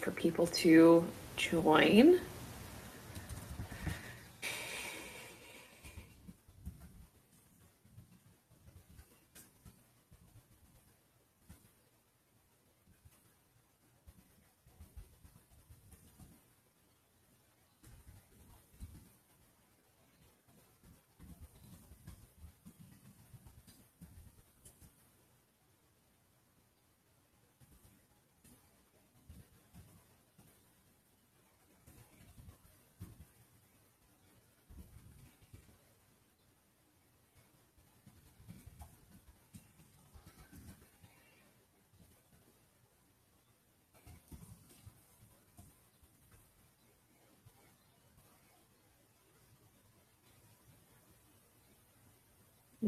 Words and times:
For 0.00 0.10
people 0.10 0.46
to 0.46 1.04
join. 1.36 2.20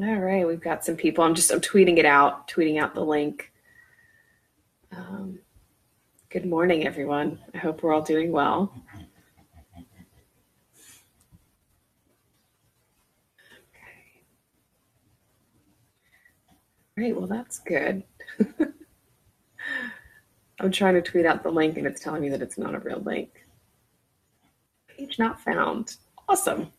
All 0.02 0.16
right, 0.16 0.44
we've 0.44 0.60
got 0.60 0.84
some 0.84 0.96
people. 0.96 1.22
I'm 1.22 1.34
just 1.34 1.52
I'm 1.52 1.60
tweeting 1.60 1.98
it 1.98 2.04
out, 2.04 2.48
tweeting 2.48 2.80
out 2.80 2.92
the 2.92 3.04
link. 3.04 3.52
Um, 4.90 5.38
good 6.28 6.44
morning, 6.44 6.84
everyone. 6.84 7.38
I 7.54 7.58
hope 7.58 7.84
we're 7.84 7.92
all 7.92 8.02
doing 8.02 8.32
well. 8.32 8.74
Okay. 8.96 9.06
All 16.48 16.56
right, 16.96 17.16
well, 17.16 17.28
that's 17.28 17.60
good. 17.60 18.02
I'm 20.58 20.72
trying 20.72 20.94
to 20.94 21.02
tweet 21.02 21.26
out 21.26 21.44
the 21.44 21.50
link 21.50 21.76
and 21.76 21.86
it's 21.86 22.00
telling 22.00 22.22
me 22.22 22.28
that 22.30 22.42
it's 22.42 22.58
not 22.58 22.74
a 22.74 22.80
real 22.80 23.02
link. 23.02 23.46
Page 24.88 25.20
not 25.20 25.40
found. 25.40 25.94
Awesome. 26.28 26.72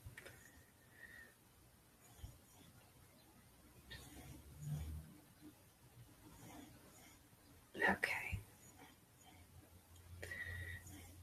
Okay. 7.89 8.39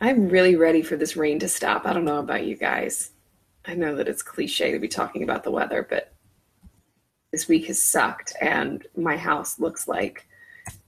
I'm 0.00 0.28
really 0.28 0.56
ready 0.56 0.82
for 0.82 0.97
this 0.97 1.16
rain 1.16 1.38
to 1.41 1.48
stop. 1.48 1.87
I 1.87 1.93
don't 1.93 2.04
know 2.04 2.19
about 2.19 2.47
you 2.47 2.56
guys. 2.56 3.10
I 3.66 3.75
know 3.75 3.94
that 3.97 4.09
it's 4.09 4.22
cliche 4.22 4.72
to 4.72 4.78
be 4.78 4.88
talking 4.88 5.22
about 5.22 5.44
the 5.44 5.50
weather, 5.50 5.87
but 5.88 6.15
this 7.31 7.48
week 7.48 7.66
has 7.66 7.82
sucked, 7.82 8.34
and 8.41 8.87
my 8.97 9.16
house 9.16 9.60
looks 9.60 9.87
like 9.87 10.26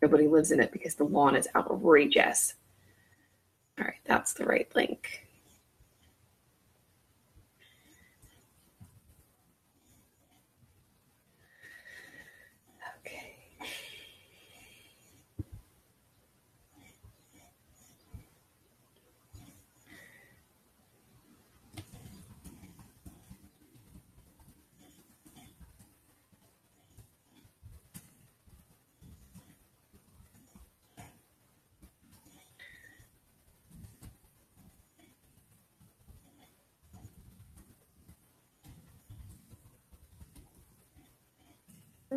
nobody 0.01 0.27
lives 0.27 0.51
in 0.51 0.61
it 0.61 0.73
because 0.73 0.95
the 0.95 1.05
lawn 1.05 1.37
is 1.37 1.49
outrageous. 1.55 2.55
All 3.79 3.85
right, 3.85 4.01
that's 4.05 4.33
the 4.33 4.45
right 4.45 4.71
link. 4.75 5.27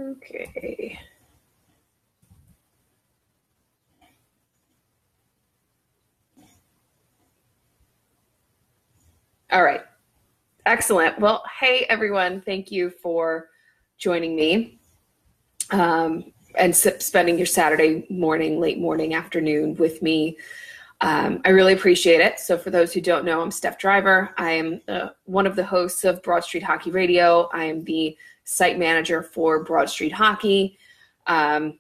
Okay. 0.06 1.00
All 9.52 9.64
right. 9.64 9.82
Excellent. 10.66 11.20
Well, 11.20 11.44
hey, 11.60 11.86
everyone. 11.90 12.42
Thank 12.42 12.72
you 12.72 12.92
for 13.02 13.50
joining 13.98 14.36
me 14.36 14.80
um, 15.72 16.32
and 16.56 16.76
spending 16.76 17.38
your 17.38 17.48
Saturday 17.48 18.06
morning, 18.10 18.60
late 18.60 18.80
morning, 18.80 19.16
afternoon 19.16 19.76
with 19.76 20.02
me. 20.04 20.38
Um, 21.02 21.42
I 21.46 21.50
really 21.50 21.74
appreciate 21.74 22.22
it. 22.22 22.40
So, 22.40 22.58
for 22.58 22.70
those 22.70 22.94
who 22.94 23.02
don't 23.02 23.26
know, 23.26 23.42
I'm 23.42 23.52
Steph 23.52 23.80
Driver. 23.80 24.34
I 24.38 24.52
am 24.52 24.82
uh, 24.88 25.10
one 25.26 25.48
of 25.48 25.56
the 25.56 25.66
hosts 25.66 26.04
of 26.04 26.22
Broad 26.22 26.44
Street 26.44 26.64
Hockey 26.64 26.92
Radio. 26.92 27.50
I 27.54 27.66
am 27.66 27.84
the 27.84 28.16
site 28.46 28.80
manager 28.80 29.22
for 29.22 29.64
Broad 29.64 29.90
Street 29.90 30.14
Hockey. 30.14 30.78
Um, 31.28 31.80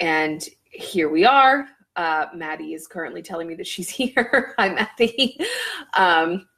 and 0.00 0.46
here 0.64 1.08
we 1.08 1.24
are. 1.24 1.68
Uh, 1.94 2.26
Maddie 2.34 2.74
is 2.74 2.86
currently 2.86 3.22
telling 3.22 3.46
me 3.46 3.54
that 3.54 3.66
she's 3.66 3.88
here. 4.00 4.54
Hi, 4.58 4.68
Maddie. 4.70 5.38
Um, 5.94 6.48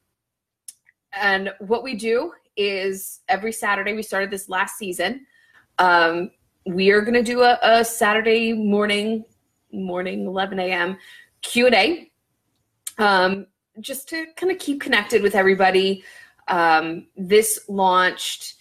and 1.13 1.53
what 1.61 1.83
we 1.83 1.95
do 1.95 2.33
is 2.57 3.21
every 3.29 3.53
Saturday, 3.53 3.93
we 3.93 4.03
started 4.03 4.31
this 4.31 4.49
last 4.49 4.79
season. 4.79 5.27
Um, 5.79 6.31
we 6.67 6.91
are 6.91 7.01
going 7.01 7.15
to 7.15 7.23
do 7.23 7.43
a, 7.43 7.59
a, 7.63 7.85
Saturday 7.85 8.53
morning, 8.53 9.25
morning 9.73 10.27
11 10.27 10.59
a.m. 10.59 10.99
Q&A 11.43 12.11
um, 12.99 13.47
just 13.81 14.09
to 14.09 14.27
kind 14.37 14.51
of 14.51 14.59
keep 14.59 14.81
connected 14.81 15.23
with 15.23 15.35
everybody. 15.35 16.05
Um, 16.49 17.07
this 17.17 17.61
launched 17.69 18.55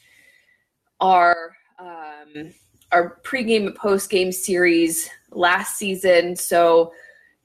our 1.00 1.56
um, 1.80 2.54
our 2.92 3.20
pregame 3.24 3.68
and 3.68 3.78
postgame 3.78 4.34
series 4.34 5.10
last 5.32 5.78
season. 5.78 6.36
So 6.36 6.94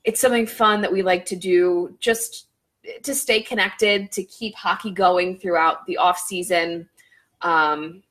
it's 0.04 0.20
something 0.20 0.46
fun 0.46 0.80
that 0.82 0.92
we 0.92 1.02
like 1.02 1.24
to 1.26 1.36
do 1.36 1.96
just 2.00 2.46
to 3.02 3.14
stay 3.14 3.42
connected, 3.42 4.10
to 4.12 4.24
keep 4.24 4.54
hockey 4.54 4.90
going 4.90 5.38
throughout 5.38 5.86
the 5.86 5.96
off 5.96 6.18
season. 6.18 6.88
Um, 7.42 8.02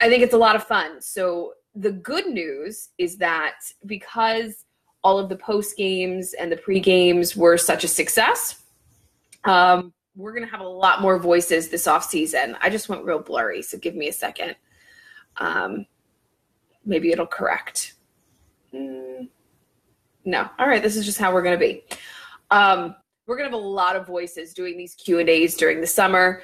I 0.00 0.08
think 0.08 0.22
it's 0.22 0.34
a 0.34 0.38
lot 0.38 0.56
of 0.56 0.64
fun. 0.64 1.00
So 1.00 1.54
the 1.74 1.92
good 1.92 2.26
news 2.26 2.90
is 2.98 3.18
that 3.18 3.56
because 3.84 4.64
all 5.02 5.18
of 5.18 5.28
the 5.28 5.36
post 5.36 5.76
games 5.76 6.34
and 6.34 6.50
the 6.50 6.56
pre 6.56 6.80
games 6.80 7.36
were 7.36 7.56
such 7.56 7.84
a 7.84 7.88
success, 7.88 8.62
um, 9.44 9.92
we're 10.16 10.32
going 10.32 10.44
to 10.44 10.50
have 10.50 10.60
a 10.60 10.68
lot 10.68 11.02
more 11.02 11.18
voices 11.18 11.68
this 11.68 11.86
off 11.86 12.04
season. 12.04 12.56
I 12.60 12.70
just 12.70 12.88
went 12.88 13.04
real 13.04 13.18
blurry, 13.18 13.62
so 13.62 13.78
give 13.78 13.94
me 13.94 14.08
a 14.08 14.12
second. 14.12 14.56
Um, 15.36 15.86
maybe 16.84 17.12
it'll 17.12 17.26
correct. 17.26 17.94
Mm, 18.74 19.28
no. 20.24 20.48
All 20.58 20.66
right. 20.66 20.82
This 20.82 20.96
is 20.96 21.04
just 21.04 21.18
how 21.18 21.32
we're 21.32 21.42
going 21.42 21.58
to 21.58 21.64
be. 21.64 21.84
Um, 22.50 22.96
we're 23.26 23.36
going 23.36 23.48
to 23.48 23.54
have 23.54 23.62
a 23.62 23.66
lot 23.66 23.96
of 23.96 24.06
voices 24.06 24.54
doing 24.54 24.78
these 24.78 24.94
Q 24.94 25.18
and 25.18 25.28
A's 25.28 25.54
during 25.54 25.80
the 25.80 25.86
summer. 25.86 26.42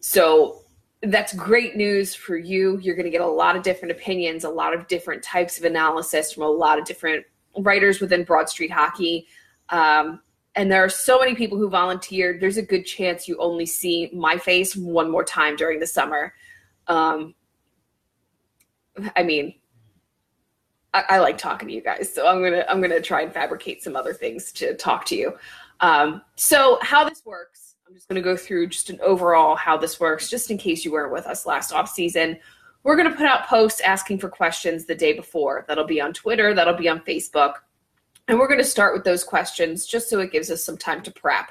So 0.00 0.62
that's 1.02 1.34
great 1.34 1.76
news 1.76 2.14
for 2.14 2.36
you. 2.36 2.78
You're 2.78 2.94
going 2.94 3.04
to 3.04 3.10
get 3.10 3.20
a 3.20 3.26
lot 3.26 3.56
of 3.56 3.62
different 3.62 3.92
opinions, 3.92 4.44
a 4.44 4.50
lot 4.50 4.72
of 4.72 4.86
different 4.88 5.22
types 5.22 5.58
of 5.58 5.64
analysis 5.64 6.32
from 6.32 6.44
a 6.44 6.48
lot 6.48 6.78
of 6.78 6.84
different 6.84 7.26
writers 7.58 8.00
within 8.00 8.24
Broad 8.24 8.48
Street 8.48 8.70
Hockey. 8.70 9.26
Um, 9.68 10.20
and 10.54 10.70
there 10.70 10.84
are 10.84 10.88
so 10.88 11.18
many 11.18 11.34
people 11.34 11.56
who 11.56 11.68
volunteered. 11.68 12.40
There's 12.40 12.58
a 12.58 12.62
good 12.62 12.84
chance 12.84 13.26
you 13.26 13.38
only 13.38 13.66
see 13.66 14.10
my 14.12 14.36
face 14.36 14.76
one 14.76 15.10
more 15.10 15.24
time 15.24 15.56
during 15.56 15.80
the 15.80 15.86
summer. 15.86 16.34
Um, 16.86 17.34
I 19.16 19.22
mean, 19.22 19.54
I, 20.92 21.04
I, 21.08 21.18
like 21.20 21.38
talking 21.38 21.68
to 21.68 21.74
you 21.74 21.80
guys, 21.80 22.12
so 22.12 22.26
I'm 22.26 22.42
gonna 22.42 22.66
I'm 22.68 22.82
gonna 22.82 23.00
try 23.00 23.22
and 23.22 23.32
fabricate 23.32 23.82
some 23.82 23.96
other 23.96 24.12
things 24.12 24.52
to 24.52 24.74
talk 24.74 25.06
to 25.06 25.16
you. 25.16 25.32
Um, 25.80 26.20
so 26.34 26.78
how 26.82 27.08
this 27.08 27.24
works, 27.24 27.76
I'm 27.88 27.94
just 27.94 28.08
gonna 28.08 28.20
go 28.20 28.36
through 28.36 28.66
just 28.66 28.90
an 28.90 29.00
overall 29.00 29.56
how 29.56 29.78
this 29.78 29.98
works, 29.98 30.28
just 30.28 30.50
in 30.50 30.58
case 30.58 30.84
you 30.84 30.92
weren't 30.92 31.12
with 31.12 31.26
us 31.26 31.46
last 31.46 31.72
off 31.72 31.88
season. 31.88 32.36
We're 32.82 32.96
gonna 32.96 33.16
put 33.16 33.24
out 33.24 33.46
posts 33.46 33.80
asking 33.80 34.18
for 34.18 34.28
questions 34.28 34.84
the 34.84 34.94
day 34.94 35.14
before. 35.14 35.64
That'll 35.66 35.86
be 35.86 36.00
on 36.00 36.12
Twitter. 36.12 36.52
That'll 36.52 36.74
be 36.74 36.88
on 36.88 37.00
Facebook. 37.00 37.54
And 38.28 38.38
we're 38.38 38.48
going 38.48 38.58
to 38.58 38.64
start 38.64 38.94
with 38.94 39.04
those 39.04 39.24
questions 39.24 39.86
just 39.86 40.08
so 40.08 40.20
it 40.20 40.32
gives 40.32 40.50
us 40.50 40.64
some 40.64 40.76
time 40.76 41.02
to 41.02 41.10
prep. 41.10 41.50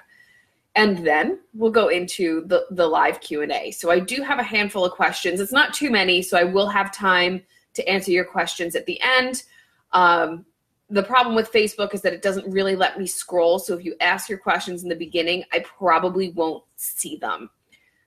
And 0.76 1.06
then 1.06 1.40
we'll 1.54 1.72
go 1.72 1.90
into 1.90 2.46
the, 2.48 2.66
the 2.72 2.88
live 2.88 3.20
q&a 3.20 3.72
so 3.72 3.92
i 3.92 4.00
do 4.00 4.22
have 4.22 4.40
a 4.40 4.44
handful 4.44 4.86
of 4.86 4.94
questions. 4.94 5.40
It's 5.40 5.52
not 5.52 5.74
too 5.74 5.92
many 5.92 6.22
so 6.22 6.38
i 6.38 6.44
will 6.44 6.68
have 6.68 6.94
time 6.94 7.44
to 7.74 7.88
answer 7.88 8.12
your 8.12 8.26
questions 8.26 8.76
at 8.76 8.86
the 8.86 9.00
end. 9.02 9.44
Um, 9.92 10.46
the 10.90 11.04
problem 11.04 11.36
with 11.36 11.52
facebook 11.52 11.94
is 11.94 12.02
that 12.02 12.14
it 12.14 12.22
doesn't 12.22 12.50
really 12.50 12.76
let 12.76 12.98
me 12.98 13.06
scroll 13.06 13.60
so 13.60 13.78
if 13.78 13.84
you 13.84 13.96
ask 14.00 14.30
your 14.30 14.38
questions 14.38 14.84
in 14.84 14.90
the 14.90 14.96
beginning 14.96 15.44
i 15.52 15.60
probably 15.60 16.32
won't 16.32 16.64
see 16.78 17.18
them. 17.18 17.50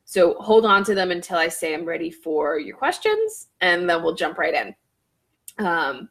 So 0.07 0.35
hold 0.35 0.65
on 0.65 0.85
to 0.85 0.95
them 0.95 1.11
until 1.11 1.37
i 1.37 1.49
say 1.49 1.75
i'm 1.75 1.85
ready 1.85 2.11
for 2.11 2.59
your 2.59 2.77
questions 2.77 3.49
and 3.61 3.89
then 3.89 4.03
we'll 4.03 4.15
jump 4.15 4.39
right 4.39 4.55
in. 4.55 4.75
Um, 5.65 6.09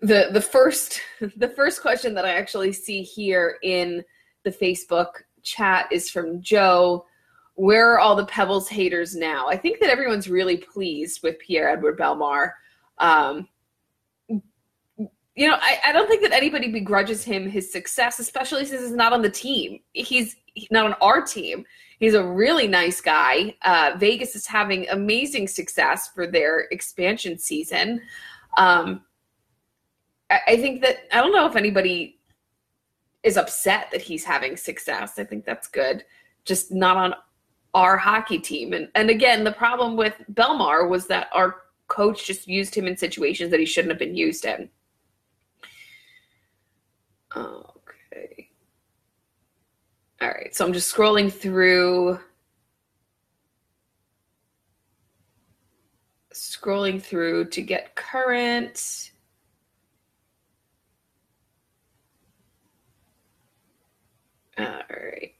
the 0.00 0.28
the 0.32 0.40
first 0.40 1.00
the 1.36 1.48
first 1.48 1.82
question 1.82 2.14
that 2.14 2.24
i 2.24 2.30
actually 2.30 2.72
see 2.72 3.02
here 3.02 3.58
in 3.62 4.04
the 4.44 4.50
Facebook 4.50 5.10
chat 5.42 5.88
is 5.92 6.10
from 6.10 6.40
Joe. 6.42 7.06
Where 7.54 7.92
are 7.92 7.98
all 7.98 8.16
the 8.16 8.26
Pebbles 8.26 8.68
haters 8.68 9.16
now? 9.16 9.48
I 9.48 9.56
think 9.56 9.80
that 9.80 9.90
everyone's 9.90 10.28
really 10.28 10.56
pleased 10.56 11.22
with 11.22 11.38
Pierre 11.40 11.70
Edouard 11.70 11.98
Bellemare. 11.98 12.52
Um, 12.98 13.48
you 14.28 15.48
know, 15.48 15.56
I, 15.60 15.78
I, 15.86 15.92
don't 15.92 16.08
think 16.08 16.22
that 16.22 16.32
anybody 16.32 16.68
begrudges 16.68 17.22
him 17.22 17.48
his 17.48 17.70
success, 17.70 18.18
especially 18.18 18.64
since 18.64 18.82
he's 18.82 18.92
not 18.92 19.12
on 19.12 19.22
the 19.22 19.30
team. 19.30 19.78
He's 19.92 20.34
not 20.72 20.84
on 20.84 20.94
our 20.94 21.22
team. 21.22 21.64
He's 22.00 22.14
a 22.14 22.24
really 22.24 22.66
nice 22.66 23.00
guy. 23.00 23.54
Uh, 23.62 23.92
Vegas 23.98 24.34
is 24.34 24.46
having 24.46 24.88
amazing 24.88 25.46
success 25.46 26.08
for 26.12 26.26
their 26.26 26.66
expansion 26.72 27.38
season. 27.38 28.00
Um, 28.56 29.02
I, 30.30 30.56
think 30.56 30.82
that 30.82 30.98
I 31.12 31.20
don't 31.22 31.32
know 31.32 31.46
if 31.46 31.56
anybody 31.56 32.18
is 33.22 33.36
upset 33.36 33.88
that 33.92 34.02
he's 34.02 34.24
having 34.24 34.56
success. 34.56 35.18
I 35.18 35.24
think 35.24 35.44
that's 35.44 35.68
good. 35.68 36.04
Just 36.44 36.70
not 36.72 36.96
on 36.96 37.14
our 37.74 37.96
hockey 37.96 38.38
team. 38.38 38.72
And 38.72 38.88
and 38.94 39.10
again, 39.10 39.44
the 39.44 39.52
problem 39.52 39.96
with 39.96 40.14
Bellemare 40.32 40.88
was 40.88 41.06
that 41.06 41.28
our 41.32 41.56
coach 41.88 42.26
just 42.26 42.46
used 42.46 42.74
him 42.74 42.86
in 42.86 42.96
situations 42.96 43.50
that 43.50 43.60
he 43.60 43.66
shouldn't 43.66 43.92
have 43.92 43.98
been 43.98 44.16
used 44.16 44.44
in. 44.44 44.68
Okay. 47.36 48.48
All 50.20 50.28
right. 50.28 50.54
So 50.54 50.66
I'm 50.66 50.72
just 50.72 50.94
scrolling 50.94 51.32
through 51.32 52.18
scrolling 56.32 57.02
through 57.02 57.46
to 57.46 57.62
get 57.62 57.94
current. 57.94 59.10
All 64.58 64.64
right. 64.90 65.34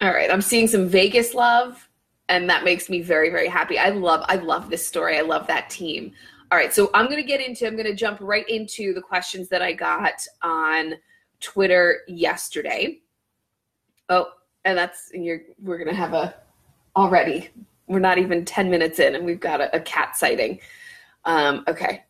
All 0.00 0.12
right, 0.12 0.30
I'm 0.30 0.42
seeing 0.42 0.68
some 0.68 0.86
Vegas 0.88 1.34
love 1.34 1.88
and 2.28 2.48
that 2.48 2.64
makes 2.64 2.88
me 2.88 3.00
very 3.00 3.30
very 3.30 3.48
happy. 3.48 3.78
I 3.78 3.90
love 3.90 4.24
I 4.28 4.36
love 4.36 4.70
this 4.70 4.86
story. 4.86 5.18
I 5.18 5.22
love 5.22 5.46
that 5.46 5.70
team. 5.70 6.12
All 6.50 6.58
right, 6.58 6.72
so 6.72 6.90
I'm 6.94 7.06
to 7.22 7.22
get 7.22 7.40
into 7.40 7.66
I'm 7.66 7.76
to 7.86 7.94
jump 7.94 8.18
right 8.20 8.48
into 8.48 8.94
the 8.94 9.00
questions 9.00 9.48
that 9.48 9.62
I 9.62 9.72
got 9.72 10.14
on 10.42 10.94
Twitter 11.40 12.00
yesterday. 12.06 13.00
Oh, 14.08 14.28
and 14.64 14.76
that's 14.76 15.10
and 15.12 15.24
you're 15.24 15.42
we're 15.62 15.78
to 15.90 15.94
have 15.94 16.14
a 16.14 16.34
already. 16.96 17.50
We're 17.86 17.98
not 17.98 18.18
even 18.18 18.44
10 18.44 18.70
minutes 18.70 18.98
in 18.98 19.14
and 19.14 19.26
we've 19.26 19.40
got 19.40 19.60
a, 19.60 19.74
a 19.76 19.80
cat 19.80 20.16
sighting. 20.16 20.60
Um, 21.24 21.64
okay. 21.68 22.04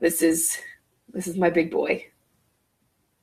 This 0.00 0.22
is 0.22 0.58
this 1.12 1.26
is 1.26 1.36
my 1.36 1.50
big 1.50 1.70
boy 1.70 2.06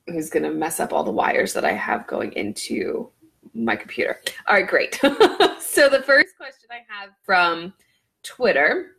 who's 0.07 0.29
going 0.29 0.43
to 0.43 0.51
mess 0.51 0.79
up 0.79 0.93
all 0.93 1.03
the 1.03 1.11
wires 1.11 1.53
that 1.53 1.65
I 1.65 1.73
have 1.73 2.07
going 2.07 2.31
into 2.33 3.09
my 3.53 3.75
computer. 3.75 4.21
All 4.47 4.55
right, 4.55 4.67
great. 4.67 4.95
so 5.59 5.89
the 5.89 6.03
first 6.05 6.35
question 6.37 6.69
I 6.71 6.81
have 6.87 7.11
from 7.23 7.73
Twitter 8.23 8.95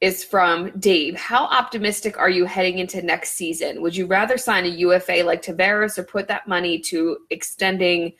is 0.00 0.22
from 0.22 0.70
Dave. 0.78 1.16
How 1.16 1.46
optimistic 1.46 2.18
are 2.18 2.30
you 2.30 2.44
heading 2.44 2.78
into 2.78 3.02
next 3.02 3.32
season? 3.32 3.82
Would 3.82 3.96
you 3.96 4.06
rather 4.06 4.38
sign 4.38 4.64
a 4.64 4.68
UFA 4.68 5.22
like 5.24 5.42
Tavares 5.42 5.98
or 5.98 6.04
put 6.04 6.28
that 6.28 6.46
money 6.46 6.78
to 6.80 7.18
extending 7.30 8.12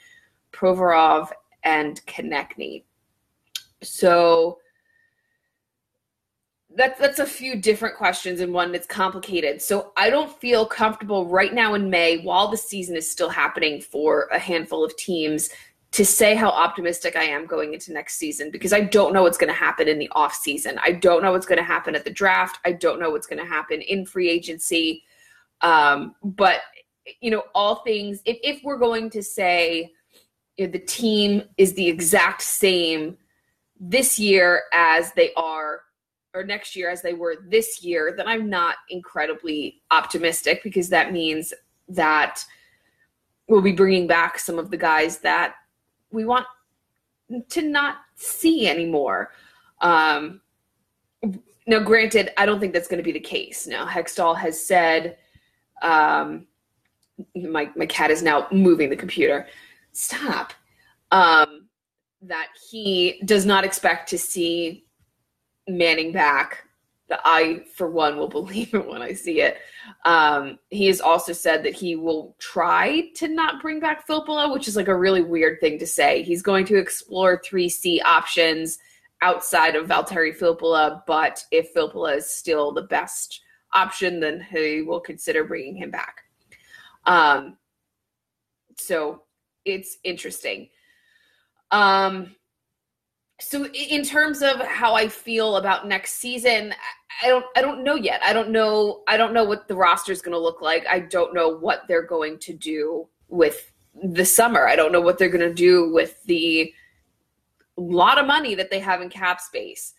Provorov 0.52 1.28
and 1.62 2.04
Konecny? 2.06 2.82
So 3.82 4.58
that's 6.78 7.00
that's 7.00 7.18
a 7.18 7.26
few 7.26 7.56
different 7.56 7.96
questions 7.96 8.40
and 8.40 8.54
one 8.54 8.70
that's 8.70 8.86
complicated. 8.86 9.60
So 9.60 9.92
I 9.96 10.10
don't 10.10 10.32
feel 10.40 10.64
comfortable 10.64 11.26
right 11.26 11.52
now 11.52 11.74
in 11.74 11.90
May 11.90 12.18
while 12.18 12.48
the 12.48 12.56
season 12.56 12.96
is 12.96 13.10
still 13.10 13.28
happening 13.28 13.80
for 13.80 14.28
a 14.32 14.38
handful 14.38 14.84
of 14.84 14.96
teams 14.96 15.50
to 15.90 16.04
say 16.04 16.36
how 16.36 16.50
optimistic 16.50 17.16
I 17.16 17.24
am 17.24 17.46
going 17.46 17.74
into 17.74 17.92
next 17.92 18.16
season 18.16 18.52
because 18.52 18.72
I 18.72 18.82
don't 18.82 19.12
know 19.12 19.22
what's 19.22 19.38
going 19.38 19.52
to 19.52 19.58
happen 19.58 19.88
in 19.88 19.98
the 19.98 20.08
off 20.12 20.34
season. 20.34 20.78
I 20.80 20.92
don't 20.92 21.20
know 21.20 21.32
what's 21.32 21.46
going 21.46 21.58
to 21.58 21.64
happen 21.64 21.96
at 21.96 22.04
the 22.04 22.12
draft. 22.12 22.60
I 22.64 22.72
don't 22.72 23.00
know 23.00 23.10
what's 23.10 23.26
going 23.26 23.42
to 23.42 23.48
happen 23.48 23.80
in 23.80 24.06
free 24.06 24.30
agency. 24.30 25.02
Um, 25.62 26.14
but 26.22 26.60
you 27.20 27.32
know, 27.32 27.42
all 27.56 27.76
things 27.76 28.22
if, 28.24 28.38
if 28.44 28.62
we're 28.62 28.78
going 28.78 29.10
to 29.10 29.22
say 29.22 29.90
you 30.56 30.66
know, 30.66 30.72
the 30.72 30.78
team 30.78 31.42
is 31.56 31.74
the 31.74 31.88
exact 31.88 32.42
same 32.42 33.16
this 33.80 34.16
year 34.16 34.62
as 34.72 35.12
they 35.14 35.32
are 35.34 35.80
or 36.34 36.44
next 36.44 36.76
year 36.76 36.90
as 36.90 37.02
they 37.02 37.14
were 37.14 37.44
this 37.48 37.82
year, 37.82 38.14
then 38.16 38.26
I'm 38.28 38.50
not 38.50 38.76
incredibly 38.90 39.82
optimistic 39.90 40.62
because 40.62 40.88
that 40.90 41.12
means 41.12 41.54
that 41.88 42.44
we'll 43.48 43.62
be 43.62 43.72
bringing 43.72 44.06
back 44.06 44.38
some 44.38 44.58
of 44.58 44.70
the 44.70 44.76
guys 44.76 45.18
that 45.18 45.54
we 46.10 46.24
want 46.24 46.46
to 47.48 47.62
not 47.62 47.96
see 48.14 48.68
anymore. 48.68 49.32
Um, 49.80 50.40
now, 51.66 51.80
granted, 51.80 52.30
I 52.38 52.46
don't 52.46 52.60
think 52.60 52.72
that's 52.72 52.88
going 52.88 52.98
to 52.98 53.04
be 53.04 53.12
the 53.12 53.20
case. 53.20 53.66
Now, 53.66 53.86
Hextall 53.86 54.36
has 54.36 54.62
said, 54.62 55.18
um, 55.82 56.46
my 57.34 57.70
my 57.76 57.86
cat 57.86 58.10
is 58.10 58.22
now 58.22 58.46
moving 58.50 58.90
the 58.90 58.96
computer. 58.96 59.46
Stop. 59.92 60.52
Um, 61.10 61.68
that 62.22 62.48
he 62.70 63.20
does 63.24 63.46
not 63.46 63.64
expect 63.64 64.08
to 64.10 64.18
see 64.18 64.86
Manning 65.68 66.12
back. 66.12 66.64
The 67.08 67.18
I, 67.24 67.64
for 67.74 67.90
one, 67.90 68.16
will 68.16 68.28
believe 68.40 68.74
it 68.74 68.86
when 68.86 69.02
I 69.02 69.12
see 69.12 69.40
it. 69.40 69.58
Um, 70.04 70.58
he 70.70 70.86
has 70.86 71.00
also 71.00 71.32
said 71.32 71.62
that 71.62 71.74
he 71.74 71.96
will 71.96 72.36
try 72.38 73.08
to 73.16 73.28
not 73.28 73.62
bring 73.62 73.80
back 73.80 74.06
Filppula, 74.06 74.52
which 74.52 74.68
is 74.68 74.76
like 74.76 74.88
a 74.88 74.96
really 74.96 75.22
weird 75.22 75.60
thing 75.60 75.78
to 75.78 75.86
say. 75.86 76.22
He's 76.22 76.42
going 76.42 76.66
to 76.66 76.76
explore 76.76 77.40
3C 77.40 78.02
options 78.04 78.78
outside 79.22 79.74
of 79.74 79.88
Valtteri 79.88 80.36
Filppula, 80.36 81.02
but 81.06 81.44
if 81.50 81.74
Filppula 81.74 82.16
is 82.16 82.30
still 82.30 82.72
the 82.72 82.82
best 82.82 83.40
option, 83.72 84.20
then 84.20 84.46
he 84.50 84.82
will 84.82 85.00
consider 85.00 85.44
bringing 85.44 85.76
him 85.76 85.90
back. 85.90 86.22
Um, 87.04 87.56
so 88.76 89.22
it's 89.64 89.98
interesting. 90.04 90.68
Um, 91.70 92.36
so 93.40 93.66
in 93.66 94.02
terms 94.02 94.42
of 94.42 94.60
how 94.60 94.94
I 94.94 95.08
feel 95.08 95.56
about 95.56 95.86
next 95.86 96.14
season, 96.14 96.74
I 97.22 97.28
don't 97.28 97.44
I 97.56 97.60
don't 97.60 97.84
know 97.84 97.94
yet. 97.94 98.20
I 98.24 98.32
don't 98.32 98.50
know 98.50 99.02
I 99.06 99.16
don't 99.16 99.32
know 99.32 99.44
what 99.44 99.68
the 99.68 99.76
roster 99.76 100.12
is 100.12 100.22
going 100.22 100.32
to 100.32 100.38
look 100.38 100.60
like. 100.60 100.86
I 100.88 101.00
don't 101.00 101.34
know 101.34 101.48
what 101.48 101.82
they're 101.86 102.02
going 102.02 102.38
to 102.40 102.52
do 102.52 103.08
with 103.28 103.72
the 104.02 104.24
summer. 104.24 104.66
I 104.66 104.76
don't 104.76 104.92
know 104.92 105.00
what 105.00 105.18
they're 105.18 105.28
going 105.28 105.48
to 105.48 105.54
do 105.54 105.92
with 105.92 106.22
the 106.24 106.72
lot 107.76 108.18
of 108.18 108.26
money 108.26 108.56
that 108.56 108.70
they 108.70 108.80
have 108.80 109.02
in 109.02 109.08
cap 109.08 109.40
space. 109.40 109.94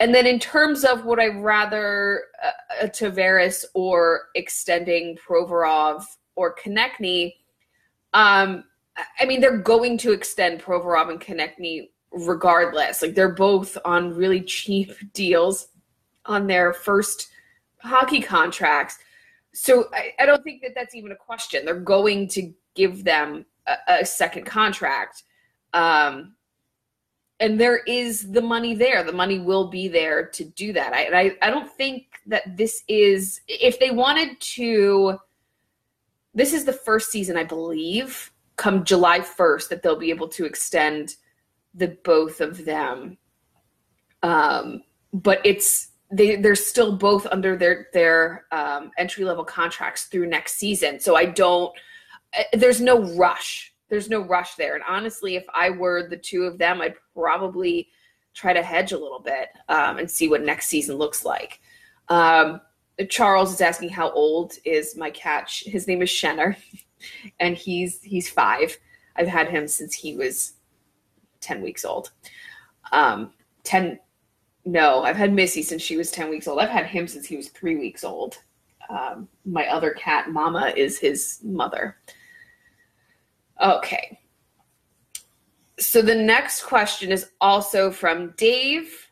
And 0.00 0.14
then 0.14 0.26
in 0.26 0.38
terms 0.38 0.84
of 0.84 1.04
would 1.04 1.20
I 1.20 1.26
rather 1.26 2.24
uh, 2.42 2.86
Tavares 2.86 3.64
or 3.74 4.28
extending 4.34 5.16
Provorov 5.16 6.04
or 6.36 6.54
Konecny, 6.54 7.34
um, 8.14 8.64
I 9.20 9.26
mean 9.26 9.42
they're 9.42 9.58
going 9.58 9.98
to 9.98 10.12
extend 10.12 10.62
Provorov 10.62 11.10
and 11.10 11.20
Konecny 11.20 11.88
regardless. 12.12 13.02
Like 13.02 13.14
they're 13.14 13.34
both 13.34 13.76
on 13.84 14.14
really 14.14 14.40
cheap 14.40 14.92
deals 15.12 15.68
on 16.26 16.46
their 16.46 16.72
first 16.72 17.28
hockey 17.80 18.20
contracts. 18.20 18.98
So 19.54 19.88
I, 19.92 20.12
I, 20.18 20.26
don't 20.26 20.42
think 20.44 20.62
that 20.62 20.72
that's 20.74 20.94
even 20.94 21.12
a 21.12 21.16
question. 21.16 21.64
They're 21.64 21.80
going 21.80 22.28
to 22.28 22.52
give 22.74 23.04
them 23.04 23.46
a, 23.66 23.76
a 24.00 24.04
second 24.04 24.44
contract. 24.44 25.24
Um, 25.72 26.34
and 27.40 27.58
there 27.58 27.78
is 27.78 28.30
the 28.30 28.42
money 28.42 28.74
there. 28.74 29.04
The 29.04 29.12
money 29.12 29.38
will 29.38 29.68
be 29.68 29.88
there 29.88 30.26
to 30.28 30.44
do 30.44 30.72
that. 30.72 30.92
I, 30.92 31.20
I, 31.20 31.36
I 31.42 31.50
don't 31.50 31.70
think 31.70 32.06
that 32.26 32.56
this 32.56 32.82
is, 32.88 33.40
if 33.46 33.78
they 33.78 33.90
wanted 33.90 34.40
to, 34.40 35.18
this 36.34 36.52
is 36.52 36.64
the 36.64 36.72
first 36.72 37.10
season, 37.10 37.36
I 37.36 37.44
believe, 37.44 38.32
come 38.56 38.84
July 38.84 39.20
1st, 39.20 39.68
that 39.68 39.82
they'll 39.82 39.96
be 39.98 40.10
able 40.10 40.28
to 40.28 40.44
extend 40.44 41.14
the 41.74 41.96
both 42.04 42.40
of 42.40 42.64
them. 42.64 43.18
Um, 44.22 44.82
but 45.12 45.40
it's, 45.44 45.88
they, 46.10 46.36
they're 46.36 46.54
still 46.54 46.96
both 46.96 47.26
under 47.26 47.56
their, 47.56 47.88
their 47.92 48.46
um, 48.50 48.90
entry 48.98 49.24
level 49.24 49.44
contracts 49.44 50.04
through 50.04 50.26
next 50.26 50.54
season. 50.54 51.00
So 51.00 51.16
I 51.16 51.26
don't, 51.26 51.72
eh, 52.32 52.44
there's 52.54 52.80
no 52.80 53.00
rush 53.14 53.72
there's 53.88 54.08
no 54.08 54.20
rush 54.20 54.54
there. 54.54 54.74
And 54.74 54.84
honestly, 54.86 55.36
if 55.36 55.44
I 55.52 55.70
were 55.70 56.08
the 56.08 56.16
two 56.16 56.42
of 56.42 56.58
them, 56.58 56.80
I'd 56.80 56.94
probably 57.14 57.88
try 58.34 58.52
to 58.52 58.62
hedge 58.62 58.92
a 58.92 58.98
little 58.98 59.20
bit 59.20 59.48
um, 59.68 59.98
and 59.98 60.10
see 60.10 60.28
what 60.28 60.42
next 60.42 60.68
season 60.68 60.96
looks 60.96 61.24
like. 61.24 61.60
Um, 62.08 62.60
Charles 63.08 63.52
is 63.52 63.60
asking 63.60 63.90
how 63.90 64.10
old 64.10 64.54
is 64.64 64.96
my 64.96 65.10
cat. 65.10 65.50
His 65.50 65.86
name 65.86 66.02
is 66.02 66.10
Shenner, 66.10 66.56
and 67.40 67.56
he's 67.56 68.02
he's 68.02 68.28
five. 68.28 68.76
I've 69.16 69.28
had 69.28 69.48
him 69.48 69.66
since 69.68 69.94
he 69.94 70.16
was 70.16 70.54
ten 71.40 71.62
weeks 71.62 71.84
old. 71.84 72.10
Um, 72.92 73.32
ten. 73.64 73.98
No, 74.64 75.02
I've 75.02 75.16
had 75.16 75.32
Missy 75.32 75.62
since 75.62 75.82
she 75.82 75.96
was 75.96 76.10
ten 76.10 76.30
weeks 76.30 76.46
old. 76.46 76.60
I've 76.60 76.68
had 76.68 76.86
him 76.86 77.06
since 77.06 77.26
he 77.26 77.36
was 77.36 77.48
three 77.48 77.76
weeks 77.76 78.04
old. 78.04 78.38
Um, 78.90 79.28
my 79.44 79.66
other 79.66 79.90
cat, 79.90 80.30
Mama, 80.30 80.72
is 80.76 80.98
his 80.98 81.40
mother. 81.42 81.96
Okay. 83.62 84.18
So 85.78 86.02
the 86.02 86.14
next 86.14 86.62
question 86.62 87.12
is 87.12 87.30
also 87.40 87.90
from 87.90 88.34
Dave. 88.36 89.06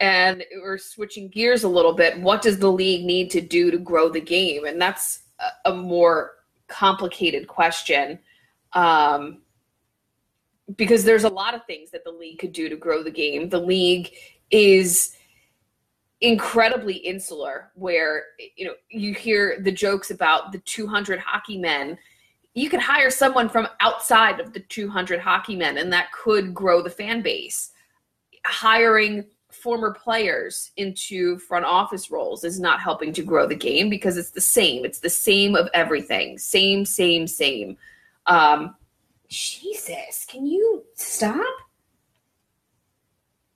And 0.00 0.44
we're 0.56 0.76
switching 0.76 1.28
gears 1.28 1.62
a 1.62 1.68
little 1.68 1.94
bit. 1.94 2.20
What 2.20 2.42
does 2.42 2.58
the 2.58 2.70
league 2.70 3.06
need 3.06 3.30
to 3.30 3.40
do 3.40 3.70
to 3.70 3.78
grow 3.78 4.08
the 4.08 4.20
game? 4.20 4.66
And 4.66 4.80
that's 4.80 5.22
a 5.64 5.72
more 5.72 6.32
complicated 6.66 7.46
question. 7.46 8.18
Um, 8.72 9.42
because 10.76 11.04
there's 11.04 11.24
a 11.24 11.28
lot 11.28 11.54
of 11.54 11.64
things 11.66 11.90
that 11.90 12.04
the 12.04 12.10
league 12.10 12.38
could 12.38 12.52
do 12.52 12.68
to 12.68 12.76
grow 12.76 13.02
the 13.02 13.10
game. 13.10 13.48
The 13.48 13.60
league 13.60 14.12
is 14.50 15.16
incredibly 16.20 16.94
insular 16.94 17.70
where 17.74 18.24
you 18.56 18.64
know 18.64 18.74
you 18.88 19.12
hear 19.12 19.60
the 19.60 19.72
jokes 19.72 20.10
about 20.10 20.52
the 20.52 20.58
200 20.60 21.18
hockey 21.18 21.58
men. 21.58 21.98
You 22.54 22.70
could 22.70 22.80
hire 22.80 23.10
someone 23.10 23.48
from 23.48 23.68
outside 23.80 24.40
of 24.40 24.52
the 24.52 24.60
200 24.60 25.20
hockey 25.20 25.56
men 25.56 25.78
and 25.78 25.92
that 25.92 26.12
could 26.12 26.54
grow 26.54 26.82
the 26.82 26.90
fan 26.90 27.20
base. 27.20 27.72
Hiring 28.46 29.24
former 29.50 29.92
players 29.92 30.72
into 30.76 31.38
front 31.38 31.64
office 31.64 32.10
roles 32.10 32.44
is 32.44 32.58
not 32.58 32.80
helping 32.80 33.12
to 33.12 33.22
grow 33.22 33.46
the 33.46 33.54
game 33.54 33.90
because 33.90 34.16
it's 34.16 34.30
the 34.30 34.40
same. 34.40 34.84
It's 34.84 35.00
the 35.00 35.10
same 35.10 35.54
of 35.54 35.68
everything. 35.74 36.38
Same 36.38 36.84
same 36.84 37.26
same. 37.26 37.76
Um 38.26 38.76
jesus 39.34 40.24
can 40.28 40.46
you 40.46 40.84
stop 40.94 41.54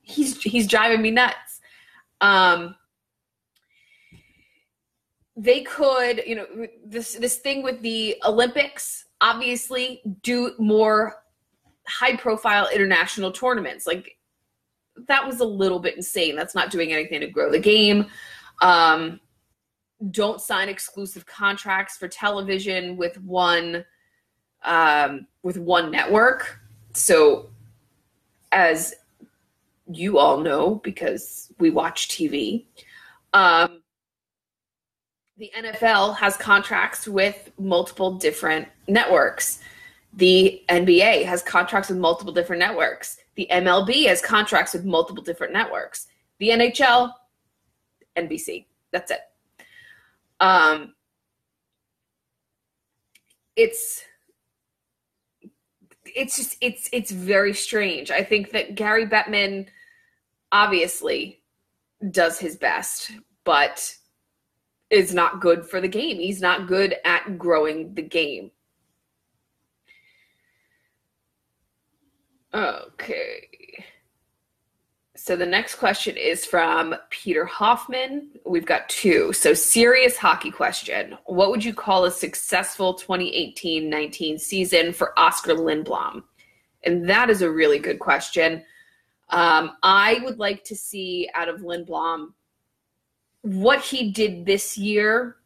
he's 0.03 0.41
he's 0.43 0.67
driving 0.67 1.03
me 1.03 1.11
nuts 1.11 1.61
um 2.21 2.75
they 5.39 5.63
could, 5.63 6.21
you 6.27 6.35
know, 6.35 6.47
this 6.85 7.15
this 7.15 7.37
thing 7.37 7.63
with 7.63 7.81
the 7.81 8.17
Olympics, 8.27 9.07
obviously, 9.21 10.03
do 10.23 10.53
more 10.59 11.23
high 11.87 12.17
profile 12.17 12.69
international 12.75 13.31
tournaments. 13.31 13.87
Like 13.87 14.19
that 15.07 15.25
was 15.25 15.39
a 15.39 15.45
little 15.45 15.79
bit 15.79 15.97
insane. 15.97 16.35
That's 16.35 16.57
not 16.57 16.73
doing 16.73 16.93
anything 16.93 17.21
to 17.21 17.29
grow 17.29 17.53
the 17.53 17.61
game. 17.61 18.07
Um, 18.63 19.21
don't 20.11 20.41
sign 20.41 20.69
exclusive 20.69 21.25
contracts 21.25 21.97
for 21.97 22.09
television 22.09 22.97
with 22.97 23.17
one 23.23 23.85
um, 24.65 25.27
with 25.43 25.59
one 25.59 25.91
network. 25.91 26.61
So, 26.93 27.51
as 28.53 28.95
you 29.91 30.19
all 30.19 30.39
know, 30.41 30.77
because 30.77 31.53
we 31.59 31.71
watch 31.71 32.09
TV, 32.09 32.65
um, 33.33 33.83
the 35.37 35.51
NFL 35.57 36.17
has 36.17 36.37
contracts 36.37 37.07
with 37.07 37.51
multiple 37.59 38.19
different 38.19 38.69
networks. 38.89 39.61
The 40.15 40.63
NBA 40.69 41.25
has 41.27 41.43
contracts 41.43 41.89
with 41.91 41.99
multiple 41.99 42.33
different 42.33 42.61
networks. 42.61 43.19
The 43.37 43.47
MLB 43.51 44.07
has 44.09 44.21
contracts 44.21 44.73
with 44.73 44.85
multiple 44.85 45.23
different 45.23 45.53
networks. 45.53 46.09
The 46.39 46.49
NHL, 46.49 47.13
NBC. 48.17 48.67
That's 48.91 49.13
it. 49.13 49.21
Um, 50.41 50.95
it's 53.55 54.03
it's 56.15 56.37
just 56.37 56.57
it's 56.61 56.89
it's 56.93 57.11
very 57.11 57.55
strange. 57.55 58.11
I 58.11 58.23
think 58.23 58.51
that 58.53 58.75
Gary 58.75 59.07
Bettman 59.07 59.67
obviously 60.53 61.41
does 62.11 62.39
his 62.39 62.57
best, 62.57 63.13
but 63.45 63.95
is 64.91 65.13
not 65.13 65.41
good 65.41 65.67
for 65.67 65.81
the 65.81 65.89
game. 65.89 66.19
He's 66.19 66.41
not 66.41 66.67
good 66.67 66.97
at 67.05 67.39
growing 67.39 67.95
the 67.95 68.03
game. 68.03 68.51
Okay. 72.55 73.85
So 75.19 75.35
the 75.35 75.45
next 75.45 75.75
question 75.75 76.17
is 76.17 76.47
from 76.47 76.95
Peter 77.11 77.45
Hoffman. 77.45 78.29
We've 78.47 78.65
got 78.65 78.89
two. 78.89 79.33
So, 79.33 79.53
serious 79.53 80.17
hockey 80.17 80.53
question. 80.53 81.19
What 81.27 81.51
would 81.51 81.65
you 81.65 81.75
call 81.75 82.05
a 82.05 82.11
successful 82.11 82.95
2018 82.95 83.91
19 83.91 84.39
season 84.39 84.93
for 84.93 85.19
Oskar 85.19 85.55
Lindblom? 85.55 86.23
And 86.85 87.11
that 87.11 87.31
is 87.31 87.43
a 87.43 87.51
really 87.51 87.81
good 87.81 87.99
question. 87.99 88.63
Um, 89.31 89.73
I 89.83 90.21
would 90.23 90.39
like 90.39 90.63
to 90.65 90.77
see 90.77 91.29
out 91.35 91.49
of 91.49 91.63
Lindblom 91.63 92.33
what 93.43 93.81
he 93.81 94.13
did 94.13 94.47
this 94.47 94.79
year 94.79 95.37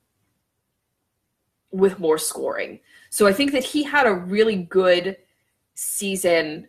with 1.71 1.99
more 1.99 2.19
scoring. 2.19 2.79
So 3.09 3.26
I 3.26 3.33
think 3.33 3.52
that 3.52 3.64
he 3.64 3.83
had 3.83 4.07
a 4.07 4.12
really 4.12 4.57
good 4.57 5.17
season 5.75 6.69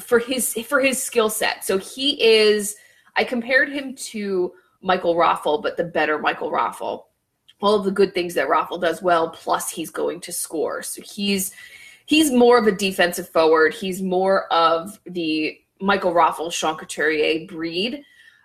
for 0.00 0.18
his 0.18 0.54
for 0.66 0.80
his 0.80 1.02
skill 1.02 1.30
set. 1.30 1.64
So 1.64 1.78
he 1.78 2.22
is 2.22 2.76
I 3.16 3.24
compared 3.24 3.70
him 3.70 3.94
to 3.94 4.52
Michael 4.82 5.14
Raffl, 5.14 5.62
but 5.62 5.76
the 5.76 5.84
better 5.84 6.18
Michael 6.18 6.50
Raffl. 6.50 7.04
All 7.62 7.74
of 7.74 7.84
the 7.84 7.90
good 7.90 8.14
things 8.14 8.32
that 8.34 8.48
Raffl 8.48 8.80
does 8.80 9.02
well, 9.02 9.28
plus 9.28 9.70
he's 9.70 9.90
going 9.90 10.20
to 10.22 10.32
score. 10.32 10.82
So 10.82 11.02
he's 11.02 11.52
he's 12.06 12.30
more 12.32 12.58
of 12.58 12.66
a 12.66 12.72
defensive 12.72 13.28
forward. 13.28 13.74
He's 13.74 14.00
more 14.00 14.50
of 14.52 14.98
the 15.04 15.58
Michael 15.80 16.12
Raffl, 16.12 16.52
Sean 16.52 16.76
Couturier 16.76 17.46
breed 17.46 18.04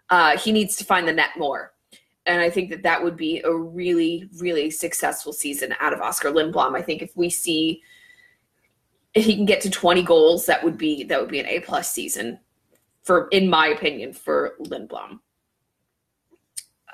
uh, 0.10 0.38
he 0.38 0.52
needs 0.52 0.76
to 0.78 0.86
find 0.86 1.08
the 1.08 1.14
net 1.14 1.32
more. 1.38 1.74
And 2.26 2.42
I 2.42 2.50
think 2.50 2.70
that 2.72 2.84
that 2.84 3.04
would 3.04 3.16
be 3.16 3.42
a 3.44 3.54
really, 3.54 4.30
really 4.40 4.72
successful 4.72 5.32
season 5.32 5.76
out 5.80 5.94
of 5.94 6.02
Oskar 6.02 6.32
Lindblom. 6.32 6.76
I 6.76 6.82
think 6.82 7.02
if 7.02 7.16
we 7.16 7.30
see 7.30 7.84
if 9.16 9.26
he 9.26 9.36
can 9.36 9.46
get 9.46 9.62
to 9.62 9.70
20 9.70 10.04
goals, 10.04 10.46
that 10.46 10.64
would 10.64 10.78
be 10.78 11.04
that 11.06 11.20
would 11.20 11.32
be 11.32 11.40
an 11.40 11.48
A 11.48 11.62
plus 11.62 11.92
season 11.92 12.40
for, 13.02 13.28
in 13.30 13.50
my 13.50 13.68
opinion, 13.68 14.14
for 14.14 14.56
Lindblom. 14.60 15.20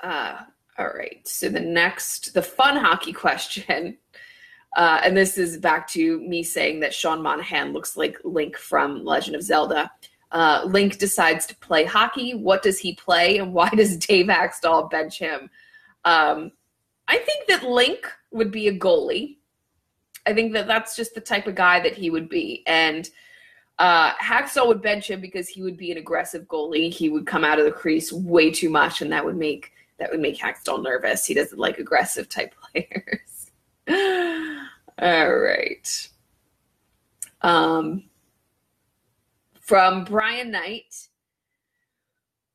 Uh, 0.02 0.38
all 0.78 0.86
right. 0.86 1.26
So 1.26 1.48
the 1.48 1.60
next, 1.60 2.34
the 2.34 2.42
fun 2.42 2.76
hockey 2.76 3.12
question, 3.24 3.98
uh, 4.76 5.00
and 5.04 5.16
this 5.16 5.36
is 5.36 5.58
back 5.58 5.88
to 5.88 6.20
me 6.20 6.42
saying 6.42 6.80
that 6.80 6.94
Sean 6.94 7.22
Monahan 7.22 7.72
looks 7.72 7.96
like 7.96 8.18
Link 8.24 8.56
from 8.56 9.04
Legend 9.04 9.36
of 9.36 9.42
Zelda. 9.42 9.90
Uh, 10.30 10.62
Link 10.64 10.98
decides 10.98 11.44
to 11.46 11.56
play 11.56 11.84
hockey. 11.84 12.34
What 12.34 12.62
does 12.62 12.78
he 12.78 12.94
play, 12.94 13.38
and 13.38 13.52
why 13.52 13.68
does 13.76 13.96
Dave 13.96 14.26
Hakstol 14.26 14.90
bench 14.90 15.18
him? 15.18 15.50
Um, 16.04 16.52
I 17.08 17.18
think 17.18 17.48
that 17.48 17.64
Link 17.64 18.06
would 18.30 18.50
be 18.50 18.68
a 18.68 18.78
goalie. 18.78 19.38
I 20.26 20.32
think 20.32 20.52
that 20.52 20.66
that's 20.66 20.96
just 20.96 21.14
the 21.14 21.20
type 21.20 21.46
of 21.46 21.54
guy 21.54 21.80
that 21.80 21.96
he 21.96 22.10
would 22.10 22.28
be, 22.28 22.62
and 22.66 23.08
uh, 23.78 24.12
Hakstol 24.14 24.68
would 24.68 24.82
bench 24.82 25.10
him 25.10 25.20
because 25.20 25.48
he 25.48 25.62
would 25.62 25.76
be 25.76 25.90
an 25.90 25.98
aggressive 25.98 26.44
goalie. 26.44 26.92
He 26.92 27.08
would 27.08 27.26
come 27.26 27.44
out 27.44 27.58
of 27.58 27.64
the 27.64 27.72
crease 27.72 28.12
way 28.12 28.50
too 28.50 28.70
much, 28.70 29.02
and 29.02 29.10
that 29.12 29.24
would 29.24 29.36
make 29.36 29.72
that 29.98 30.10
would 30.10 30.20
make 30.20 30.38
Hakstol 30.38 30.82
nervous. 30.82 31.24
He 31.24 31.34
doesn't 31.34 31.58
like 31.58 31.78
aggressive 31.78 32.28
type 32.28 32.54
players. 32.72 33.50
All 34.98 35.34
right. 35.34 36.08
Um, 37.40 38.04
from 39.60 40.04
Brian 40.04 40.50
Knight. 40.50 41.08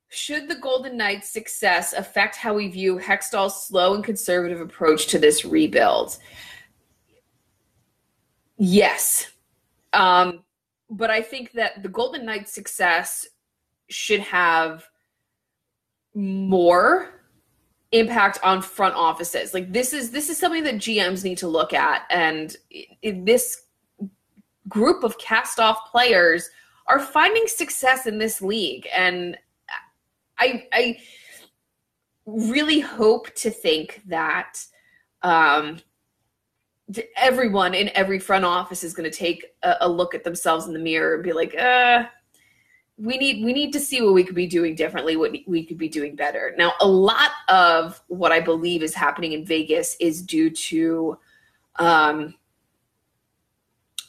Should 0.09 0.47
the 0.47 0.55
Golden 0.55 0.95
Knights' 0.95 1.29
success 1.29 1.93
affect 1.93 2.37
how 2.37 2.53
we 2.53 2.69
view 2.69 2.97
Hakstol's 2.97 3.67
slow 3.67 3.93
and 3.93 4.03
conservative 4.03 4.61
approach 4.61 5.07
to 5.07 5.19
this 5.19 5.43
rebuild? 5.43 6.17
Yes. 8.57 9.31
Um, 9.93 10.43
but 10.89 11.09
I 11.09 11.21
think 11.21 11.53
that 11.53 11.83
the 11.83 11.89
Golden 11.89 12.25
Knights' 12.25 12.53
success 12.53 13.27
should 13.89 14.19
have 14.19 14.87
more 16.13 17.09
impact 17.91 18.39
on 18.43 18.61
front 18.61 18.95
offices. 18.95 19.53
Like 19.53 19.71
this 19.71 19.93
is 19.93 20.11
this 20.11 20.29
is 20.29 20.37
something 20.37 20.63
that 20.63 20.75
GMs 20.75 21.23
need 21.23 21.37
to 21.39 21.47
look 21.47 21.73
at, 21.73 22.03
and 22.09 22.55
this 23.03 23.63
group 24.67 25.03
of 25.03 25.17
cast-off 25.17 25.89
players 25.91 26.49
are 26.87 26.99
finding 26.99 27.47
success 27.47 28.05
in 28.05 28.17
this 28.17 28.41
league, 28.41 28.87
and 28.95 29.37
I 30.37 30.67
I 30.73 30.97
really 32.25 32.79
hope 32.79 33.33
to 33.35 33.49
think 33.49 34.01
that 34.07 34.59
um, 35.21 35.79
everyone 37.17 37.73
in 37.73 37.89
every 37.95 38.19
front 38.19 38.45
office 38.45 38.83
is 38.83 38.93
going 38.93 39.09
to 39.09 39.15
take 39.15 39.45
a, 39.63 39.75
a, 39.81 39.89
look 39.89 40.15
at 40.15 40.23
themselves 40.23 40.67
in 40.67 40.73
the 40.73 40.79
mirror 40.79 41.15
and 41.15 41.23
be 41.23 41.33
like, 41.33 41.57
uh, 41.57 42.05
we 42.97 43.17
need 43.17 43.43
we 43.45 43.53
need 43.53 43.71
to 43.73 43.79
see 43.79 44.01
what 44.01 44.13
we 44.13 44.23
could 44.23 44.35
be 44.35 44.47
doing 44.47 44.73
differently, 44.73 45.15
what 45.15 45.35
we 45.45 45.63
could 45.63 45.77
be 45.77 45.89
doing 45.89 46.15
better. 46.15 46.55
Now, 46.57 46.73
a 46.81 46.87
lot 46.87 47.31
of 47.47 48.01
what 48.07 48.31
I 48.31 48.39
believe 48.39 48.81
is 48.81 48.95
happening 48.95 49.33
in 49.33 49.45
Vegas 49.45 49.95
is 49.99 50.21
due 50.21 50.49
to 50.49 51.17
um, 51.75 52.33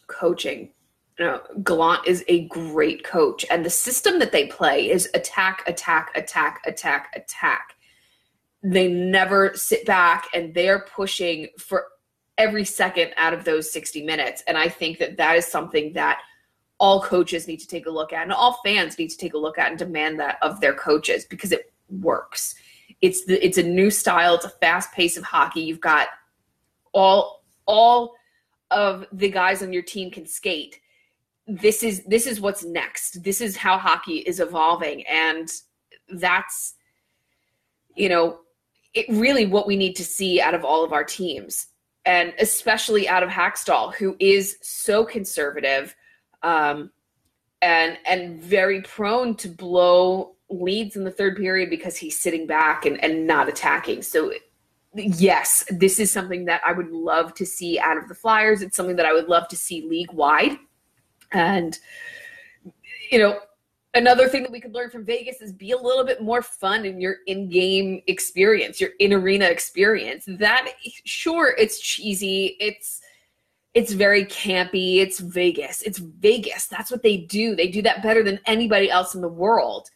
coaching. 0.06 0.70
You 1.18 1.24
know, 1.26 1.42
Gallant 1.64 2.06
is 2.06 2.24
a 2.28 2.46
great 2.46 3.04
coach, 3.04 3.44
and 3.50 3.66
the 3.66 3.70
system 3.70 4.20
that 4.20 4.32
they 4.32 4.46
play 4.46 4.88
is 4.88 5.10
attack, 5.14 5.64
attack, 5.66 6.10
attack, 6.14 6.62
attack, 6.64 7.12
attack. 7.14 7.74
They 8.62 8.88
never 8.88 9.52
sit 9.54 9.84
back, 9.84 10.28
and 10.32 10.54
they're 10.54 10.80
pushing 10.80 11.48
for 11.58 11.88
every 12.38 12.64
second 12.64 13.12
out 13.16 13.34
of 13.34 13.44
those 13.44 13.70
60 13.70 14.02
minutes. 14.04 14.42
And 14.46 14.56
I 14.56 14.68
think 14.68 14.98
that 14.98 15.16
that 15.16 15.36
is 15.36 15.46
something 15.46 15.92
that 15.94 16.20
all 16.78 17.02
coaches 17.02 17.48
need 17.48 17.58
to 17.58 17.66
take 17.66 17.86
a 17.86 17.90
look 17.90 18.12
at 18.12 18.22
and 18.22 18.32
all 18.32 18.60
fans 18.64 18.96
need 18.98 19.08
to 19.08 19.18
take 19.18 19.34
a 19.34 19.38
look 19.38 19.58
at 19.58 19.70
and 19.70 19.78
demand 19.78 20.18
that 20.20 20.38
of 20.42 20.60
their 20.60 20.74
coaches 20.74 21.24
because 21.24 21.50
it 21.50 21.72
works. 21.90 22.54
It's 23.00 23.24
the 23.24 23.44
it's 23.44 23.58
a 23.58 23.62
new 23.62 23.90
style, 23.90 24.36
it's 24.36 24.44
a 24.44 24.50
fast 24.50 24.92
pace 24.92 25.16
of 25.16 25.24
hockey. 25.24 25.60
You've 25.60 25.80
got 25.80 26.08
all 26.92 27.42
all 27.66 28.14
of 28.70 29.06
the 29.12 29.28
guys 29.28 29.62
on 29.62 29.72
your 29.72 29.82
team 29.82 30.10
can 30.10 30.24
skate. 30.24 30.80
This 31.48 31.82
is 31.82 32.04
this 32.04 32.26
is 32.26 32.40
what's 32.40 32.64
next. 32.64 33.24
This 33.24 33.40
is 33.40 33.56
how 33.56 33.76
hockey 33.76 34.18
is 34.18 34.38
evolving 34.38 35.04
and 35.06 35.50
that's 36.10 36.74
you 37.96 38.08
know, 38.08 38.38
it 38.94 39.06
really 39.08 39.46
what 39.46 39.66
we 39.66 39.76
need 39.76 39.96
to 39.96 40.04
see 40.04 40.40
out 40.40 40.54
of 40.54 40.64
all 40.64 40.84
of 40.84 40.92
our 40.92 41.04
teams 41.04 41.66
and 42.08 42.32
especially 42.38 43.06
out 43.06 43.22
of 43.22 43.28
Hakstol, 43.28 43.94
who 43.94 44.16
is 44.18 44.56
so 44.62 45.04
conservative 45.04 45.94
um, 46.42 46.90
and 47.60 47.98
and 48.06 48.40
very 48.40 48.80
prone 48.80 49.36
to 49.36 49.48
blow 49.48 50.34
leads 50.48 50.96
in 50.96 51.04
the 51.04 51.10
third 51.10 51.36
period 51.36 51.68
because 51.68 51.98
he's 51.98 52.18
sitting 52.18 52.46
back 52.46 52.86
and, 52.86 53.02
and 53.04 53.26
not 53.26 53.46
attacking. 53.46 54.00
So 54.00 54.32
yes, 54.94 55.64
this 55.68 56.00
is 56.00 56.10
something 56.10 56.46
that 56.46 56.62
I 56.66 56.72
would 56.72 56.90
love 56.90 57.34
to 57.34 57.44
see 57.44 57.78
out 57.78 57.98
of 57.98 58.08
the 58.08 58.14
Flyers. 58.14 58.62
It's 58.62 58.74
something 58.74 58.96
that 58.96 59.04
I 59.04 59.12
would 59.12 59.28
love 59.28 59.46
to 59.48 59.56
see 59.56 59.86
league 59.86 60.12
wide. 60.12 60.56
And 61.32 61.78
you 63.10 63.18
know, 63.18 63.38
another 63.94 64.28
thing 64.28 64.42
that 64.42 64.52
we 64.52 64.60
could 64.60 64.74
learn 64.74 64.90
from 64.90 65.04
Vegas 65.04 65.40
is 65.40 65.52
be 65.52 65.72
a 65.72 65.76
little 65.76 66.04
bit 66.04 66.22
more 66.22 66.42
fun 66.42 66.84
in 66.84 67.00
your 67.00 67.16
in-game 67.26 68.02
experience, 68.06 68.80
your 68.80 68.90
in-arena 68.98 69.46
experience. 69.46 70.24
That 70.26 70.72
sure, 71.04 71.54
it's 71.58 71.80
cheesy, 71.80 72.56
it's 72.60 73.00
it's 73.74 73.92
very 73.92 74.24
campy, 74.24 74.96
it's 74.96 75.20
Vegas. 75.20 75.82
It's 75.82 75.98
Vegas. 75.98 76.66
That's 76.66 76.90
what 76.90 77.02
they 77.02 77.18
do. 77.18 77.54
They 77.54 77.68
do 77.68 77.82
that 77.82 78.02
better 78.02 78.24
than 78.24 78.40
anybody 78.46 78.90
else 78.90 79.14
in 79.14 79.20
the 79.20 79.28
world. 79.28 79.90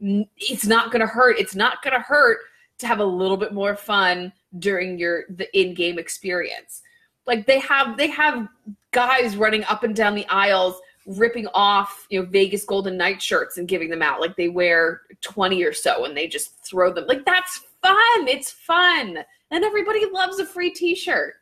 It's 0.00 0.66
not 0.66 0.92
going 0.92 1.00
to 1.00 1.06
hurt. 1.06 1.38
It's 1.38 1.54
not 1.54 1.82
going 1.82 1.94
to 1.94 2.00
hurt 2.00 2.38
to 2.78 2.86
have 2.86 3.00
a 3.00 3.04
little 3.04 3.36
bit 3.36 3.52
more 3.52 3.76
fun 3.76 4.32
during 4.58 4.98
your 4.98 5.24
the 5.30 5.48
in-game 5.58 5.98
experience. 5.98 6.82
Like 7.26 7.46
they 7.46 7.58
have 7.60 7.96
they 7.96 8.08
have 8.08 8.48
guys 8.92 9.36
running 9.36 9.64
up 9.64 9.82
and 9.82 9.96
down 9.96 10.14
the 10.14 10.26
aisles 10.28 10.80
ripping 11.06 11.46
off 11.54 12.06
you 12.10 12.20
know 12.20 12.26
Vegas 12.26 12.64
Golden 12.64 12.96
Knight 12.96 13.20
shirts 13.20 13.58
and 13.58 13.68
giving 13.68 13.90
them 13.90 14.02
out. 14.02 14.20
Like 14.20 14.36
they 14.36 14.48
wear 14.48 15.02
20 15.20 15.62
or 15.64 15.72
so 15.72 16.04
and 16.04 16.16
they 16.16 16.26
just 16.26 16.58
throw 16.64 16.92
them. 16.92 17.06
Like 17.06 17.24
that's 17.24 17.60
fun. 17.82 18.28
It's 18.28 18.50
fun. 18.50 19.18
And 19.50 19.64
everybody 19.64 20.06
loves 20.10 20.38
a 20.38 20.46
free 20.46 20.70
t-shirt. 20.70 21.34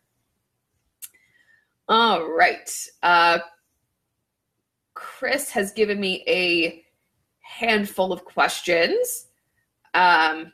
All 1.88 2.28
right. 2.28 2.70
Uh 3.02 3.38
Chris 4.94 5.50
has 5.50 5.72
given 5.72 5.98
me 5.98 6.24
a 6.28 6.84
handful 7.40 8.12
of 8.12 8.24
questions. 8.24 9.26
Um 9.94 10.52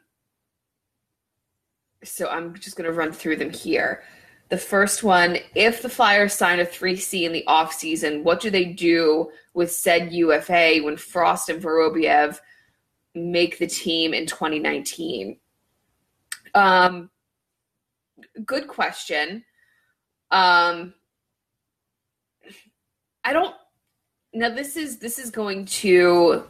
so 2.04 2.28
I'm 2.28 2.54
just 2.54 2.76
going 2.76 2.88
to 2.88 2.96
run 2.96 3.12
through 3.12 3.36
them 3.36 3.50
here. 3.50 4.02
The 4.48 4.58
first 4.58 5.02
one, 5.02 5.38
if 5.54 5.82
the 5.82 5.90
Flyers 5.90 6.32
sign 6.32 6.58
a 6.58 6.64
3C 6.64 7.24
in 7.24 7.32
the 7.32 7.44
offseason, 7.46 8.22
what 8.22 8.40
do 8.40 8.48
they 8.48 8.64
do 8.64 9.30
with 9.52 9.70
said 9.70 10.12
UFA 10.12 10.78
when 10.82 10.96
Frost 10.96 11.50
and 11.50 11.62
Vorobyev 11.62 12.38
make 13.14 13.58
the 13.58 13.66
team 13.66 14.14
in 14.14 14.26
2019? 14.26 15.38
Um, 16.54 17.10
good 18.46 18.68
question. 18.68 19.44
Um, 20.30 20.94
I 23.24 23.32
don't 23.32 23.54
now 24.32 24.48
this 24.48 24.76
is 24.76 24.98
this 24.98 25.18
is 25.18 25.30
going 25.30 25.66
to 25.66 26.44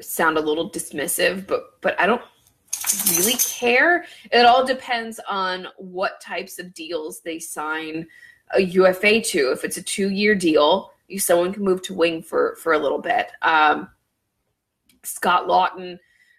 sound 0.00 0.36
a 0.36 0.42
little 0.42 0.70
dismissive, 0.70 1.46
but 1.46 1.80
but 1.80 1.98
I 1.98 2.06
don't 2.06 2.22
really 3.16 3.34
care. 3.34 4.04
It 4.32 4.46
all 4.46 4.64
depends 4.64 5.20
on 5.28 5.68
what 5.76 6.20
types 6.20 6.58
of 6.58 6.74
deals 6.74 7.20
they 7.20 7.38
sign 7.38 8.06
a 8.54 8.62
UFA 8.62 9.20
to. 9.20 9.52
If 9.52 9.64
it's 9.64 9.76
a 9.76 9.82
two 9.82 10.10
year 10.10 10.34
deal, 10.34 10.92
you 11.08 11.18
someone 11.18 11.52
can 11.52 11.64
move 11.64 11.82
to 11.82 11.94
wing 11.94 12.22
for 12.22 12.56
for 12.56 12.72
a 12.72 12.78
little 12.78 13.00
bit. 13.00 13.30
Um, 13.42 13.88
Scott 15.02 15.46
Laughton 15.46 15.98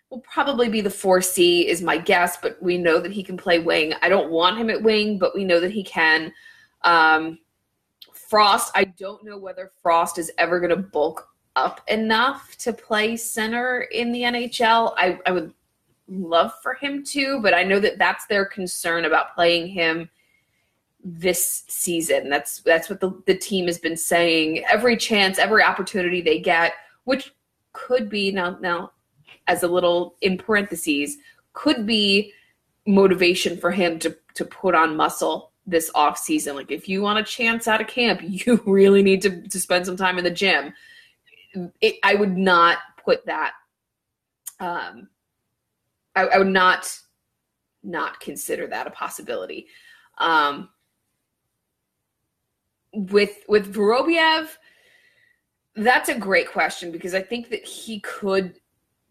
will 0.10 0.22
probably 0.22 0.70
be 0.70 0.82
the 0.82 0.90
4C 0.90 1.66
is 1.66 1.82
my 1.82 1.98
guess, 1.98 2.38
but 2.38 2.62
we 2.62 2.78
know 2.78 3.00
that 3.00 3.12
he 3.12 3.24
can 3.24 3.38
play 3.38 3.60
wing. 3.60 3.94
I 4.02 4.10
don't 4.10 4.32
want 4.32 4.58
him 4.58 4.70
at 4.70 4.82
wing, 4.82 5.20
but 5.20 5.36
we 5.36 5.44
know 5.44 5.60
that 5.60 5.72
he 5.72 5.84
can. 5.84 6.34
Um, 6.82 7.40
Frost, 8.14 8.72
I 8.76 8.86
don't 8.86 9.24
know 9.24 9.38
whether 9.38 9.72
Frost 9.82 10.18
is 10.18 10.32
ever 10.38 10.60
going 10.60 10.72
to 10.72 10.78
bulk 10.78 11.28
up 11.56 11.82
enough 11.88 12.56
to 12.58 12.74
play 12.74 13.18
center 13.18 13.82
in 13.92 14.12
the 14.12 14.22
NHL. 14.22 14.94
I, 14.98 15.20
I 15.26 15.32
would 15.32 15.54
love 16.10 16.54
for 16.62 16.74
him 16.74 17.04
to, 17.06 17.39
but 17.41 17.54
I 17.54 17.63
know 17.63 17.80
that 17.80 17.98
that's 17.98 18.26
their 18.26 18.45
concern 18.45 19.06
about 19.06 19.36
playing 19.36 19.67
him 19.67 20.10
this 21.04 21.63
season. 21.67 22.30
That's 22.30 22.60
that's 22.62 22.89
what 22.89 23.00
the, 23.00 23.22
the 23.26 23.36
team 23.36 23.67
has 23.67 23.78
been 23.78 23.98
saying. 23.98 24.63
Every 24.69 24.98
chance, 24.98 25.39
every 25.39 25.63
opportunity 25.63 26.22
they 26.22 26.39
get, 26.39 26.74
which 27.06 27.34
could 27.74 28.10
be 28.10 28.32
now 28.32 28.58
now 28.60 28.91
as 29.48 29.63
a 29.63 29.67
little 29.67 30.15
in 30.22 30.38
parentheses, 30.38 31.17
could 31.54 31.86
be 31.86 32.34
motivation 32.86 33.58
for 33.58 33.72
him 33.72 34.00
to 34.00 34.17
to 34.36 34.45
put 34.45 34.76
on 34.76 34.95
muscle 34.95 35.52
this 35.65 35.91
off 35.95 36.17
season. 36.17 36.56
Like 36.56 36.72
if 36.72 36.89
you 36.89 37.02
want 37.02 37.19
a 37.19 37.24
chance 37.24 37.67
out 37.67 37.82
of 37.82 37.88
camp, 37.88 38.22
you 38.24 38.62
really 38.65 39.04
need 39.04 39.22
to, 39.22 39.41
to 39.48 39.60
spend 39.60 39.86
some 39.86 39.98
time 39.98 40.17
in 40.17 40.24
the 40.24 40.32
gym. 40.32 40.74
It, 41.82 41.95
I 42.04 42.15
would 42.15 42.38
not 42.38 42.78
put 43.04 43.26
that 43.26 43.54
um, 44.60 45.08
I, 46.15 46.28
I 46.28 46.38
would 46.38 46.48
not 46.48 46.91
not 47.84 48.19
consider 48.19 48.67
that 48.67 48.88
a 48.88 48.91
possibility. 48.91 49.67
Um, 50.17 50.69
with 52.93 53.43
with 53.48 53.74
Vorobyev, 53.74 54.50
that's 55.76 56.10
a 56.10 56.17
great 56.17 56.52
question 56.52 56.91
because 56.91 57.13
I 57.13 57.22
think 57.22 57.50
that 57.50 57.63
he 57.63 58.00
could 58.02 58.60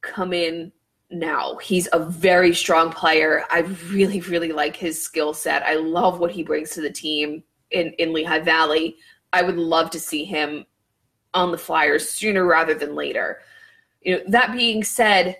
come 0.01 0.33
in 0.33 0.73
now. 1.11 1.57
He's 1.57 1.89
a 1.93 1.99
very 1.99 2.55
strong 2.55 2.93
player. 2.93 3.45
I 3.51 3.61
really, 3.91 4.21
really 4.23 4.53
like 4.53 4.77
his 4.77 5.03
skill 5.03 5.33
set. 5.33 5.63
I 5.63 5.77
love 5.77 6.21
what 6.21 6.31
he 6.31 6.43
brings 6.43 6.71
to 6.71 6.81
the 6.81 6.91
team 6.91 7.43
in, 7.71 7.93
in 7.99 8.13
Lehigh 8.13 8.41
Valley. 8.41 8.97
I 9.33 9.43
would 9.43 9.57
love 9.57 9.91
to 9.91 10.01
see 10.01 10.25
him 10.25 10.67
on 11.35 11.51
the 11.51 11.59
Flyers 11.59 12.09
sooner 12.09 12.45
rather 12.45 12.75
than 12.75 12.95
later. 12.95 13.41
You 14.03 14.17
know, 14.17 14.23
that 14.29 14.53
being 14.53 14.85
said, 14.85 15.37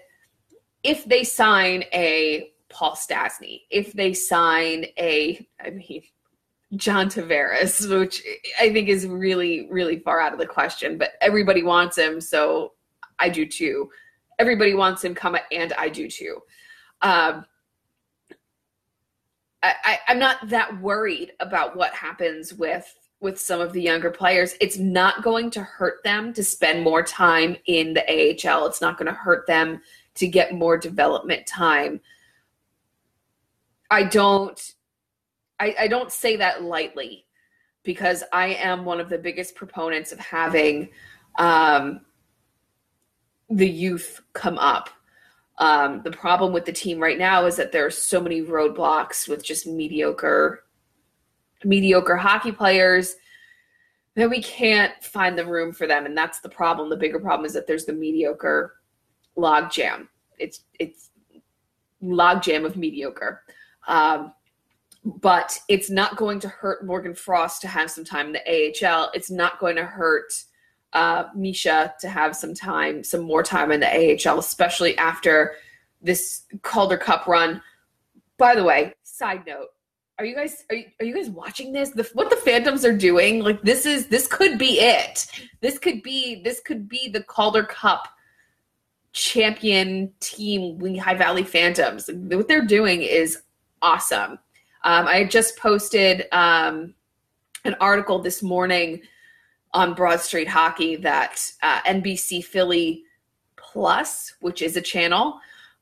if 0.83 1.05
they 1.05 1.25
sign 1.25 1.85
a 1.93 2.51
Paul 2.69 2.95
Stastny, 2.95 3.63
if 3.71 3.93
they 3.93 4.13
sign 4.15 4.87
a, 4.99 5.47
I 5.65 5.71
mean, 5.71 6.03
John 6.77 7.09
Tavares, 7.09 7.89
which 7.99 8.23
I 8.61 8.73
think 8.73 8.89
is 8.89 9.07
really, 9.07 9.69
really 9.71 9.99
far 10.01 10.21
out 10.21 10.35
of 10.35 10.39
the 10.39 10.47
question, 10.47 10.99
but 10.99 11.13
everybody 11.21 11.63
wants 11.63 11.97
him, 11.97 12.21
so 12.21 12.75
I 13.19 13.31
do 13.31 13.47
too. 13.47 13.91
Everybody 14.39 14.75
wants 14.75 15.03
him, 15.03 15.15
come, 15.15 15.37
and 15.51 15.73
I 15.73 15.89
do 15.89 16.09
too. 16.09 16.41
Um, 17.01 17.47
I, 19.63 19.99
I'm 20.07 20.19
not 20.21 20.49
that 20.51 20.81
worried 20.81 21.33
about 21.41 21.77
what 21.77 21.93
happens 21.93 22.55
with 22.55 22.95
with 23.21 23.41
some 23.41 23.61
of 23.61 23.73
the 23.73 23.83
younger 23.83 24.13
players. 24.13 24.55
It's 24.61 24.79
not 24.79 25.25
going 25.25 25.51
to 25.51 25.63
hurt 25.63 26.05
them 26.05 26.33
to 26.35 26.45
spend 26.45 26.85
more 26.85 27.03
time 27.03 27.57
in 27.67 27.93
the 27.95 28.03
AHL. 28.03 28.67
It's 28.67 28.81
not 28.81 28.97
going 28.97 29.07
to 29.07 29.13
hurt 29.13 29.45
them 29.49 29.81
to 30.19 30.27
get 30.27 30.55
more 30.55 30.77
development 30.77 31.47
time. 31.47 32.01
I 33.91 34.05
don't 34.05 34.75
I, 35.61 35.75
I 35.81 35.89
don't 35.89 36.13
say 36.13 36.37
that 36.37 36.63
lightly 36.63 37.27
because 37.83 38.23
I 38.33 38.49
am 38.49 38.85
one 38.85 39.01
of 39.01 39.09
the 39.09 39.19
biggest 39.19 39.55
proponents 39.55 40.13
of 40.13 40.19
having 40.19 40.91
um, 41.37 42.03
the 43.51 43.69
youth 43.69 44.21
come 44.35 44.59
up. 44.59 44.91
Um, 45.59 46.03
the 46.05 46.13
problem 46.13 46.53
with 46.53 46.65
the 46.65 46.73
team 46.73 47.01
right 47.01 47.19
now 47.19 47.47
is 47.47 47.57
that 47.57 47.73
there 47.73 47.87
are 47.87 47.91
so 47.91 48.21
many 48.21 48.43
roadblocks 48.43 49.27
with 49.27 49.45
just 49.45 49.67
mediocre, 49.67 50.65
mediocre 51.65 52.17
hockey 52.17 52.53
players 52.53 53.17
that 54.15 54.31
we 54.31 54.43
can't 54.43 54.93
find 55.03 55.37
the 55.37 55.47
room 55.47 55.73
for 55.73 55.87
them, 55.87 56.07
and 56.07 56.17
that's 56.17 56.41
the 56.41 56.49
problem. 56.49 56.91
The 56.91 56.97
bigger 56.97 57.19
problem 57.19 57.47
is 57.47 57.55
that 57.55 57.67
there's 57.67 57.87
the 57.87 57.93
mediocre 57.93 58.75
logjam. 59.39 60.09
It's 60.39 60.65
it's 60.79 61.11
logjam 62.03 62.65
of 62.65 62.77
mediocre. 62.77 63.43
Um, 63.87 64.33
but 65.05 65.59
it's 65.69 65.89
not 65.89 66.17
going 66.17 66.41
to 66.41 66.49
hurt 66.49 66.85
Morgan 66.85 67.15
Frost 67.15 67.63
to 67.63 67.69
have 67.69 67.91
some 67.91 68.05
time 68.05 68.27
in 68.27 68.33
the 68.33 68.87
AHL. 68.87 69.11
It's 69.15 69.31
not 69.31 69.59
going 69.59 69.77
to 69.77 69.85
hurt 69.85 70.33
uh, 70.93 71.25
Misha 71.35 71.95
to 72.01 72.09
have 72.09 72.37
some 72.37 72.55
time, 72.55 73.03
some 73.05 73.23
more 73.23 73.43
time 73.43 73.73
in 73.73 73.81
the 73.81 73.87
AHL, 74.27 74.39
especially 74.39 74.97
after 74.99 75.55
this 76.03 76.43
Calder 76.63 76.97
Cup 76.97 77.27
run. 77.27 77.63
By 78.37 78.55
the 78.55 78.65
way, 78.65 78.95
side 79.03 79.45
note, 79.47 79.69
are 80.19 80.25
you 80.25 80.35
guys 80.35 80.65
are 80.71 80.77
you, 80.77 80.87
are 81.01 81.07
you 81.07 81.15
guys 81.15 81.31
watching 81.31 81.73
this? 81.73 81.91
The, 81.91 82.09
what 82.15 82.31
the 82.31 82.37
Phantoms 82.37 82.85
are 82.85 82.97
doing, 82.97 83.41
like 83.41 83.63
this 83.63 83.87
is 83.87 84.09
this 84.09 84.27
could 84.27 84.59
be 84.59 84.81
it. 84.81 85.27
This 85.61 85.79
could 85.79 86.03
be 86.03 86.43
this 86.43 86.61
could 86.61 86.89
be 86.89 87.09
the 87.09 87.23
Calder 87.23 87.65
Cup 87.65 88.09
champion 89.13 90.13
team, 90.21 90.79
Lehigh 90.79 91.15
Valley 91.15 91.43
Phantoms. 91.43 92.11
What 92.13 92.49
they're 92.49 92.67
doing 92.67 93.03
is 93.03 93.43
awesome. 93.83 94.39
Um, 94.85 95.07
I 95.07 95.25
just 95.25 95.57
posted 95.57 96.27
um, 96.33 96.95
an 97.65 97.75
article 97.81 98.21
this 98.21 98.43
morning 98.43 99.03
on 99.75 99.95
Broad 99.95 100.21
Street 100.21 100.49
Hockey 100.49 100.97
that 100.97 101.53
uh, 101.63 101.81
NBC 101.83 102.45
Philly 102.45 103.05
Plus, 103.57 104.35
which 104.41 104.63
is 104.63 104.77
a 104.77 104.81
channel, 104.81 105.41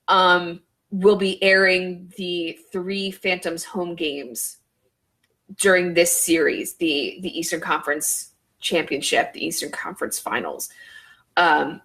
um, 0.08 0.60
will 0.90 1.16
be 1.16 1.42
airing 1.42 2.12
the 2.16 2.58
three 2.72 3.10
Phantoms 3.10 3.64
home 3.64 3.94
games 3.94 4.58
during 5.58 5.94
this 5.94 6.10
series, 6.10 6.74
the 6.74 7.18
the 7.20 7.38
Eastern 7.38 7.60
Conference 7.60 8.32
Championship, 8.60 9.32
the 9.32 9.44
Eastern 9.44 9.70
Conference 9.70 10.18
Finals. 10.18 10.68
Um, 11.36 11.80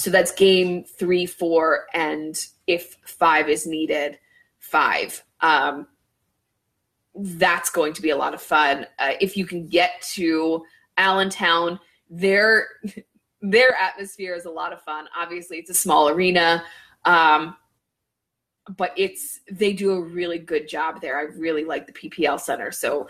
so 0.00 0.10
that's 0.10 0.32
game 0.32 0.82
three, 0.84 1.26
four, 1.26 1.86
and 1.92 2.46
if 2.66 2.96
five 3.04 3.50
is 3.50 3.66
needed, 3.66 4.18
five. 4.58 5.22
Um, 5.42 5.86
that's 7.14 7.68
going 7.68 7.92
to 7.92 8.02
be 8.02 8.10
a 8.10 8.16
lot 8.16 8.32
of 8.32 8.40
fun. 8.40 8.86
Uh, 8.98 9.12
if 9.20 9.36
you 9.36 9.44
can 9.44 9.66
get 9.66 10.00
to 10.14 10.64
Allentown, 10.96 11.78
their 12.08 12.68
their 13.42 13.74
atmosphere 13.76 14.34
is 14.34 14.46
a 14.46 14.50
lot 14.50 14.72
of 14.72 14.80
fun. 14.82 15.06
Obviously, 15.16 15.58
it's 15.58 15.70
a 15.70 15.74
small 15.74 16.08
arena, 16.08 16.64
um, 17.04 17.56
but 18.76 18.92
it's 18.96 19.40
they 19.50 19.74
do 19.74 19.92
a 19.92 20.00
really 20.00 20.38
good 20.38 20.66
job 20.66 21.02
there. 21.02 21.18
I 21.18 21.24
really 21.38 21.64
like 21.64 21.86
the 21.86 21.92
PPL 21.92 22.40
Center, 22.40 22.72
so 22.72 23.06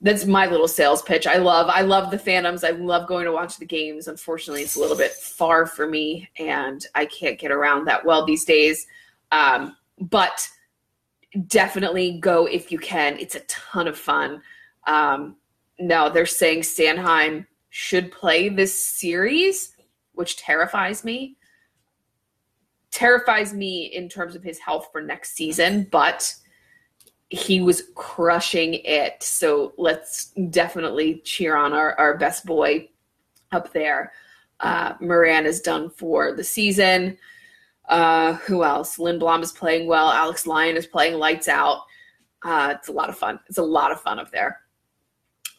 that's 0.00 0.26
my 0.26 0.46
little 0.46 0.68
sales 0.68 1.02
pitch. 1.02 1.26
I 1.26 1.38
love 1.38 1.68
I 1.68 1.80
love 1.80 2.10
the 2.10 2.18
Phantoms. 2.18 2.62
I 2.62 2.70
love 2.70 3.08
going 3.08 3.24
to 3.24 3.32
watch 3.32 3.58
the 3.58 3.64
games. 3.64 4.06
Unfortunately, 4.06 4.62
it's 4.62 4.76
a 4.76 4.80
little 4.80 4.96
bit 4.96 5.12
far 5.12 5.66
for 5.66 5.88
me, 5.88 6.30
and 6.38 6.86
I 6.94 7.06
can't 7.06 7.38
get 7.38 7.50
around 7.50 7.86
that 7.86 8.04
well 8.04 8.24
these 8.24 8.44
days. 8.44 8.86
Um, 9.32 9.76
but 10.00 10.48
definitely 11.46 12.18
go 12.18 12.46
if 12.46 12.70
you 12.70 12.78
can. 12.78 13.18
It's 13.18 13.34
a 13.34 13.40
ton 13.40 13.88
of 13.88 13.98
fun. 13.98 14.40
Um, 14.86 15.36
no, 15.78 16.08
they're 16.08 16.26
saying 16.26 16.60
Sanheim 16.60 17.46
should 17.70 18.10
play 18.10 18.48
this 18.48 18.76
series, 18.78 19.74
which 20.12 20.36
terrifies 20.36 21.04
me. 21.04 21.36
Terrifies 22.90 23.52
me 23.52 23.84
in 23.86 24.08
terms 24.08 24.34
of 24.34 24.42
his 24.42 24.58
health 24.58 24.88
for 24.90 25.02
next 25.02 25.34
season, 25.34 25.86
but 25.90 26.34
he 27.30 27.60
was 27.60 27.90
crushing 27.94 28.74
it. 28.84 29.22
So 29.22 29.74
let's 29.76 30.26
definitely 30.50 31.20
cheer 31.24 31.56
on 31.56 31.72
our, 31.72 31.98
our 31.98 32.16
best 32.16 32.46
boy 32.46 32.88
up 33.52 33.72
there. 33.72 34.12
Uh, 34.60 34.94
Morin 35.00 35.46
is 35.46 35.60
done 35.60 35.90
for 35.90 36.32
the 36.32 36.44
season. 36.44 37.18
Uh, 37.88 38.34
who 38.34 38.64
else? 38.64 38.98
Lindblom 38.98 39.42
is 39.42 39.52
playing 39.52 39.86
well. 39.86 40.10
Alex 40.10 40.46
Lyon 40.46 40.76
is 40.76 40.86
playing 40.86 41.18
lights 41.18 41.48
out. 41.48 41.82
Uh, 42.42 42.74
it's 42.76 42.88
a 42.88 42.92
lot 42.92 43.08
of 43.08 43.18
fun. 43.18 43.40
It's 43.48 43.58
a 43.58 43.62
lot 43.62 43.92
of 43.92 44.00
fun 44.00 44.18
up 44.18 44.30
there. 44.30 44.60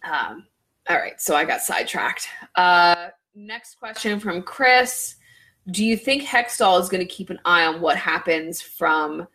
Um, 0.03 0.45
all 0.89 0.97
right, 0.97 1.19
so 1.19 1.35
I 1.35 1.45
got 1.45 1.61
sidetracked. 1.61 2.27
Uh, 2.55 3.09
next 3.35 3.75
question 3.75 4.19
from 4.19 4.41
Chris. 4.41 5.15
Do 5.71 5.85
you 5.85 5.95
think 5.95 6.23
Hextall 6.23 6.81
is 6.81 6.89
going 6.89 7.05
to 7.05 7.13
keep 7.13 7.29
an 7.29 7.39
eye 7.45 7.65
on 7.65 7.81
what 7.81 7.97
happens 7.97 8.61
from 8.61 9.27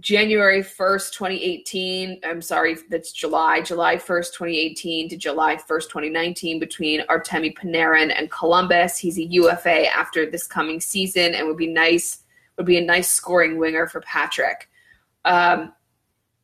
January 0.00 0.62
1st, 0.62 1.12
2018? 1.12 2.20
I'm 2.24 2.40
sorry, 2.40 2.76
that's 2.88 3.12
July, 3.12 3.60
July 3.60 3.96
1st, 3.96 4.32
2018 4.32 5.08
to 5.10 5.16
July 5.16 5.56
1st, 5.56 5.88
2019 5.88 6.58
between 6.58 7.06
Artemi 7.08 7.54
Panarin 7.54 8.12
and 8.16 8.30
Columbus. 8.30 8.96
He's 8.96 9.18
a 9.18 9.24
UFA 9.24 9.94
after 9.94 10.30
this 10.30 10.46
coming 10.46 10.80
season 10.80 11.34
and 11.34 11.46
would 11.46 11.58
be 11.58 11.66
nice 11.66 12.20
would 12.58 12.66
be 12.66 12.76
a 12.76 12.84
nice 12.84 13.08
scoring 13.08 13.56
winger 13.56 13.86
for 13.86 14.00
Patrick. 14.02 14.68
Um, 15.24 15.72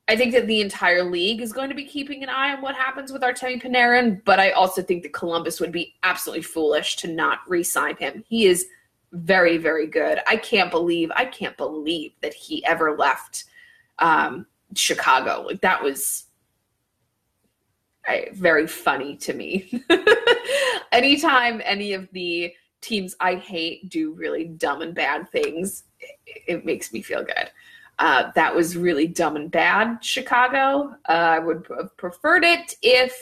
I 0.09 0.17
think 0.17 0.33
that 0.33 0.47
the 0.47 0.63
entire 0.63 1.05
league 1.05 1.43
is 1.43 1.53
going 1.53 1.69
to 1.69 1.75
be 1.75 1.85
keeping 1.85 2.23
an 2.23 2.31
eye 2.31 2.55
on 2.55 2.63
what 2.63 2.75
happens 2.75 3.13
with 3.13 3.21
Artemi 3.21 3.63
Panarin, 3.63 4.23
but 4.25 4.41
I 4.41 4.53
also 4.53 4.81
think 4.81 5.03
that 5.03 5.13
Columbus 5.13 5.61
would 5.61 5.71
be 5.71 5.97
absolutely 6.03 6.43
foolish 6.43 6.97
to 6.97 7.09
not 7.09 7.41
re-sign 7.47 7.97
him. 7.97 8.25
He 8.27 8.47
is 8.47 8.67
very, 9.13 9.57
very 9.57 9.87
good. 9.87 10.21
I 10.27 10.37
can't 10.37 10.71
believe 10.71 11.11
I 11.15 11.25
can't 11.25 11.57
believe 11.57 12.13
that 12.21 12.35
he 12.35 12.65
ever 12.65 12.97
left 12.97 13.45
um, 13.99 14.47
Chicago. 14.75 15.45
Like 15.47 15.61
that 15.63 15.83
was 15.83 16.25
I, 18.07 18.29
very 18.33 18.67
funny 18.67 19.17
to 19.17 19.35
me. 19.35 19.83
Anytime 20.93 21.61
any 21.65 21.93
of 21.93 22.09
the 22.13 22.53
teams 22.81 23.17
I 23.21 23.35
hate 23.35 23.89
do 23.89 24.13
really 24.13 24.45
dumb 24.45 24.83
and 24.83 24.95
bad 24.95 25.29
things, 25.31 25.85
it, 26.01 26.43
it 26.47 26.65
makes 26.65 26.93
me 26.93 27.03
feel 27.03 27.25
good. 27.25 27.51
Uh, 27.99 28.31
that 28.35 28.55
was 28.55 28.77
really 28.77 29.09
dumb 29.09 29.37
and 29.37 29.51
bad, 29.51 29.99
Chicago. 30.03 30.95
Uh, 31.09 31.13
I 31.13 31.39
would 31.41 31.67
have 31.77 31.97
preferred 31.97 32.45
it 32.45 32.77
if 32.81 33.17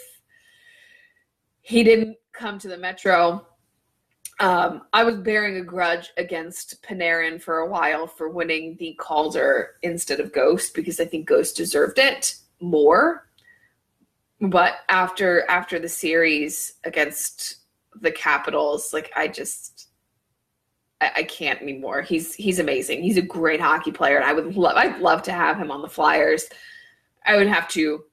he 1.63 1.83
didn't 1.83 2.17
come 2.33 2.59
to 2.59 2.69
the 2.69 2.77
Metro. 2.77 3.47
Um, 4.39 4.83
I 4.93 5.03
was 5.03 5.17
bearing 5.17 5.57
a 5.57 5.65
grudge 5.65 6.13
against 6.19 6.83
Panarin 6.83 7.41
for 7.41 7.59
a 7.59 7.69
while 7.69 8.07
for 8.07 8.29
winning 8.29 8.77
the 8.79 8.95
Calder 8.99 9.77
instead 9.83 10.21
of 10.21 10.33
Ghost 10.33 10.75
because 10.75 11.01
I 11.01 11.07
think 11.07 11.27
Ghost 11.27 11.57
deserved 11.57 11.99
it 11.99 12.37
more. 12.61 13.29
But 14.41 14.81
after 14.91 15.49
after 15.49 15.79
the 15.79 15.89
series 15.89 16.75
against 16.85 17.57
the 18.03 18.13
Capitals, 18.13 18.93
like 18.93 19.11
I 19.17 19.29
just 19.29 19.89
I, 21.01 21.11
I 21.17 21.23
can't 21.23 21.63
anymore. 21.63 22.03
He's 22.03 22.35
he's 22.35 22.59
amazing. 22.59 23.03
He's 23.03 23.17
a 23.17 23.23
great 23.23 23.61
hockey 23.61 23.93
player, 23.93 24.17
and 24.17 24.27
I 24.27 24.35
would 24.35 24.55
love 24.55 24.77
I'd 24.77 24.99
love 25.01 25.23
to 25.23 25.33
have 25.33 25.57
him 25.57 25.71
on 25.71 25.81
the 25.81 25.89
Flyers. 25.89 26.51
I 27.25 27.39
would 27.39 27.49
have 27.49 27.69
to 27.69 28.05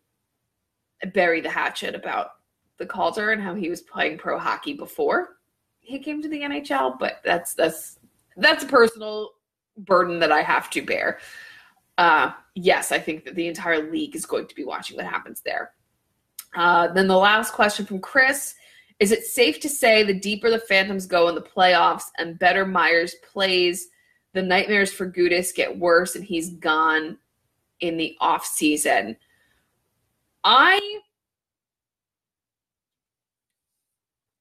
bury 1.13 1.41
the 1.41 1.49
hatchet 1.49 1.95
about 1.95 2.29
the 2.77 2.86
Calder 2.86 3.31
and 3.31 3.41
how 3.41 3.53
he 3.55 3.69
was 3.69 3.81
playing 3.81 4.17
pro 4.17 4.39
hockey 4.39 4.73
before 4.73 5.36
he 5.83 5.99
came 5.99 6.21
to 6.21 6.29
the 6.29 6.41
NHL, 6.41 6.97
but 6.97 7.19
that's 7.23 7.53
that's 7.53 7.99
that's 8.37 8.63
a 8.63 8.67
personal 8.67 9.31
burden 9.77 10.19
that 10.19 10.31
I 10.31 10.41
have 10.41 10.69
to 10.71 10.81
bear. 10.81 11.19
Uh, 11.97 12.31
yes, 12.55 12.91
I 12.91 12.99
think 12.99 13.25
that 13.25 13.35
the 13.35 13.47
entire 13.47 13.91
league 13.91 14.15
is 14.15 14.25
going 14.25 14.47
to 14.47 14.55
be 14.55 14.63
watching 14.63 14.97
what 14.97 15.05
happens 15.05 15.41
there. 15.41 15.71
Uh, 16.55 16.87
then 16.87 17.07
the 17.07 17.17
last 17.17 17.53
question 17.53 17.85
from 17.85 17.99
Chris 17.99 18.55
is 18.99 19.11
it 19.11 19.25
safe 19.25 19.59
to 19.59 19.69
say 19.69 20.03
the 20.03 20.13
deeper 20.13 20.49
the 20.49 20.59
Phantoms 20.59 21.05
go 21.05 21.27
in 21.27 21.35
the 21.35 21.41
playoffs 21.41 22.05
and 22.17 22.39
better 22.39 22.65
Myers 22.65 23.15
plays, 23.15 23.89
the 24.33 24.41
nightmares 24.41 24.93
for 24.93 25.11
Gudas 25.11 25.53
get 25.53 25.77
worse 25.77 26.15
and 26.15 26.23
he's 26.23 26.51
gone 26.51 27.17
in 27.79 27.97
the 27.97 28.15
off 28.21 28.45
season? 28.45 29.17
I 30.43 30.99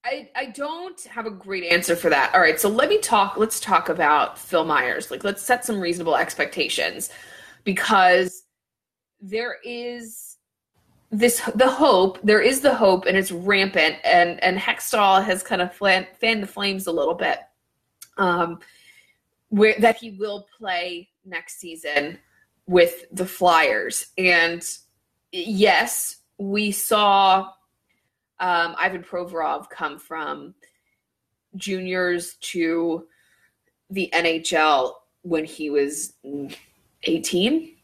I, 0.05 0.29
I 0.35 0.47
don't 0.47 1.01
have 1.05 1.27
a 1.27 1.31
great 1.31 1.65
answer 1.65 1.95
for 1.95 2.11
that. 2.11 2.35
All 2.35 2.41
right, 2.41 2.59
so 2.59 2.69
let 2.69 2.89
me 2.89 2.99
talk. 2.99 3.37
Let's 3.37 3.61
talk 3.61 3.89
about 3.89 4.37
Phil 4.37 4.65
Myers. 4.65 5.11
Like, 5.11 5.23
let's 5.23 5.43
set 5.43 5.65
some 5.65 5.81
reasonable 5.81 6.17
expectations 6.17 7.11
because 7.65 8.43
there 9.21 9.59
is 9.65 10.37
this 11.13 11.43
the 11.55 11.71
hope 11.71 12.19
there 12.23 12.41
is 12.41 12.63
the 12.63 12.75
hope 12.75 13.05
and 13.05 13.17
it's 13.17 13.31
rampant 13.31 13.97
and 14.03 14.43
and 14.43 14.59
Hextall 14.59 15.23
has 15.23 15.43
kind 15.43 15.61
of 15.61 15.73
flan, 15.73 16.07
fanned 16.19 16.43
the 16.43 16.47
flames 16.47 16.87
a 16.87 16.93
little 16.93 17.15
bit 17.15 17.39
um 18.17 18.59
where 19.51 19.75
that 19.79 19.97
he 19.97 20.13
will 20.13 20.47
play 20.59 21.11
next 21.27 21.61
season 21.61 22.19
with 22.67 23.05
the 23.13 23.27
Flyers 23.27 24.07
and 24.17 24.67
yes 25.31 26.17
we 26.39 26.73
saw 26.73 27.51
um, 28.43 28.75
Ivan 28.79 29.03
Provorov 29.03 29.71
come 29.71 29.99
from 29.99 30.55
juniors 31.57 32.35
to 32.41 33.07
the 33.89 34.11
NHL 34.15 34.93
when 35.23 35.45
he 35.45 35.71
was 35.71 36.15
18 37.05 37.77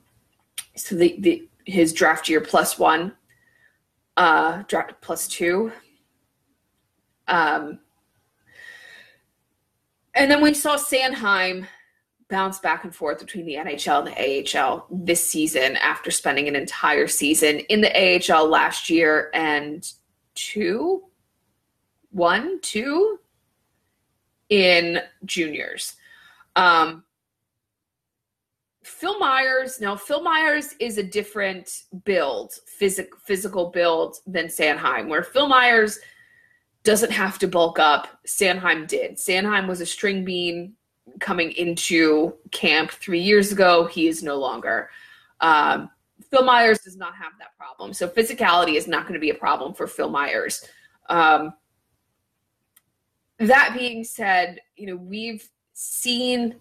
so 0.78 0.94
the, 0.94 1.16
the 1.18 1.48
his 1.64 1.92
draft 1.92 2.28
year 2.28 2.40
plus 2.40 2.78
one, 2.78 3.12
uh, 4.16 4.62
draft 4.68 4.94
plus 5.00 5.28
two. 5.28 5.72
Um, 7.26 7.80
and 10.14 10.30
then 10.30 10.40
we 10.40 10.54
saw 10.54 10.76
Sanheim 10.76 11.66
bounce 12.30 12.58
back 12.58 12.84
and 12.84 12.94
forth 12.94 13.18
between 13.18 13.44
the 13.44 13.54
NHL 13.54 14.06
and 14.06 14.08
the 14.08 14.60
AHL 14.60 14.86
this 14.90 15.26
season 15.26 15.76
after 15.76 16.10
spending 16.10 16.48
an 16.48 16.56
entire 16.56 17.06
season 17.06 17.58
in 17.60 17.80
the 17.80 18.32
AHL 18.32 18.48
last 18.48 18.88
year 18.88 19.30
and 19.34 19.92
two, 20.38 21.02
one, 22.10 22.60
two 22.60 23.18
in 24.48 25.00
juniors. 25.24 25.96
Um, 26.54 27.04
Phil 28.84 29.18
Myers, 29.18 29.80
now 29.80 29.96
Phil 29.96 30.22
Myers 30.22 30.74
is 30.80 30.96
a 30.96 31.02
different 31.02 31.82
build, 32.04 32.52
physic, 32.66 33.10
physical 33.24 33.70
build 33.70 34.16
than 34.26 34.46
Sanheim, 34.46 35.08
where 35.08 35.22
Phil 35.22 35.48
Myers 35.48 35.98
doesn't 36.84 37.12
have 37.12 37.38
to 37.40 37.48
bulk 37.48 37.78
up. 37.78 38.08
Sanheim 38.26 38.86
did. 38.86 39.16
Sanheim 39.16 39.68
was 39.68 39.80
a 39.80 39.86
string 39.86 40.24
bean 40.24 40.74
coming 41.20 41.52
into 41.52 42.34
camp 42.50 42.90
three 42.92 43.20
years 43.20 43.52
ago. 43.52 43.86
He 43.86 44.08
is 44.08 44.22
no 44.22 44.36
longer. 44.36 44.88
Um, 45.40 45.90
Phil 46.30 46.44
Myers 46.44 46.80
does 46.80 46.96
not 46.96 47.14
have 47.14 47.32
that 47.38 47.56
problem. 47.56 47.92
So 47.92 48.08
physicality 48.08 48.74
is 48.74 48.86
not 48.86 49.02
going 49.02 49.14
to 49.14 49.20
be 49.20 49.30
a 49.30 49.34
problem 49.34 49.74
for 49.74 49.86
Phil 49.86 50.10
Myers. 50.10 50.64
Um, 51.08 51.54
that 53.38 53.74
being 53.76 54.04
said, 54.04 54.60
you 54.76 54.86
know, 54.86 54.96
we've 54.96 55.48
seen 55.72 56.56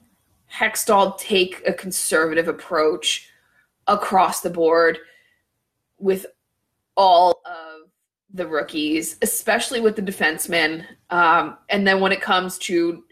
Hextall 0.54 1.18
take 1.18 1.68
a 1.68 1.74
conservative 1.74 2.48
approach 2.48 3.30
across 3.88 4.42
the 4.42 4.50
board 4.50 5.00
with 5.98 6.26
all 6.96 7.42
of 7.46 7.90
the 8.34 8.48
rookies, 8.48 9.18
especially 9.22 9.82
with 9.82 9.96
the 9.96 10.02
defensemen. 10.02 10.86
Um, 11.10 11.58
and 11.70 11.86
then 11.86 12.00
when 12.00 12.12
it 12.12 12.22
comes 12.22 12.58
to 12.60 13.04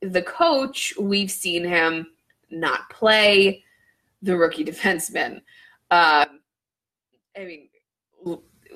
the 0.00 0.22
coach, 0.22 0.94
we've 0.98 1.30
seen 1.30 1.64
him 1.64 2.06
not 2.50 2.88
play 2.90 3.64
the 4.22 4.36
rookie 4.36 4.64
defenseman. 4.64 5.36
Um, 5.90 6.40
I 7.36 7.44
mean, 7.44 7.68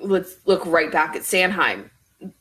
let's 0.01 0.37
look 0.45 0.65
right 0.65 0.91
back 0.91 1.15
at 1.15 1.23
Sanheim. 1.23 1.89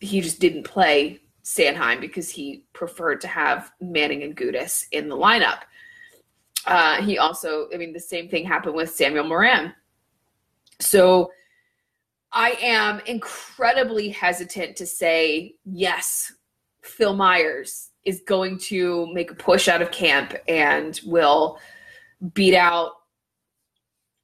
He 0.00 0.20
just 0.20 0.40
didn't 0.40 0.64
play 0.64 1.20
Sanheim 1.42 2.00
because 2.00 2.28
he 2.28 2.64
preferred 2.72 3.20
to 3.22 3.28
have 3.28 3.72
Manning 3.80 4.22
and 4.22 4.36
Gudas 4.36 4.84
in 4.92 5.08
the 5.08 5.16
lineup. 5.16 5.60
Uh, 6.66 7.02
he 7.02 7.18
also, 7.18 7.68
I 7.72 7.78
mean, 7.78 7.92
the 7.92 8.00
same 8.00 8.28
thing 8.28 8.44
happened 8.44 8.74
with 8.74 8.94
Samuel 8.94 9.24
Morin. 9.24 9.72
So 10.78 11.32
I 12.32 12.52
am 12.60 13.00
incredibly 13.06 14.10
hesitant 14.10 14.76
to 14.76 14.86
say, 14.86 15.54
yes, 15.64 16.32
Phil 16.82 17.14
Myers 17.14 17.90
is 18.04 18.22
going 18.26 18.58
to 18.58 19.06
make 19.12 19.30
a 19.30 19.34
push 19.34 19.68
out 19.68 19.82
of 19.82 19.90
camp 19.90 20.34
and 20.48 21.00
will 21.04 21.58
beat 22.34 22.54
out 22.54 22.92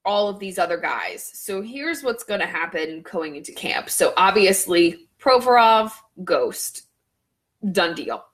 all 0.04 0.28
of 0.28 0.38
these 0.38 0.58
other 0.58 0.78
guys. 0.78 1.30
So 1.34 1.60
here's 1.60 2.02
what's 2.02 2.24
going 2.24 2.40
to 2.40 2.46
happen 2.46 3.02
going 3.02 3.36
into 3.36 3.52
camp. 3.52 3.90
So 3.90 4.12
obviously, 4.16 5.08
Provorov, 5.20 5.92
Ghost 6.22 6.82
done 7.72 7.94
deal. 7.94 8.24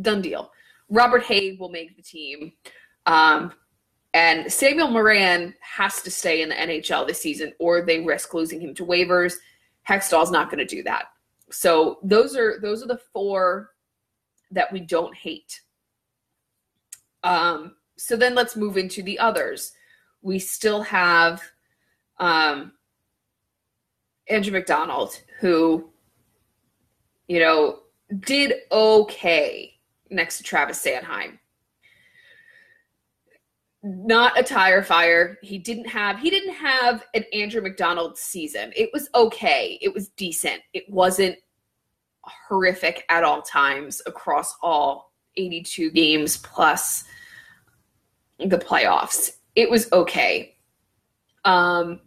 Done 0.00 0.22
deal. 0.22 0.50
Robert 0.88 1.22
Hagg 1.22 1.60
will 1.60 1.68
make 1.68 1.96
the 1.96 2.02
team. 2.02 2.52
Um, 3.06 3.52
and 4.12 4.52
Samuel 4.52 4.88
Morin 4.88 5.54
has 5.60 6.02
to 6.02 6.10
stay 6.10 6.42
in 6.42 6.48
the 6.48 6.54
NHL 6.56 7.06
this 7.06 7.20
season, 7.20 7.52
or 7.60 7.82
they 7.82 8.00
risk 8.00 8.34
losing 8.34 8.60
him 8.60 8.74
to 8.74 8.84
waivers. 8.84 9.34
Hextall's 9.88 10.32
not 10.32 10.50
going 10.50 10.58
to 10.58 10.64
do 10.64 10.82
that. 10.82 11.04
So 11.50 11.98
those 12.02 12.36
are 12.36 12.58
those 12.60 12.82
are 12.82 12.88
the 12.88 13.00
four 13.12 13.70
that 14.50 14.72
we 14.72 14.80
don't 14.80 15.14
hate. 15.14 15.60
Um, 17.22 17.76
so 18.00 18.16
then 18.16 18.34
let's 18.34 18.56
move 18.56 18.78
into 18.78 19.02
the 19.02 19.18
others. 19.18 19.72
We 20.22 20.38
still 20.38 20.80
have 20.82 21.42
um, 22.18 22.72
Andrew 24.26 24.52
MacDonald, 24.52 25.20
who, 25.38 25.90
you 27.28 27.40
know, 27.40 27.80
did 28.20 28.54
okay 28.72 29.74
next 30.10 30.38
to 30.38 30.42
Travis 30.42 30.82
Sanheim. 30.82 31.38
Not 33.82 34.38
a 34.38 34.42
tire 34.42 34.82
fire. 34.82 35.38
He 35.42 35.58
didn't 35.58 35.86
have 35.86 36.18
he 36.18 36.30
didn't 36.30 36.54
have 36.54 37.04
an 37.14 37.24
Andrew 37.34 37.60
MacDonald 37.60 38.16
season. 38.16 38.72
It 38.76 38.90
was 38.94 39.10
okay. 39.14 39.78
It 39.82 39.92
was 39.92 40.08
decent. 40.08 40.60
It 40.72 40.84
wasn't 40.88 41.36
horrific 42.22 43.04
at 43.10 43.24
all 43.24 43.42
times 43.42 44.00
across 44.06 44.54
all 44.62 45.12
82 45.36 45.90
games 45.92 46.38
plus 46.38 47.04
the 48.46 48.58
playoffs. 48.58 49.32
It 49.54 49.70
was 49.70 49.90
okay. 49.92 50.56
Um 51.44 52.00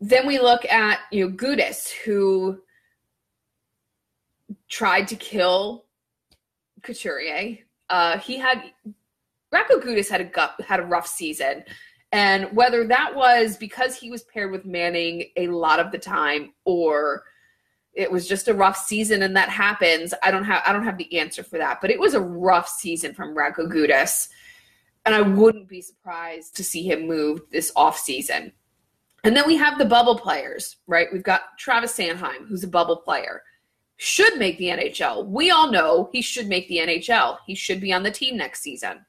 then 0.00 0.26
we 0.26 0.38
look 0.38 0.64
at 0.66 1.00
you 1.10 1.26
know 1.26 1.36
Gudas, 1.36 1.90
who 2.04 2.60
tried 4.68 5.08
to 5.08 5.16
kill 5.16 5.86
Couturier. 6.82 7.58
Uh, 7.90 8.18
he 8.18 8.36
had 8.36 8.62
Radko 9.52 9.82
Gudas 9.82 10.08
had 10.08 10.20
a 10.20 10.24
gut, 10.24 10.60
had 10.66 10.80
a 10.80 10.84
rough 10.84 11.06
season, 11.06 11.64
and 12.12 12.44
whether 12.54 12.86
that 12.86 13.14
was 13.14 13.56
because 13.56 13.96
he 13.96 14.10
was 14.10 14.22
paired 14.24 14.52
with 14.52 14.64
Manning 14.64 15.24
a 15.36 15.48
lot 15.48 15.80
of 15.80 15.90
the 15.90 15.98
time, 15.98 16.52
or 16.64 17.24
it 17.98 18.10
was 18.10 18.28
just 18.28 18.48
a 18.48 18.54
rough 18.54 18.76
season 18.76 19.22
and 19.22 19.36
that 19.36 19.48
happens, 19.48 20.14
I 20.22 20.30
don't 20.30 20.44
have 20.44 20.62
I 20.64 20.72
don't 20.72 20.84
have 20.84 20.98
the 20.98 21.18
answer 21.18 21.42
for 21.42 21.58
that. 21.58 21.80
But 21.80 21.90
it 21.90 21.98
was 21.98 22.14
a 22.14 22.20
rough 22.20 22.68
season 22.68 23.12
from 23.12 23.36
Radko 23.36 23.70
Gudas, 23.70 24.28
and 25.04 25.14
I 25.14 25.20
wouldn't 25.20 25.68
be 25.68 25.82
surprised 25.82 26.56
to 26.56 26.64
see 26.64 26.82
him 26.82 27.06
move 27.06 27.40
this 27.50 27.72
off 27.76 27.98
season. 27.98 28.52
And 29.24 29.36
then 29.36 29.46
we 29.46 29.56
have 29.56 29.78
the 29.78 29.84
bubble 29.84 30.16
players, 30.16 30.76
right? 30.86 31.08
We've 31.12 31.24
got 31.24 31.58
Travis 31.58 31.96
Sanheim, 31.96 32.46
who's 32.46 32.62
a 32.62 32.68
bubble 32.68 32.96
player 32.96 33.42
should 33.98 34.38
make 34.38 34.56
the 34.58 34.68
NHL. 34.68 35.26
We 35.26 35.50
all 35.50 35.70
know 35.70 36.08
he 36.12 36.22
should 36.22 36.46
make 36.46 36.68
the 36.68 36.78
NHL. 36.78 37.38
He 37.46 37.54
should 37.54 37.80
be 37.80 37.92
on 37.92 38.04
the 38.04 38.10
team 38.10 38.36
next 38.36 38.62
season. 38.62 39.04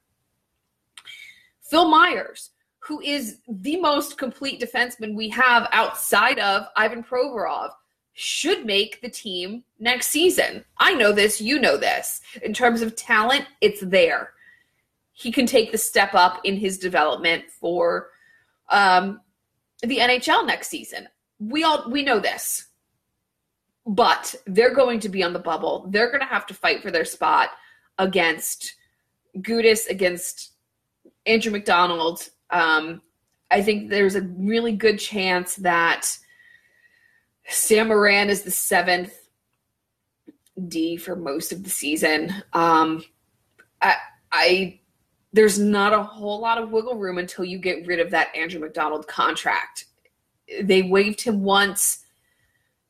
Phil 1.62 1.88
Myers, 1.88 2.50
who 2.80 3.00
is 3.02 3.38
the 3.48 3.80
most 3.80 4.18
complete 4.18 4.60
defenseman 4.60 5.14
we 5.14 5.30
have 5.30 5.70
outside 5.72 6.40
of 6.40 6.66
Ivan 6.76 7.04
Provorov, 7.04 7.70
should 8.14 8.66
make 8.66 9.02
the 9.02 9.10
team 9.10 9.64
next 9.80 10.08
season. 10.08 10.66
I 10.78 10.94
know 10.94 11.12
this, 11.12 11.40
you 11.40 11.60
know 11.60 11.78
this. 11.78 12.22
In 12.44 12.54
terms 12.54 12.82
of 12.82 12.96
talent, 12.96 13.46
it's 13.62 13.82
there. 13.82 14.34
He 15.14 15.32
can 15.32 15.46
take 15.46 15.72
the 15.72 15.78
step 15.78 16.14
up 16.14 16.42
in 16.44 16.58
his 16.58 16.78
development 16.78 17.46
for 17.50 18.10
um, 18.70 19.22
the 19.82 19.98
NHL 19.98 20.46
next 20.46 20.70
season. 20.70 21.08
We 21.40 21.64
all 21.64 21.90
we 21.90 22.04
know 22.04 22.20
this 22.20 22.70
but 23.90 24.36
they're 24.46 24.74
going 24.74 25.00
to 25.00 25.10
be 25.10 25.24
on 25.24 25.34
the 25.34 25.40
bubble. 25.40 25.88
They're 25.90 26.10
going 26.10 26.20
to 26.20 26.26
have 26.28 26.46
to 26.48 26.54
fight 26.54 26.84
for 26.84 26.92
their 26.92 27.06
spot 27.06 27.50
against 27.98 28.76
Gudas, 29.38 29.90
against 29.90 30.52
Andrew 31.26 31.52
MacDonald. 31.52 32.30
Um, 32.52 33.02
I 33.50 33.64
think 33.64 33.90
there's 33.90 34.16
a 34.16 34.22
really 34.22 34.74
good 34.74 35.00
chance 35.00 35.56
that 35.56 36.08
Sam 37.50 37.88
Morin 37.88 38.30
is 38.30 38.44
the 38.44 38.52
seventh 38.52 39.14
D 40.68 40.98
for 40.98 41.16
most 41.16 41.52
of 41.52 41.64
the 41.64 41.70
season. 41.70 42.34
Um, 42.54 43.04
I, 43.82 43.96
I 44.32 44.80
there's 45.32 45.60
not 45.60 45.94
a 45.94 46.04
whole 46.04 46.40
lot 46.40 46.58
of 46.58 46.72
wiggle 46.72 46.96
room 46.96 47.18
until 47.18 47.46
you 47.46 47.60
get 47.60 47.86
rid 47.86 48.00
of 48.00 48.12
that 48.12 48.36
Andrew 48.36 48.60
MacDonald 48.60 49.08
contract. 49.08 49.86
They 50.62 50.82
waived 50.82 51.22
him 51.22 51.44
once 51.44 52.06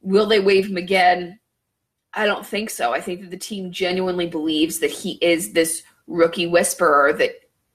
Will 0.01 0.25
they 0.25 0.39
waive 0.39 0.67
him 0.67 0.77
again? 0.77 1.39
I 2.13 2.25
don't 2.25 2.45
think 2.45 2.69
so. 2.69 2.93
I 2.93 3.01
think 3.01 3.21
that 3.21 3.31
the 3.31 3.37
team 3.37 3.71
genuinely 3.71 4.27
believes 4.27 4.79
that 4.79 4.91
he 4.91 5.17
is 5.21 5.53
this 5.53 5.83
rookie 6.07 6.47
whisperer 6.47 7.13
that 7.13 7.31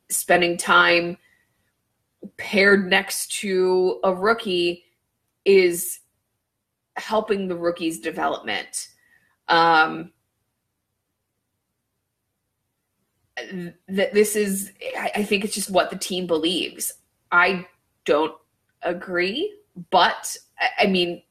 spending 0.08 0.56
time 0.56 1.16
paired 2.36 2.88
next 2.88 3.32
to 3.40 4.00
a 4.02 4.14
rookie 4.14 4.84
is 5.44 6.00
helping 6.96 7.48
the 7.48 7.56
rookie's 7.56 8.00
development. 8.00 8.88
Um, 9.48 10.12
that 13.88 14.14
this 14.14 14.36
is, 14.36 14.72
I 14.96 15.24
think 15.24 15.44
it's 15.44 15.54
just 15.54 15.70
what 15.70 15.90
the 15.90 15.98
team 15.98 16.26
believes. 16.26 16.92
I 17.32 17.66
don't 18.04 18.34
agree, 18.82 19.56
but 19.90 20.36
I 20.78 20.86
mean, 20.86 21.22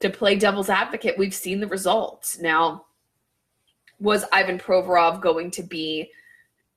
to 0.00 0.10
play 0.10 0.36
devil's 0.36 0.70
advocate, 0.70 1.18
we've 1.18 1.34
seen 1.34 1.60
the 1.60 1.66
results. 1.66 2.38
Now, 2.40 2.86
was 4.00 4.24
Ivan 4.32 4.58
Provorov 4.58 5.20
going 5.20 5.50
to 5.52 5.62
be 5.62 6.10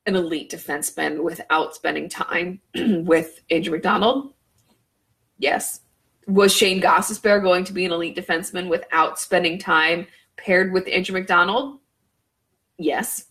an 0.05 0.15
elite 0.15 0.51
defenseman 0.51 1.23
without 1.23 1.75
spending 1.75 2.09
time 2.09 2.61
with 2.75 3.41
Andrew 3.49 3.73
MacDonald? 3.73 4.33
Yes. 5.37 5.81
Was 6.27 6.53
Shane 6.53 6.81
Gostisbehere 6.81 7.41
going 7.41 7.63
to 7.65 7.73
be 7.73 7.85
an 7.85 7.91
elite 7.91 8.15
defenseman 8.15 8.69
without 8.69 9.19
spending 9.19 9.57
time 9.57 10.07
paired 10.35 10.73
with 10.73 10.87
Andrew 10.87 11.13
MacDonald? 11.13 11.79
Yes. 12.77 13.25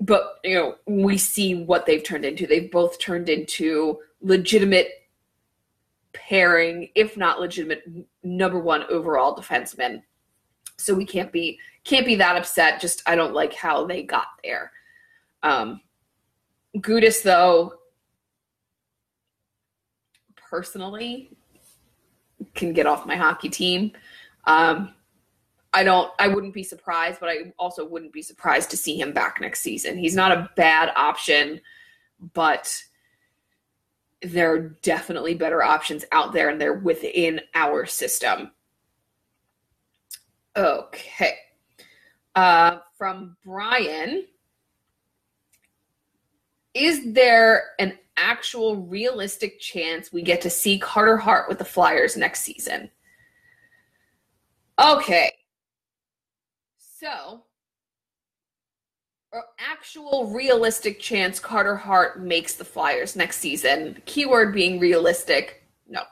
But, 0.00 0.40
you 0.42 0.54
know, 0.56 0.74
we 0.86 1.16
see 1.16 1.54
what 1.64 1.86
they've 1.86 2.02
turned 2.02 2.24
into. 2.24 2.46
They've 2.46 2.70
both 2.70 2.98
turned 2.98 3.28
into 3.28 4.00
legitimate 4.20 4.88
pairing, 6.12 6.90
if 6.94 7.16
not 7.16 7.40
legitimate 7.40 7.84
number 8.22 8.58
one 8.58 8.84
overall 8.88 9.36
defenseman. 9.36 10.02
So 10.76 10.92
we 10.94 11.04
can't 11.04 11.32
be 11.32 11.58
can't 11.84 12.06
be 12.06 12.16
that 12.16 12.36
upset. 12.36 12.80
Just 12.80 13.02
I 13.06 13.14
don't 13.14 13.34
like 13.34 13.54
how 13.54 13.86
they 13.86 14.02
got 14.02 14.26
there. 14.42 14.72
Um, 15.42 15.80
Gudas, 16.76 17.22
though, 17.22 17.74
personally, 20.52 21.30
can 22.54 22.74
get 22.74 22.84
off 22.86 23.06
my 23.06 23.16
hockey 23.16 23.48
team. 23.48 23.90
Um, 24.44 24.92
I 25.72 25.82
don't. 25.82 26.12
I 26.18 26.28
wouldn't 26.28 26.52
be 26.52 26.62
surprised, 26.62 27.20
but 27.20 27.30
I 27.30 27.54
also 27.58 27.88
wouldn't 27.88 28.12
be 28.12 28.20
surprised 28.20 28.70
to 28.70 28.76
see 28.76 29.00
him 29.00 29.12
back 29.12 29.40
next 29.40 29.62
season. 29.62 29.96
He's 29.96 30.14
not 30.14 30.30
a 30.30 30.50
bad 30.54 30.92
option, 30.94 31.62
but 32.34 32.84
there 34.20 34.52
are 34.52 34.68
definitely 34.82 35.32
better 35.34 35.62
options 35.62 36.04
out 36.12 36.34
there, 36.34 36.50
and 36.50 36.60
they're 36.60 36.74
within 36.74 37.40
our 37.54 37.86
system. 37.86 38.50
Okay. 40.54 41.34
Uh, 42.34 42.78
from 42.98 43.36
Brian 43.44 44.26
Is 46.74 47.12
there 47.12 47.70
an 47.78 47.98
actual 48.16 48.76
realistic 48.76 49.60
chance 49.60 50.12
we 50.12 50.22
get 50.22 50.40
to 50.42 50.50
see 50.50 50.78
Carter 50.78 51.16
Hart 51.16 51.48
with 51.48 51.58
the 51.58 51.64
Flyers 51.64 52.16
next 52.16 52.40
season? 52.40 52.90
Okay. 54.78 55.30
So, 56.78 57.44
actual 59.58 60.30
realistic 60.32 61.00
chance 61.00 61.40
Carter 61.40 61.76
Hart 61.76 62.22
makes 62.22 62.54
the 62.54 62.64
Flyers 62.64 63.16
next 63.16 63.38
season. 63.38 64.00
Keyword 64.06 64.52
being 64.52 64.78
realistic. 64.78 65.62
No. 65.88 66.02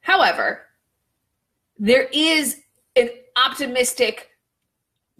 However, 0.00 0.62
there 1.78 2.08
is 2.12 2.60
an 2.96 3.10
optimistic 3.36 4.30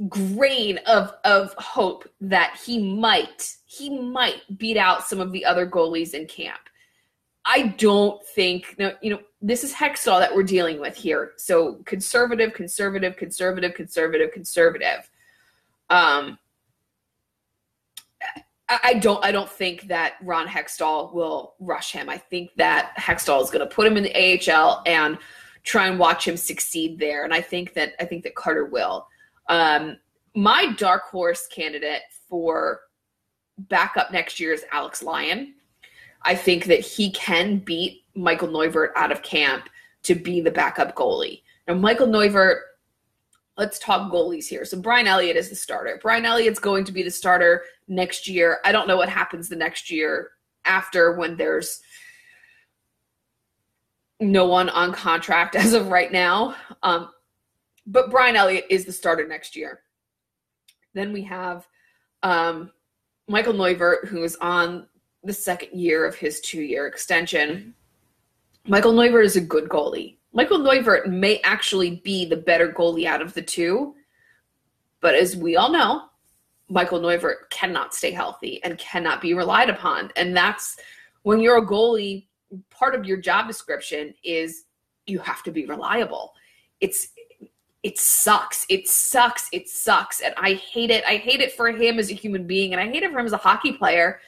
grain 0.08 0.78
of 0.86 1.14
of 1.24 1.54
hope 1.54 2.08
that 2.20 2.58
he 2.64 2.78
might 2.78 3.56
he 3.64 3.98
might 3.98 4.42
beat 4.58 4.76
out 4.76 5.06
some 5.06 5.20
of 5.20 5.32
the 5.32 5.44
other 5.44 5.66
goalies 5.66 6.12
in 6.12 6.26
camp. 6.26 6.60
I 7.46 7.68
don't 7.78 8.22
think 8.26 8.74
no, 8.78 8.92
you 9.00 9.10
know, 9.10 9.20
this 9.40 9.64
is 9.64 9.72
Hextall 9.72 10.20
that 10.20 10.34
we're 10.34 10.42
dealing 10.42 10.80
with 10.80 10.96
here. 10.96 11.32
So 11.36 11.74
conservative, 11.84 12.52
conservative, 12.52 13.16
conservative, 13.16 13.74
conservative, 13.74 14.32
conservative. 14.32 15.10
Um 15.88 16.38
I, 18.68 18.80
I 18.84 18.94
don't 18.94 19.24
I 19.24 19.32
don't 19.32 19.50
think 19.50 19.88
that 19.88 20.16
Ron 20.22 20.46
Hextall 20.46 21.14
will 21.14 21.54
rush 21.58 21.92
him. 21.92 22.10
I 22.10 22.18
think 22.18 22.50
that 22.56 22.92
Hextall 22.98 23.42
is 23.42 23.50
gonna 23.50 23.66
put 23.66 23.86
him 23.86 23.96
in 23.96 24.02
the 24.02 24.52
AHL 24.52 24.82
and 24.84 25.16
try 25.62 25.86
and 25.86 25.98
watch 25.98 26.28
him 26.28 26.36
succeed 26.36 26.98
there. 26.98 27.24
And 27.24 27.32
I 27.32 27.40
think 27.40 27.72
that 27.74 27.94
I 27.98 28.04
think 28.04 28.24
that 28.24 28.34
Carter 28.34 28.66
will. 28.66 29.06
Um, 29.48 29.98
my 30.34 30.72
dark 30.76 31.04
horse 31.04 31.46
candidate 31.46 32.02
for 32.28 32.80
backup 33.58 34.12
next 34.12 34.38
year 34.38 34.52
is 34.52 34.64
Alex 34.72 35.02
Lyon. 35.02 35.54
I 36.22 36.34
think 36.34 36.64
that 36.66 36.80
he 36.80 37.10
can 37.12 37.58
beat 37.58 38.04
Michael 38.14 38.48
Neuvirth 38.48 38.90
out 38.96 39.12
of 39.12 39.22
camp 39.22 39.68
to 40.02 40.14
be 40.14 40.40
the 40.40 40.50
backup 40.50 40.94
goalie. 40.94 41.42
Now, 41.66 41.74
Michael 41.74 42.08
Neuvirth, 42.08 42.60
let's 43.56 43.78
talk 43.78 44.12
goalies 44.12 44.46
here. 44.46 44.64
So, 44.64 44.80
Brian 44.80 45.06
Elliott 45.06 45.36
is 45.36 45.50
the 45.50 45.56
starter. 45.56 45.98
Brian 46.02 46.26
Elliott's 46.26 46.58
going 46.58 46.84
to 46.84 46.92
be 46.92 47.02
the 47.02 47.10
starter 47.10 47.62
next 47.88 48.28
year. 48.28 48.58
I 48.64 48.72
don't 48.72 48.88
know 48.88 48.96
what 48.96 49.08
happens 49.08 49.48
the 49.48 49.56
next 49.56 49.90
year 49.90 50.30
after 50.64 51.12
when 51.16 51.36
there's 51.36 51.80
no 54.20 54.46
one 54.46 54.68
on 54.68 54.92
contract 54.92 55.54
as 55.56 55.72
of 55.72 55.88
right 55.88 56.12
now. 56.12 56.54
Um, 56.82 57.10
but 57.86 58.10
Brian 58.10 58.36
Elliott 58.36 58.66
is 58.70 58.84
the 58.84 58.92
starter 58.92 59.26
next 59.26 59.56
year. 59.56 59.80
Then 60.94 61.12
we 61.12 61.22
have 61.22 61.66
um, 62.22 62.70
Michael 63.28 63.52
Neuvirth, 63.52 64.06
who 64.08 64.22
is 64.22 64.36
on 64.36 64.86
the 65.22 65.32
second 65.32 65.78
year 65.78 66.06
of 66.06 66.14
his 66.14 66.40
two 66.40 66.62
year 66.62 66.86
extension. 66.86 67.74
Michael 68.66 68.92
Neuvirth 68.92 69.24
is 69.24 69.36
a 69.36 69.40
good 69.40 69.68
goalie. 69.68 70.16
Michael 70.32 70.58
Neuvirth 70.58 71.06
may 71.06 71.40
actually 71.42 72.02
be 72.04 72.24
the 72.24 72.36
better 72.36 72.72
goalie 72.72 73.06
out 73.06 73.22
of 73.22 73.34
the 73.34 73.42
two. 73.42 73.94
But 75.00 75.14
as 75.14 75.36
we 75.36 75.56
all 75.56 75.70
know, 75.70 76.06
Michael 76.68 77.00
Neuvirth 77.00 77.48
cannot 77.50 77.94
stay 77.94 78.10
healthy 78.10 78.62
and 78.64 78.78
cannot 78.78 79.20
be 79.20 79.34
relied 79.34 79.70
upon. 79.70 80.10
And 80.16 80.36
that's 80.36 80.76
when 81.22 81.40
you're 81.40 81.58
a 81.58 81.66
goalie, 81.66 82.26
part 82.70 82.94
of 82.94 83.04
your 83.04 83.16
job 83.18 83.46
description 83.46 84.14
is 84.24 84.64
you 85.06 85.18
have 85.20 85.42
to 85.44 85.52
be 85.52 85.66
reliable. 85.66 86.32
It's 86.80 87.08
it 87.86 88.00
sucks. 88.00 88.66
It 88.68 88.88
sucks. 88.88 89.48
It 89.52 89.68
sucks. 89.68 90.20
And 90.20 90.34
I 90.36 90.54
hate 90.54 90.90
it. 90.90 91.04
I 91.06 91.18
hate 91.18 91.40
it 91.40 91.52
for 91.52 91.68
him 91.70 92.00
as 92.00 92.10
a 92.10 92.14
human 92.14 92.44
being 92.44 92.72
and 92.72 92.80
I 92.80 92.88
hate 92.88 93.04
it 93.04 93.12
for 93.12 93.20
him 93.20 93.26
as 93.26 93.32
a 93.32 93.36
hockey 93.36 93.74
player 93.74 94.18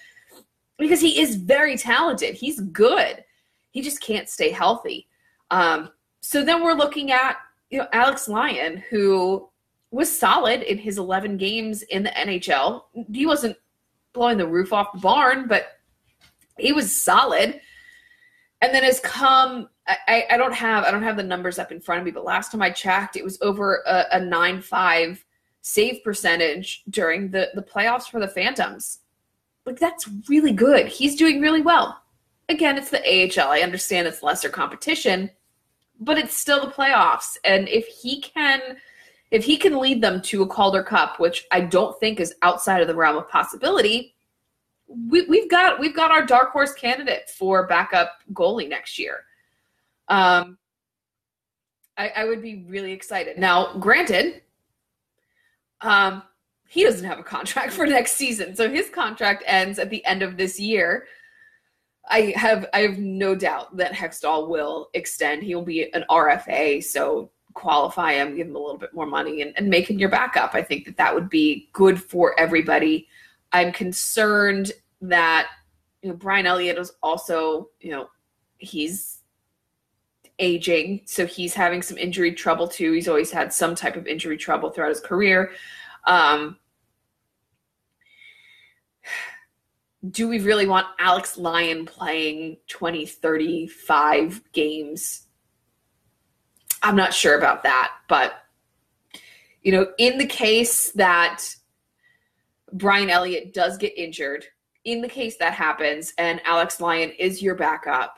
because 0.79 1.01
he 1.01 1.21
is 1.21 1.35
very 1.35 1.77
talented. 1.77 2.37
He's 2.37 2.61
good. 2.61 3.25
He 3.73 3.83
just 3.83 4.01
can't 4.01 4.29
stay 4.29 4.51
healthy. 4.51 5.09
Um, 5.51 5.91
so 6.21 6.45
then 6.45 6.63
we're 6.63 6.75
looking 6.75 7.11
at 7.11 7.39
you 7.71 7.81
know 7.81 7.89
Alex 7.93 8.29
Lyon, 8.29 8.77
who 8.91 9.49
was 9.91 10.17
solid 10.17 10.63
in 10.63 10.79
his 10.79 10.97
11 10.97 11.37
games 11.37 11.83
in 11.83 12.05
the 12.05 12.11
NHL. 12.11 12.85
He 13.13 13.27
wasn't 13.27 13.57
blowing 14.13 14.39
the 14.39 14.47
roof 14.47 14.73
off 14.73 14.93
the 14.93 15.01
barn, 15.01 15.49
but 15.49 15.81
he 16.59 16.73
was 16.73 16.95
solid. 16.95 17.61
And 18.63 18.73
then 18.73 18.85
has 18.85 19.01
come 19.01 19.69
I, 19.89 20.27
I 20.31 20.37
don't 20.37 20.55
have 20.55 20.85
I 20.85 20.91
don't 20.91 21.03
have 21.03 21.17
the 21.17 21.23
numbers 21.23 21.59
up 21.59 21.73
in 21.73 21.81
front 21.81 22.01
of 22.01 22.05
me, 22.05 22.11
but 22.11 22.25
last 22.25 22.53
time 22.53 22.63
I 22.63 22.71
checked, 22.71 23.17
it 23.17 23.25
was 23.25 23.39
over 23.41 23.83
a, 23.87 24.05
a 24.13 24.21
nine 24.21 24.61
five 24.61 25.25
save 25.63 26.03
percentage 26.05 26.83
during 26.91 27.31
the 27.31 27.51
the 27.55 27.63
playoffs 27.63 28.09
for 28.09 28.21
the 28.21 28.29
Phantoms. 28.29 29.01
Like 29.65 29.79
that's 29.79 30.09
really 30.29 30.53
good. 30.53 30.87
He's 30.87 31.17
doing 31.17 31.41
really 31.41 31.63
well. 31.63 32.03
Again, 32.49 32.79
it's 32.79 32.91
the 32.91 33.01
AHL. 33.01 33.51
I 33.51 33.61
understand 33.61 34.07
it's 34.07 34.23
lesser 34.23 34.49
competition, 34.49 35.31
but 36.01 36.19
it's 36.19 36.37
still 36.37 36.65
the 36.65 36.73
playoffs. 36.73 37.37
And 37.45 37.69
if 37.69 37.87
he 37.87 38.21
can 38.21 38.61
if 39.31 39.45
he 39.45 39.57
can 39.57 39.79
lead 39.79 40.03
them 40.03 40.21
to 40.23 40.43
a 40.43 40.47
Calder 40.47 40.83
Cup, 40.83 41.21
which 41.21 41.47
I 41.51 41.61
don't 41.61 41.99
think 42.01 42.21
is 42.21 42.35
outside 42.43 42.81
of 42.81 42.89
the 42.89 42.95
realm 42.95 43.17
of 43.17 43.29
possibility, 43.29 44.15
we, 44.87 45.23
we've 45.27 45.51
got 45.51 45.81
we've 45.81 45.97
got 45.97 46.11
our 46.11 46.25
dark 46.25 46.51
horse 46.51 46.75
candidate 46.75 47.31
for 47.31 47.67
backup 47.67 48.21
goalie 48.33 48.69
next 48.69 48.99
year. 48.99 49.25
Um, 50.09 50.59
I, 51.97 52.13
I 52.17 52.25
would 52.25 52.41
be 52.41 52.65
really 52.69 52.93
excited. 52.93 53.39
Now, 53.39 53.75
granted, 53.79 54.43
um, 55.81 56.23
he 56.69 56.85
doesn't 56.85 57.05
have 57.05 57.19
a 57.19 57.25
contract 57.25 57.73
for 57.75 57.87
next 57.87 58.13
season, 58.13 58.55
so 58.55 58.71
his 58.71 58.89
contract 58.91 59.43
ends 59.47 59.79
at 59.79 59.91
the 59.91 60.05
end 60.05 60.23
of 60.23 60.37
this 60.37 60.59
year. 60.59 61.07
I 62.11 62.33
have 62.37 62.67
I 62.73 62.81
have 62.81 62.99
no 62.99 63.35
doubt 63.35 63.77
that 63.77 63.93
Hextall 63.93 64.49
will 64.49 64.89
extend. 64.95 65.43
He'll 65.43 65.63
be 65.63 65.93
an 65.93 66.05
RFA, 66.09 66.83
so 66.83 67.31
qualify 67.55 68.15
him, 68.15 68.37
give 68.37 68.47
him 68.47 68.57
a 68.57 68.59
little 68.59 68.79
bit 68.79 68.95
more 68.95 69.05
money, 69.07 69.43
and, 69.43 69.53
and 69.57 69.69
make 69.69 69.91
him 69.91 69.99
your 69.99 70.09
backup. 70.09 70.55
I 70.55 70.63
think 70.63 70.87
that 70.87 70.97
that 70.97 71.15
would 71.15 71.29
be 71.29 71.69
good 71.73 72.03
for 72.03 72.39
everybody. 72.39 73.09
I'm 73.53 73.73
concerned 73.73 74.73
that 75.03 75.49
you 76.03 76.11
know 76.11 76.17
Brian 76.17 76.47
Elliott 76.47 76.79
is 76.79 76.93
also 77.03 77.71
you 77.81 77.91
know 77.91 78.09
he's 78.59 79.18
aging, 80.39 81.03
so 81.05 81.27
he's 81.27 81.55
having 81.55 81.83
some 81.83 81.99
injury 81.99 82.33
trouble 82.33 82.69
too. 82.69 82.93
He's 82.93 83.09
always 83.09 83.31
had 83.31 83.53
some 83.53 83.75
type 83.75 83.97
of 83.97 84.07
injury 84.07 84.37
trouble 84.37 84.71
throughout 84.71 84.91
his 84.91 85.01
career. 85.01 85.51
Um, 86.05 86.59
do 90.11 90.29
we 90.29 90.39
really 90.41 90.67
want 90.67 90.87
Alex 90.99 91.37
Lyon 91.37 91.85
playing 91.87 92.59
20, 92.69 93.07
35 93.07 94.43
games? 94.53 95.27
I'm 96.83 96.97
not 96.97 97.13
sure 97.13 97.37
about 97.37 97.65
that, 97.65 97.93
but 98.09 98.35
you 99.63 99.73
know, 99.73 99.89
in 99.99 100.19
the 100.19 100.27
case 100.27 100.93
that 100.93 101.43
Brian 102.73 103.11
Elliott 103.11 103.53
does 103.53 103.77
get 103.77 103.99
injured, 103.99 104.45
in 104.85 105.01
the 105.01 105.09
case 105.09 105.37
that 105.39 105.53
happens 105.53 106.15
and 106.17 106.41
Alex 106.45 106.81
Lyon 106.81 107.11
is 107.19 107.43
your 107.43 107.57
backup, 107.57 108.18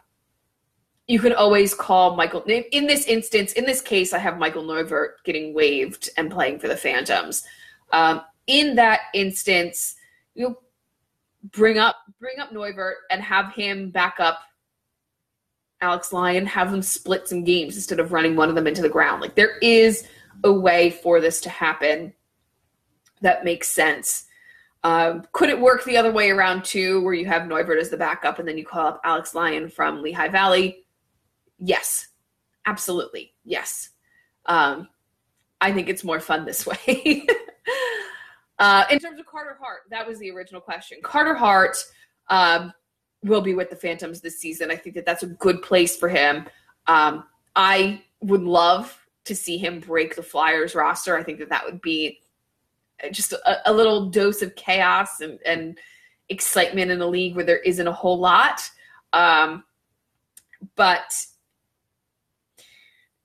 you 1.11 1.19
can 1.19 1.33
always 1.33 1.75
call 1.75 2.15
Michael. 2.15 2.45
In 2.45 2.87
this 2.87 3.05
instance, 3.07 3.55
in 3.55 3.65
this 3.65 3.81
case, 3.81 4.13
I 4.13 4.19
have 4.19 4.39
Michael 4.39 4.63
Neuvirth 4.63 5.15
getting 5.25 5.53
waived 5.53 6.09
and 6.17 6.31
playing 6.31 6.61
for 6.61 6.69
the 6.69 6.77
Phantoms. 6.77 7.43
Um, 7.93 8.21
in 8.47 8.77
that 8.77 9.01
instance, 9.13 9.97
you 10.37 10.57
bring 11.51 11.79
up 11.79 11.97
bring 12.21 12.39
up 12.39 12.53
Neuvirth 12.53 12.95
and 13.11 13.21
have 13.23 13.53
him 13.53 13.91
back 13.91 14.21
up 14.21 14.39
Alex 15.81 16.13
Lyon, 16.13 16.47
have 16.47 16.71
them 16.71 16.81
split 16.81 17.27
some 17.27 17.43
games 17.43 17.75
instead 17.75 17.99
of 17.99 18.13
running 18.13 18.37
one 18.37 18.49
of 18.49 18.55
them 18.55 18.69
into 18.69 18.83
the 18.83 18.89
ground. 18.89 19.21
Like 19.21 19.35
there 19.35 19.59
is 19.59 20.07
a 20.45 20.53
way 20.53 20.91
for 20.91 21.21
this 21.21 21.41
to 21.41 21.51
happen 21.51 22.13
that 23.21 23.45
makes 23.45 23.67
sense. 23.67 24.27
Um, 24.85 25.27
could 25.33 25.49
it 25.49 25.61
work 25.61 25.83
the 25.83 25.97
other 25.97 26.13
way 26.13 26.31
around 26.31 26.65
too, 26.65 27.03
where 27.03 27.15
you 27.15 27.27
have 27.27 27.49
Neuvirth 27.49 27.81
as 27.81 27.91
the 27.91 27.97
backup 27.97 28.39
and 28.39 28.47
then 28.47 28.57
you 28.57 28.65
call 28.65 28.87
up 28.87 29.01
Alex 29.03 29.35
Lyon 29.35 29.69
from 29.69 30.03
Lehigh 30.03 30.29
Valley? 30.29 30.85
Yes, 31.61 32.09
absolutely. 32.67 33.35
Yes. 33.45 33.91
Um, 34.47 34.89
I 35.61 35.73
think 35.73 35.89
it's 35.89 36.03
more 36.03 36.21
fun 36.21 36.45
this 36.45 36.67
way. 36.87 37.27
uh, 38.59 38.85
in 38.91 38.99
terms 38.99 39.21
of 39.21 39.27
Carter 39.27 39.57
Hart, 39.61 39.83
that 39.91 40.07
was 40.07 40.19
the 40.19 40.31
original 40.31 40.61
question. 40.61 40.99
Carter 41.03 41.35
Hart 41.35 41.77
um, 42.29 42.73
will 43.23 43.43
be 43.43 43.55
with 43.55 43.71
the 43.71 43.77
Phantoms 43.77 44.21
this 44.21 44.41
season. 44.41 44.71
I 44.71 44.77
think 44.77 44.97
that 44.97 45.05
that's 45.05 45.23
a 45.23 45.29
good 45.29 45.63
place 45.63 45.97
for 45.97 46.09
him. 46.09 46.47
Um, 46.87 47.25
I 47.55 48.03
would 48.23 48.43
love 48.43 48.97
to 49.25 49.37
see 49.37 49.59
him 49.59 49.81
break 49.81 50.17
the 50.17 50.23
Flyers 50.23 50.75
roster. 50.75 51.17
I 51.17 51.23
think 51.23 51.39
that 51.39 51.51
that 51.51 51.65
would 51.65 51.83
be 51.83 52.21
just 53.13 53.33
a, 53.33 53.71
a 53.71 53.73
little 53.73 54.09
dose 54.09 54.43
of 54.43 54.55
chaos 54.57 55.21
and, 55.21 55.39
and, 55.45 55.79
excitement 56.31 56.93
in 56.93 57.01
a 57.01 57.07
league 57.07 57.35
where 57.35 57.45
there 57.45 57.59
isn't 57.59 57.89
a 57.89 57.93
whole 57.93 58.17
lot. 58.17 58.63
Um, 59.13 59.65
but 60.77 61.27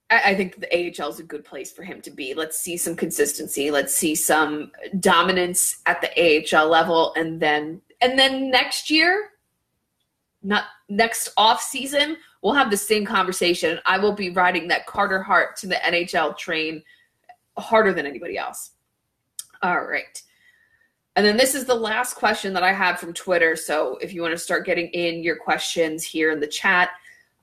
I, 0.10 0.36
think 0.36 0.60
the 0.60 0.72
AHL 0.72 1.10
is 1.10 1.20
a 1.20 1.24
good 1.24 1.44
place 1.44 1.72
for 1.72 1.84
him 1.84 2.00
to 2.02 2.12
be. 2.12 2.36
Let's 2.36 2.60
see 2.60 2.78
some 2.78 2.96
consistency. 2.96 3.72
Let's 3.72 3.94
see 3.94 4.14
some 4.14 4.72
dominance 5.00 5.82
at 5.88 6.00
the 6.00 6.56
AHL 6.56 6.68
level, 6.68 7.14
and 7.16 7.40
then 7.40 7.82
and 8.02 8.18
then 8.18 8.52
next 8.52 8.92
year, 8.92 9.32
not 10.44 10.66
next 10.90 11.30
off 11.38 11.62
season, 11.62 12.18
we'll 12.42 12.54
have 12.54 12.70
the 12.70 12.78
same 12.78 13.06
conversation. 13.06 13.80
I 13.86 13.98
will 13.98 14.12
be 14.12 14.30
riding 14.30 14.68
that 14.68 14.86
Carter 14.86 15.24
Hart 15.24 15.56
to 15.58 15.68
the 15.68 15.76
NHL 15.76 16.38
train 16.38 16.84
harder 17.58 17.94
than 17.94 18.06
anybody 18.06 18.38
else. 18.38 18.72
All 19.64 19.86
right. 19.86 20.22
And 21.16 21.26
then 21.26 21.38
this 21.38 21.56
is 21.56 21.66
the 21.66 21.76
last 21.76 22.16
question 22.16 22.54
that 22.54 22.64
I 22.64 22.74
have 22.74 23.00
from 23.00 23.14
Twitter. 23.14 23.56
So 23.56 23.98
if 24.02 24.14
you 24.14 24.22
want 24.22 24.34
to 24.34 24.38
start 24.38 24.66
getting 24.66 24.88
in 24.90 25.24
your 25.24 25.38
questions 25.38 26.04
here 26.04 26.32
in 26.32 26.40
the 26.40 26.48
chat, 26.48 26.90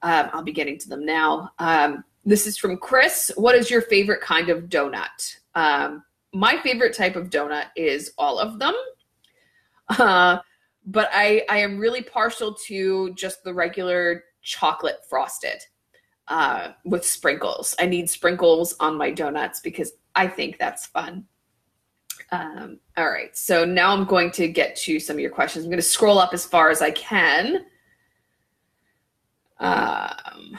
um, 0.03 0.29
I'll 0.33 0.43
be 0.43 0.53
getting 0.53 0.79
to 0.79 0.89
them 0.89 1.07
now. 1.07 1.51
Um, 1.59 2.05
this 2.25 2.47
is 2.47 2.57
from 2.57 2.77
Chris. 2.77 3.33
What 3.37 3.55
is 3.55 3.71
your 3.71 3.83
favorite 3.83 4.21
kind 4.21 4.49
of 4.49 4.65
donut? 4.65 5.37
Um, 5.55 6.05
my 6.33 6.61
favorite 6.63 6.97
type 6.97 7.17
of 7.17 7.31
donut 7.31 7.67
is 7.77 8.13
all 8.17 8.39
of 8.39 8.59
them. 8.59 8.75
Uh, 9.89 10.39
but 10.87 11.11
I, 11.13 11.45
I 11.49 11.59
am 11.59 11.79
really 11.79 12.03
partial 12.03 12.55
to 12.67 13.13
just 13.15 13.45
the 13.45 13.53
regular 13.53 14.25
chocolate 14.43 14.99
frosted 15.09 15.61
uh, 16.29 16.73
with 16.85 17.05
sprinkles. 17.05 17.75
I 17.79 17.87
need 17.87 18.09
sprinkles 18.09 18.75
on 18.81 18.97
my 18.97 19.11
donuts 19.11 19.61
because 19.61 19.93
I 20.15 20.29
think 20.29 20.59
that's 20.59 20.87
fun. 20.87 21.27
Um, 22.31 22.79
all 22.97 23.11
right, 23.11 23.37
so 23.37 23.65
now 23.65 23.93
I'm 23.93 24.07
going 24.07 24.31
to 24.33 24.49
get 24.49 24.75
to 24.77 24.99
some 24.99 25.17
of 25.17 25.21
your 25.21 25.31
questions. 25.31 25.65
I'm 25.65 25.71
going 25.71 25.77
to 25.77 25.83
scroll 25.83 26.19
up 26.19 26.33
as 26.33 26.47
far 26.47 26.71
as 26.71 26.81
I 26.81 26.91
can. 26.93 27.67
Um, 29.61 30.59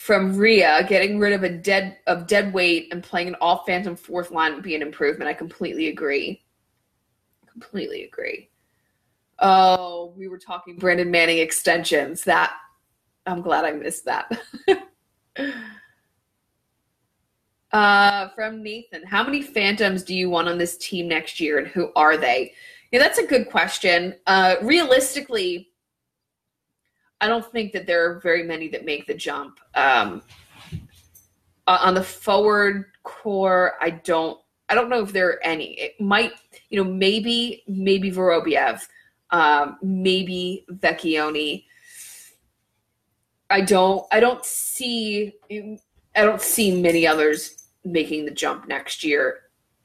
from 0.00 0.34
Ria, 0.34 0.86
getting 0.88 1.18
rid 1.18 1.34
of 1.34 1.42
a 1.42 1.50
dead 1.50 1.98
of 2.06 2.26
dead 2.26 2.54
weight 2.54 2.88
and 2.90 3.02
playing 3.02 3.28
an 3.28 3.36
all 3.38 3.64
phantom 3.66 3.94
fourth 3.94 4.30
line 4.30 4.54
would 4.54 4.62
be 4.62 4.74
an 4.74 4.80
improvement. 4.80 5.28
I 5.28 5.34
completely 5.34 5.88
agree. 5.88 6.42
Completely 7.52 8.04
agree. 8.04 8.48
Oh, 9.40 10.14
we 10.16 10.26
were 10.28 10.38
talking 10.38 10.76
Brandon 10.76 11.10
Manning 11.10 11.36
extensions. 11.36 12.24
That 12.24 12.54
I'm 13.26 13.42
glad 13.42 13.66
I 13.66 13.72
missed 13.72 14.06
that. 14.06 14.40
uh, 17.72 18.28
from 18.30 18.62
Nathan, 18.62 19.04
how 19.04 19.22
many 19.22 19.42
phantoms 19.42 20.02
do 20.02 20.14
you 20.14 20.30
want 20.30 20.48
on 20.48 20.56
this 20.56 20.78
team 20.78 21.08
next 21.08 21.40
year, 21.40 21.58
and 21.58 21.68
who 21.68 21.92
are 21.94 22.16
they? 22.16 22.54
Yeah, 22.90 23.00
that's 23.00 23.18
a 23.18 23.26
good 23.26 23.50
question. 23.50 24.14
Uh, 24.26 24.54
realistically, 24.62 25.69
I 27.20 27.28
don't 27.28 27.44
think 27.52 27.72
that 27.72 27.86
there 27.86 28.10
are 28.10 28.20
very 28.20 28.42
many 28.42 28.68
that 28.68 28.84
make 28.84 29.06
the 29.06 29.14
jump. 29.14 29.60
Um, 29.74 30.22
on 31.66 31.94
the 31.94 32.02
forward 32.02 32.86
core, 33.02 33.74
I 33.80 33.90
don't. 33.90 34.40
I 34.68 34.74
don't 34.74 34.88
know 34.88 35.02
if 35.02 35.12
there 35.12 35.28
are 35.30 35.44
any. 35.44 35.72
It 35.72 36.00
might, 36.00 36.32
you 36.68 36.82
know, 36.82 36.88
maybe 36.88 37.64
maybe 37.66 38.10
Vorobyev, 38.10 38.86
um, 39.30 39.78
maybe 39.82 40.64
Vecchione. 40.70 41.64
I 43.50 43.60
don't. 43.60 44.06
I 44.12 44.20
don't 44.20 44.44
see. 44.44 45.34
I 45.50 46.24
don't 46.24 46.40
see 46.40 46.80
many 46.80 47.06
others 47.06 47.68
making 47.84 48.24
the 48.24 48.30
jump 48.30 48.68
next 48.68 49.04
year 49.04 49.40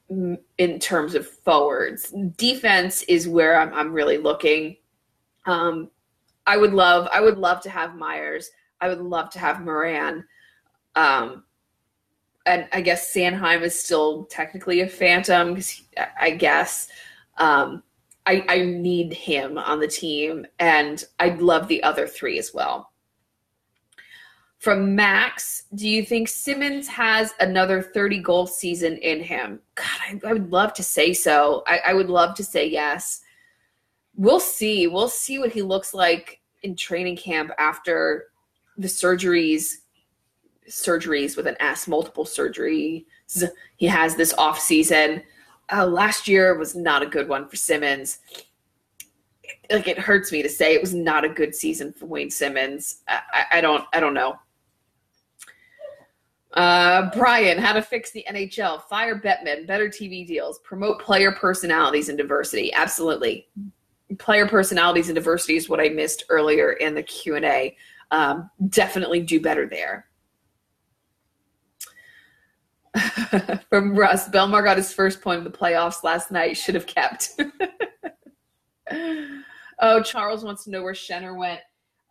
in 0.08 0.78
terms 0.78 1.14
of 1.14 1.26
forwards. 1.26 2.14
Defense 2.36 3.02
is 3.04 3.26
where 3.26 3.58
I'm, 3.60 3.72
I'm 3.74 3.92
really 3.92 4.18
looking. 4.18 4.76
Um, 5.46 5.90
I 6.46 6.56
would 6.56 6.72
love 6.72 7.08
I 7.12 7.20
would 7.20 7.38
love 7.38 7.60
to 7.62 7.70
have 7.70 7.96
Myers. 7.96 8.50
I 8.80 8.88
would 8.88 9.00
love 9.00 9.30
to 9.30 9.38
have 9.38 9.64
Morin. 9.64 10.24
Um, 10.94 11.44
and 12.46 12.68
I 12.72 12.80
guess 12.80 13.12
Sanheim 13.12 13.62
is 13.62 13.78
still 13.78 14.24
technically 14.26 14.80
a 14.80 14.88
phantom 14.88 15.54
Because 15.54 15.82
I 16.20 16.30
guess. 16.30 16.88
Um, 17.38 17.82
I, 18.26 18.44
I 18.48 18.62
need 18.62 19.12
him 19.12 19.56
on 19.56 19.78
the 19.78 19.86
team, 19.86 20.46
and 20.58 21.04
I'd 21.20 21.40
love 21.40 21.68
the 21.68 21.82
other 21.84 22.08
three 22.08 22.40
as 22.40 22.52
well. 22.52 22.90
From 24.58 24.96
Max, 24.96 25.64
do 25.76 25.88
you 25.88 26.04
think 26.04 26.26
Simmonds 26.26 26.88
has 26.88 27.34
another 27.38 27.80
30 27.80 28.18
goal 28.18 28.48
season 28.48 28.96
in 28.96 29.22
him? 29.22 29.60
God, 29.76 29.86
I, 30.02 30.20
I 30.28 30.32
would 30.32 30.50
love 30.50 30.74
to 30.74 30.82
say 30.82 31.12
so. 31.12 31.62
I, 31.68 31.80
I 31.86 31.94
would 31.94 32.10
love 32.10 32.34
to 32.36 32.42
say 32.42 32.66
yes 32.66 33.20
we'll 34.16 34.40
see. 34.40 34.86
We'll 34.86 35.08
see 35.08 35.38
what 35.38 35.52
he 35.52 35.62
looks 35.62 35.94
like 35.94 36.40
in 36.62 36.74
training 36.74 37.16
camp 37.16 37.52
after 37.58 38.26
the 38.76 38.88
surgeries 38.88 39.76
surgeries 40.68 41.36
with 41.36 41.46
an 41.46 41.56
S, 41.60 41.86
multiple 41.86 42.24
surgeries 42.24 43.04
he 43.76 43.86
has 43.86 44.16
this 44.16 44.32
off 44.34 44.58
season. 44.58 45.22
Uh, 45.72 45.86
last 45.86 46.28
year 46.28 46.56
was 46.56 46.74
not 46.74 47.02
a 47.02 47.06
good 47.06 47.28
one 47.28 47.48
for 47.48 47.56
Simmonds. 47.56 48.18
Like 49.70 49.88
it 49.88 49.98
hurts 49.98 50.30
me 50.30 50.42
to 50.42 50.48
say 50.48 50.74
it 50.74 50.80
was 50.80 50.94
not 50.94 51.24
a 51.24 51.28
good 51.28 51.54
season 51.54 51.92
for 51.92 52.06
Wayne 52.06 52.30
Simmonds. 52.30 53.02
I, 53.08 53.44
I 53.52 53.60
don't 53.60 53.84
I 53.92 54.00
don't 54.00 54.14
know. 54.14 54.36
Uh, 56.52 57.10
Brian, 57.10 57.58
how 57.58 57.72
to 57.72 57.82
fix 57.82 58.12
the 58.12 58.24
NHL? 58.30 58.82
Fire 58.84 59.18
Bettman, 59.18 59.66
better 59.66 59.88
TV 59.88 60.26
deals, 60.26 60.58
promote 60.60 61.00
player 61.00 61.32
personalities 61.32 62.08
and 62.08 62.16
diversity. 62.16 62.72
Absolutely, 62.72 63.48
player 64.18 64.46
personalities 64.46 65.08
and 65.08 65.14
diversity 65.14 65.56
is 65.56 65.68
what 65.68 65.80
I 65.80 65.88
missed 65.88 66.24
earlier 66.28 66.72
in 66.72 66.94
the 66.94 67.02
Q 67.02 67.36
and 67.36 67.44
A. 67.44 67.76
Um, 68.10 68.50
definitely 68.68 69.20
do 69.20 69.40
better 69.40 69.68
there. 69.68 70.06
From 73.68 73.94
Russ, 73.96 74.28
Bellemare 74.28 74.64
got 74.64 74.76
his 74.76 74.92
first 74.92 75.20
point 75.20 75.38
in 75.38 75.44
the 75.44 75.50
playoffs 75.50 76.04
last 76.04 76.30
night. 76.30 76.56
Should 76.56 76.74
have 76.74 76.86
kept. 76.86 77.40
oh, 79.80 80.02
Charles 80.02 80.44
wants 80.44 80.64
to 80.64 80.70
know 80.70 80.82
where 80.82 80.94
Schenner 80.94 81.36
went. 81.36 81.60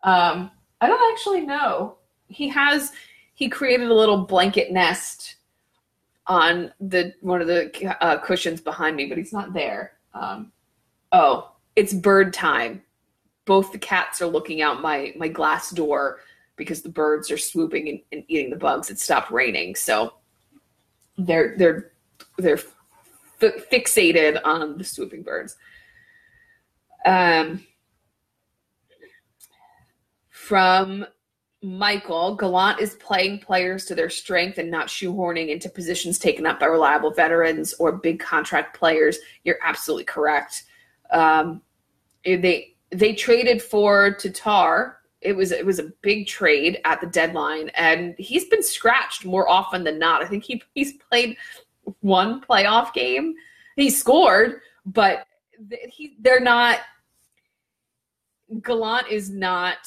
Um, 0.02 0.50
I 0.80 0.88
don't 0.88 1.12
actually 1.12 1.40
know. 1.40 1.96
He 2.28 2.48
has 2.48 2.92
he 3.34 3.48
created 3.48 3.88
a 3.88 3.94
little 3.94 4.18
blanket 4.18 4.70
nest 4.70 5.36
on 6.26 6.72
the 6.80 7.14
one 7.20 7.40
of 7.40 7.46
the 7.46 7.96
uh, 8.02 8.18
cushions 8.18 8.60
behind 8.60 8.96
me, 8.96 9.06
but 9.06 9.18
he's 9.18 9.32
not 9.32 9.52
there. 9.52 9.92
Um, 10.14 10.52
oh, 11.12 11.55
it's 11.76 11.92
bird 11.92 12.32
time. 12.32 12.82
Both 13.44 13.70
the 13.70 13.78
cats 13.78 14.20
are 14.20 14.26
looking 14.26 14.62
out 14.62 14.82
my 14.82 15.12
my 15.16 15.28
glass 15.28 15.70
door 15.70 16.18
because 16.56 16.82
the 16.82 16.88
birds 16.88 17.30
are 17.30 17.38
swooping 17.38 17.88
and, 17.88 18.00
and 18.12 18.24
eating 18.28 18.50
the 18.50 18.56
bugs. 18.56 18.90
It 18.90 18.98
stopped 18.98 19.30
raining, 19.30 19.76
so 19.76 20.14
they're 21.18 21.54
they're 21.56 21.92
they're 22.38 22.58
f- 22.58 23.68
fixated 23.70 24.40
on 24.44 24.78
the 24.78 24.84
swooping 24.84 25.22
birds. 25.22 25.56
Um, 27.04 27.64
from 30.30 31.06
Michael, 31.62 32.36
Gallant 32.36 32.80
is 32.80 32.94
playing 32.94 33.40
players 33.40 33.84
to 33.86 33.94
their 33.94 34.10
strength 34.10 34.58
and 34.58 34.70
not 34.70 34.88
shoehorning 34.88 35.48
into 35.48 35.68
positions 35.68 36.18
taken 36.18 36.46
up 36.46 36.60
by 36.60 36.66
reliable 36.66 37.10
veterans 37.10 37.74
or 37.78 37.92
big 37.92 38.20
contract 38.20 38.76
players. 38.76 39.18
You're 39.44 39.58
absolutely 39.64 40.04
correct. 40.04 40.64
Um, 41.10 41.62
they 42.34 42.74
they 42.90 43.14
traded 43.14 43.62
for 43.62 44.12
Tatar. 44.14 44.98
It 45.20 45.34
was 45.34 45.52
it 45.52 45.64
was 45.64 45.78
a 45.78 45.92
big 46.02 46.26
trade 46.26 46.80
at 46.84 47.00
the 47.00 47.06
deadline, 47.06 47.70
and 47.70 48.14
he's 48.18 48.46
been 48.46 48.62
scratched 48.62 49.24
more 49.24 49.48
often 49.48 49.84
than 49.84 49.98
not. 49.98 50.22
I 50.22 50.26
think 50.26 50.44
he 50.44 50.62
he's 50.74 50.94
played 50.94 51.36
one 52.00 52.40
playoff 52.40 52.92
game. 52.92 53.34
He 53.76 53.90
scored, 53.90 54.60
but 54.84 55.26
he, 55.88 56.16
they're 56.20 56.40
not. 56.40 56.80
Gallant 58.62 59.08
is 59.08 59.30
not 59.30 59.78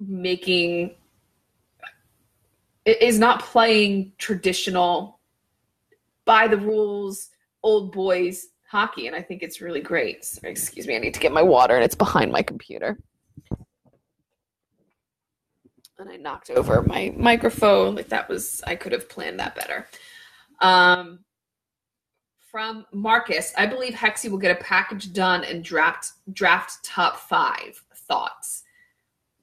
making 0.00 0.94
is 2.84 3.18
not 3.18 3.42
playing 3.42 4.12
traditional 4.18 5.18
by 6.24 6.46
the 6.46 6.56
rules 6.56 7.30
old 7.62 7.92
boys 7.92 8.48
hockey 8.70 9.06
and 9.06 9.16
i 9.16 9.22
think 9.22 9.42
it's 9.42 9.60
really 9.60 9.80
great. 9.80 10.24
Sorry, 10.24 10.50
excuse 10.50 10.86
me 10.86 10.96
i 10.96 10.98
need 10.98 11.14
to 11.14 11.20
get 11.20 11.32
my 11.32 11.42
water 11.42 11.74
and 11.74 11.84
it's 11.84 11.94
behind 11.94 12.32
my 12.32 12.42
computer. 12.42 12.98
And 15.98 16.10
i 16.10 16.16
knocked 16.16 16.50
over 16.50 16.82
my 16.82 17.12
microphone 17.16 17.94
like 17.96 18.08
that 18.08 18.28
was 18.28 18.62
i 18.66 18.76
could 18.76 18.92
have 18.92 19.08
planned 19.08 19.40
that 19.40 19.54
better. 19.54 19.86
Um, 20.60 21.20
from 22.50 22.86
marcus 22.92 23.52
i 23.56 23.66
believe 23.66 23.94
hexy 23.94 24.30
will 24.30 24.38
get 24.38 24.58
a 24.58 24.64
package 24.64 25.12
done 25.12 25.44
and 25.44 25.62
draft 25.62 26.12
draft 26.32 26.82
top 26.82 27.16
five 27.16 27.82
thoughts. 28.08 28.64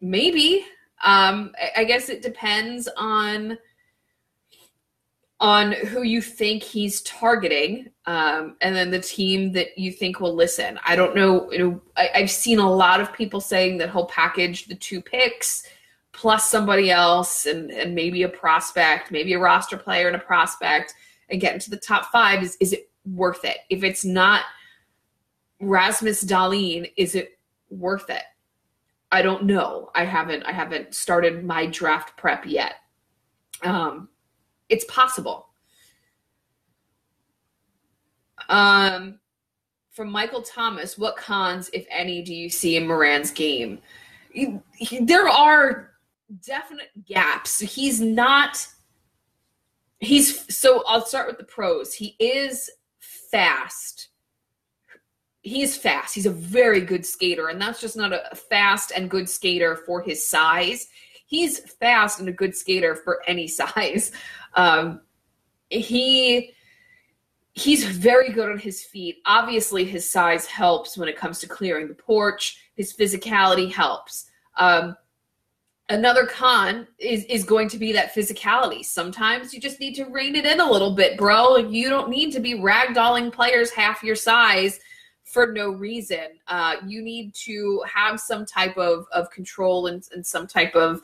Maybe. 0.02 0.66
Um, 1.04 1.54
I 1.76 1.84
guess 1.84 2.10
it 2.10 2.22
depends 2.22 2.90
on 2.98 3.58
on 5.46 5.74
who 5.74 6.02
you 6.02 6.24
think 6.24 6.64
he's 6.64 7.02
targeting, 7.02 7.92
um, 8.08 8.56
and 8.62 8.76
then 8.76 8.90
the 8.90 9.00
team 9.00 9.52
that 9.52 9.78
you 9.78 9.92
think 9.92 10.20
will 10.20 10.34
listen. 10.34 10.80
I 10.84 10.96
don't 10.96 11.16
know. 11.16 11.52
You 11.52 11.60
know, 11.60 11.82
I, 11.96 12.10
I've 12.16 12.32
seen 12.32 12.58
a 12.58 12.68
lot 12.68 13.00
of 13.00 13.14
people 13.14 13.40
saying 13.40 13.78
that 13.78 13.92
he'll 13.92 14.08
package 14.08 14.66
the 14.66 14.74
two 14.74 15.04
picks 15.04 15.68
plus 16.14 16.50
somebody 16.50 16.90
else, 16.90 17.46
and 17.46 17.70
and 17.70 17.94
maybe 17.94 18.24
a 18.24 18.30
prospect, 18.30 19.12
maybe 19.12 19.34
a 19.34 19.40
roster 19.40 19.78
player 19.78 20.08
and 20.08 20.16
a 20.16 20.20
prospect, 20.20 20.96
and 21.30 21.40
get 21.40 21.54
into 21.54 21.70
the 21.70 21.78
top 21.78 22.12
five. 22.12 22.42
Is 22.42 22.58
is 22.60 22.74
it 22.74 22.90
worth 23.06 23.46
it? 23.46 23.58
If 23.70 23.84
it's 23.84 24.04
not 24.04 24.46
Rasmus 25.62 26.24
Dahlin, 26.24 26.92
is 26.98 27.14
it 27.14 27.38
worth 27.70 28.10
it? 28.10 28.24
I 29.12 29.22
don't 29.22 29.44
know. 29.44 29.92
I 29.94 30.06
haven't 30.06 30.42
I 30.42 30.54
haven't 30.54 30.96
started 30.96 31.46
my 31.46 31.68
draft 31.68 32.18
prep 32.18 32.48
yet. 32.48 32.78
Um, 33.62 34.10
it's 34.70 34.86
possible. 34.86 35.48
Um, 38.50 39.20
from 39.92 40.12
Michael 40.12 40.42
Thomas, 40.42 40.98
what 40.98 41.18
cons, 41.18 41.70
if 41.74 41.86
any, 41.90 42.22
do 42.22 42.34
you 42.34 42.50
see 42.50 42.76
in 42.78 42.88
Morin's 42.88 43.32
game? 43.32 43.80
He, 44.32 44.60
he, 44.76 45.00
there 45.00 45.28
are 45.28 45.92
definite 46.46 46.90
gaps. 47.06 47.60
He's 47.60 48.02
not. 48.02 48.68
He's 50.00 50.54
so. 50.56 50.84
I'll 50.86 51.06
start 51.06 51.28
with 51.28 51.38
the 51.38 51.46
pros. 51.46 51.94
He 51.94 52.16
is 52.20 52.70
fast 53.00 54.10
he's 55.46 55.78
fast. 55.78 56.16
He's 56.16 56.26
a 56.26 56.32
very 56.32 56.82
good 56.82 57.06
skater, 57.06 57.48
and 57.48 57.62
that's 57.62 57.80
just 57.80 57.96
not 57.96 58.12
a 58.12 58.36
fast 58.36 58.92
and 58.94 59.10
good 59.10 59.30
skater 59.30 59.76
for 59.76 60.02
his 60.02 60.28
size. 60.28 60.88
He's 61.28 61.60
fast 61.60 62.20
and 62.20 62.28
a 62.28 62.34
good 62.34 62.56
skater 62.56 62.96
for 62.96 63.22
any 63.28 63.48
size. 63.48 64.12
Um, 64.56 65.02
he 65.70 66.54
he's 67.54 67.86
very 67.86 68.30
good 68.30 68.50
on 68.50 68.60
his 68.60 68.84
feet. 68.84 69.18
Obviously, 69.26 69.86
his 69.86 70.10
size 70.10 70.46
helps 70.46 70.98
when 70.98 71.08
it 71.08 71.18
comes 71.18 71.40
to 71.40 71.48
clearing 71.48 71.88
the 71.88 71.96
porch. 71.96 72.58
His 72.76 72.94
physicality 72.94 73.72
helps. 73.72 74.30
Um, 74.58 74.96
another 75.90 76.26
con 76.26 76.88
is 77.00 77.24
is 77.26 77.44
going 77.44 77.70
to 77.70 77.78
be 77.78 77.92
that 77.94 78.14
physicality. 78.14 78.84
Sometimes 78.84 79.54
you 79.54 79.60
just 79.60 79.80
need 79.80 79.96
to 79.96 80.06
rein 80.06 80.36
it 80.36 80.46
in 80.46 80.60
a 80.60 80.70
little 80.70 80.96
bit, 80.96 81.18
bro. 81.18 81.58
You 81.58 81.90
don't 81.90 82.10
need 82.10 82.32
to 82.34 82.40
be 82.40 82.56
ragdolling 82.56 83.32
players 83.32 83.72
half 83.72 84.04
your 84.04 84.16
size 84.16 84.80
for 85.24 85.52
no 85.52 85.70
reason. 85.72 86.28
Uh, 86.48 86.76
you 86.86 87.02
need 87.02 87.34
to 87.34 87.84
have 87.92 88.20
some 88.20 88.46
type 88.46 88.78
of, 88.78 89.06
of 89.12 89.30
control 89.32 89.88
and, 89.88 90.08
and 90.14 90.26
some 90.26 90.48
type 90.48 90.76
of 90.76 91.02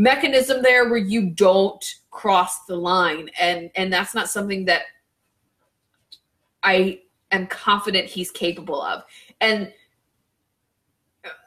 mechanism 0.00 0.62
there 0.62 0.88
where 0.88 0.98
you 0.98 1.30
don't 1.30 1.96
cross 2.10 2.64
the 2.64 2.76
line. 2.76 3.28
And, 3.40 3.70
and 3.74 3.92
that's 3.92 4.14
not 4.14 4.30
something 4.30 4.64
that 4.64 4.82
I 6.62 7.00
am 7.30 7.46
confident 7.46 8.06
he's 8.06 8.30
capable 8.30 8.80
of. 8.80 9.04
And 9.40 9.72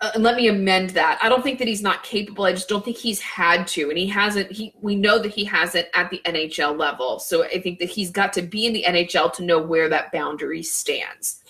uh, 0.02 0.12
let 0.18 0.36
me 0.36 0.50
amend 0.50 0.92
that. 0.92 1.18
I 1.22 1.30
don't 1.30 1.44
think 1.44 1.58
that 1.58 1.68
he's 1.68 1.82
not 1.82 2.04
capable. 2.04 2.46
I 2.46 2.52
just 2.52 2.70
don't 2.70 2.86
think 2.86 2.98
he's 2.98 3.20
had 3.20 3.68
to, 3.70 3.90
and 3.90 3.98
he 3.98 4.06
hasn't. 4.06 4.52
He 4.52 4.72
we 4.82 4.96
know 4.96 5.18
that 5.18 5.34
he 5.34 5.44
hasn't 5.46 5.88
at 5.96 6.12
the 6.12 6.22
NHL 6.26 6.78
level. 6.78 7.18
So 7.18 7.44
I 7.44 7.60
think 7.60 7.80
that 7.80 7.90
he's 7.90 8.12
got 8.12 8.34
to 8.34 8.44
be 8.44 8.68
in 8.68 8.74
the 8.74 8.84
NHL 8.84 9.34
to 9.34 9.44
know 9.44 9.60
where 9.60 9.90
that 9.90 10.12
boundary 10.12 10.62
stands. 10.62 11.43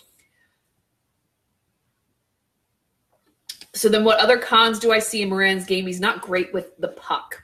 So 3.76 3.90
then, 3.90 4.04
what 4.04 4.20
other 4.20 4.38
cons 4.38 4.80
do 4.80 4.92
I 4.92 5.00
see 5.00 5.22
in 5.22 5.30
Morin's 5.30 5.66
game? 5.66 5.88
He's 5.88 6.00
not 6.00 6.22
great 6.22 6.54
with 6.54 6.78
the 6.78 6.90
puck. 6.90 7.44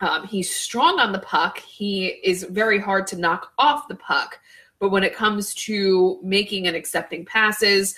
Um, 0.00 0.26
he's 0.26 0.54
strong 0.54 0.98
on 0.98 1.12
the 1.12 1.18
puck. 1.18 1.58
He 1.58 2.06
is 2.06 2.44
very 2.44 2.78
hard 2.78 3.06
to 3.08 3.18
knock 3.18 3.52
off 3.58 3.86
the 3.86 3.96
puck. 3.96 4.38
But 4.78 4.88
when 4.88 5.04
it 5.04 5.14
comes 5.14 5.54
to 5.66 6.18
making 6.22 6.66
and 6.66 6.74
accepting 6.74 7.26
passes, 7.26 7.94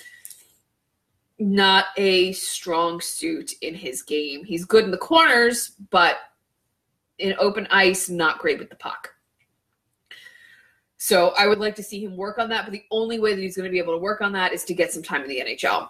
not 1.39 1.87
a 1.97 2.33
strong 2.33 3.01
suit 3.01 3.53
in 3.63 3.75
his 3.75 4.03
game. 4.03 4.45
He's 4.45 4.65
good 4.65 4.85
in 4.85 4.91
the 4.91 4.99
corners, 4.99 5.73
but 5.91 6.17
in 7.19 7.35
open 7.39 7.69
ice, 7.71 8.09
not 8.09 8.39
great 8.41 8.59
with 8.59 8.71
the 8.71 8.77
puck. 8.77 9.11
So 10.99 11.33
I 11.39 11.47
would 11.47 11.59
like 11.59 11.77
to 11.77 11.83
see 11.83 12.05
him 12.05 12.17
work 12.17 12.39
on 12.39 12.49
that. 12.49 12.65
But 12.65 12.73
the 12.73 12.85
only 12.91 13.21
way 13.21 13.35
that 13.35 13.41
he's 13.41 13.57
going 13.57 13.69
to 13.69 13.73
be 13.73 13.79
able 13.79 13.95
to 13.95 14.03
work 14.03 14.21
on 14.21 14.33
that 14.33 14.53
is 14.53 14.65
to 14.65 14.75
get 14.75 14.93
some 14.93 15.03
time 15.03 15.23
in 15.23 15.29
the 15.29 15.41
NHL 15.41 15.89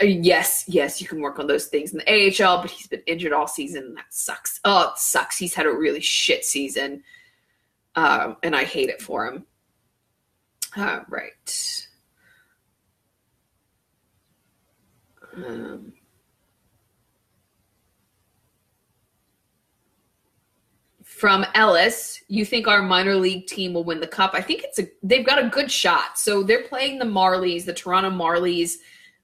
yes, 0.00 0.64
yes, 0.66 1.00
you 1.00 1.06
can 1.06 1.20
work 1.20 1.38
on 1.38 1.46
those 1.46 1.66
things 1.66 1.92
in 1.92 1.98
the 1.98 2.44
AHL, 2.44 2.62
but 2.62 2.70
he's 2.70 2.88
been 2.88 3.02
injured 3.06 3.32
all 3.32 3.46
season. 3.46 3.94
That 3.94 4.06
sucks. 4.10 4.60
Oh, 4.64 4.90
it 4.90 4.98
sucks. 4.98 5.38
He's 5.38 5.54
had 5.54 5.66
a 5.66 5.72
really 5.72 6.00
shit 6.00 6.44
season, 6.44 7.02
um, 7.94 8.36
and 8.42 8.56
I 8.56 8.64
hate 8.64 8.88
it 8.88 9.00
for 9.00 9.26
him. 9.26 9.46
Uh, 10.76 11.00
right. 11.08 11.86
Um, 15.36 15.92
from 21.02 21.46
Ellis, 21.54 22.22
you 22.28 22.44
think 22.44 22.66
our 22.66 22.82
minor 22.82 23.14
league 23.14 23.46
team 23.46 23.74
will 23.74 23.84
win 23.84 24.00
the 24.00 24.06
cup? 24.06 24.32
I 24.34 24.42
think 24.42 24.64
it's 24.64 24.78
a 24.80 24.88
they've 25.02 25.24
got 25.24 25.42
a 25.42 25.48
good 25.48 25.70
shot. 25.70 26.18
So 26.18 26.42
they're 26.42 26.64
playing 26.64 26.98
the 26.98 27.04
Marlies, 27.04 27.64
the 27.64 27.72
Toronto 27.72 28.10
Marlies 28.10 28.74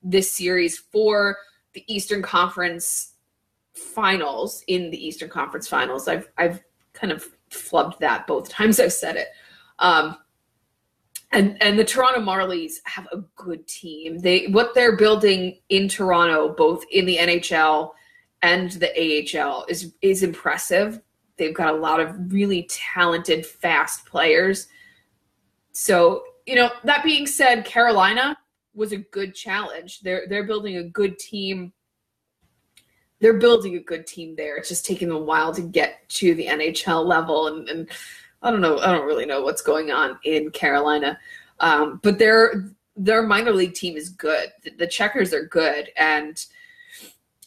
this 0.03 0.33
series 0.33 0.79
for 0.79 1.37
the 1.73 1.85
Eastern 1.93 2.23
Conference 2.23 3.15
finals 3.75 4.63
in 4.67 4.91
the 4.91 5.07
Eastern 5.07 5.29
Conference 5.29 5.69
finals. 5.69 6.09
I've 6.09 6.29
I've 6.37 6.63
kind 6.93 7.13
of 7.13 7.27
flubbed 7.51 7.99
that 7.99 8.27
both 8.27 8.49
times 8.49 8.81
I've 8.81 8.93
said 8.93 9.17
it. 9.17 9.29
Um, 9.79 10.17
and 11.33 11.63
and 11.63 11.79
the 11.79 11.85
Toronto 11.85 12.21
Marlies 12.21 12.75
have 12.85 13.07
a 13.13 13.19
good 13.37 13.67
team. 13.67 14.19
They 14.19 14.47
what 14.49 14.75
they're 14.75 14.97
building 14.97 15.59
in 15.69 15.89
Toronto, 15.89 16.55
both 16.55 16.85
in 16.91 17.07
the 17.07 17.19
NHL 17.19 17.93
and 18.43 18.73
the 18.73 19.39
AHL, 19.39 19.65
is 19.69 19.95
is 20.03 20.23
impressive. 20.23 21.01
They've 21.37 21.55
got 21.55 21.73
a 21.73 21.79
lot 21.79 22.01
of 22.01 22.33
really 22.33 22.65
talented, 22.69 23.47
fast 23.47 24.07
players. 24.07 24.67
So 25.73 26.25
you 26.47 26.57
know 26.57 26.71
that 26.85 27.05
being 27.05 27.27
said, 27.27 27.65
Carolina 27.65 28.37
was 28.75 28.93
a 28.93 28.99
good 28.99 29.35
challenge. 29.35 30.01
They're 30.01 30.27
they're 30.29 30.47
building 30.47 30.77
a 30.77 30.85
good 30.85 31.19
team. 31.19 31.73
They're 33.21 33.39
building 33.39 33.77
a 33.77 33.81
good 33.81 34.07
team 34.07 34.35
there. 34.37 34.57
It's 34.57 34.69
just 34.69 34.87
taking 34.87 35.11
a 35.11 35.19
while 35.19 35.53
to 35.55 35.61
get 35.61 36.09
to 36.09 36.35
the 36.35 36.47
NHL 36.47 37.05
level, 37.05 37.49
and, 37.49 37.69
and 37.69 37.89
I 38.43 38.51
don't 38.51 38.61
know. 38.63 38.79
I 38.79 38.93
don't 38.93 39.07
really 39.07 39.27
know 39.27 39.43
what's 39.43 39.63
going 39.63 39.91
on 39.91 40.19
in 40.25 40.51
Carolina, 40.51 41.19
um, 41.61 42.01
but 42.03 42.19
their 42.19 42.71
their 42.97 43.23
minor 43.23 43.53
league 43.53 43.75
team 43.75 43.97
is 43.97 44.09
good. 44.11 44.53
The, 44.63 44.71
the 44.71 44.87
Checkers 44.87 45.35
are 45.35 45.45
good, 45.45 45.91
and 45.97 46.45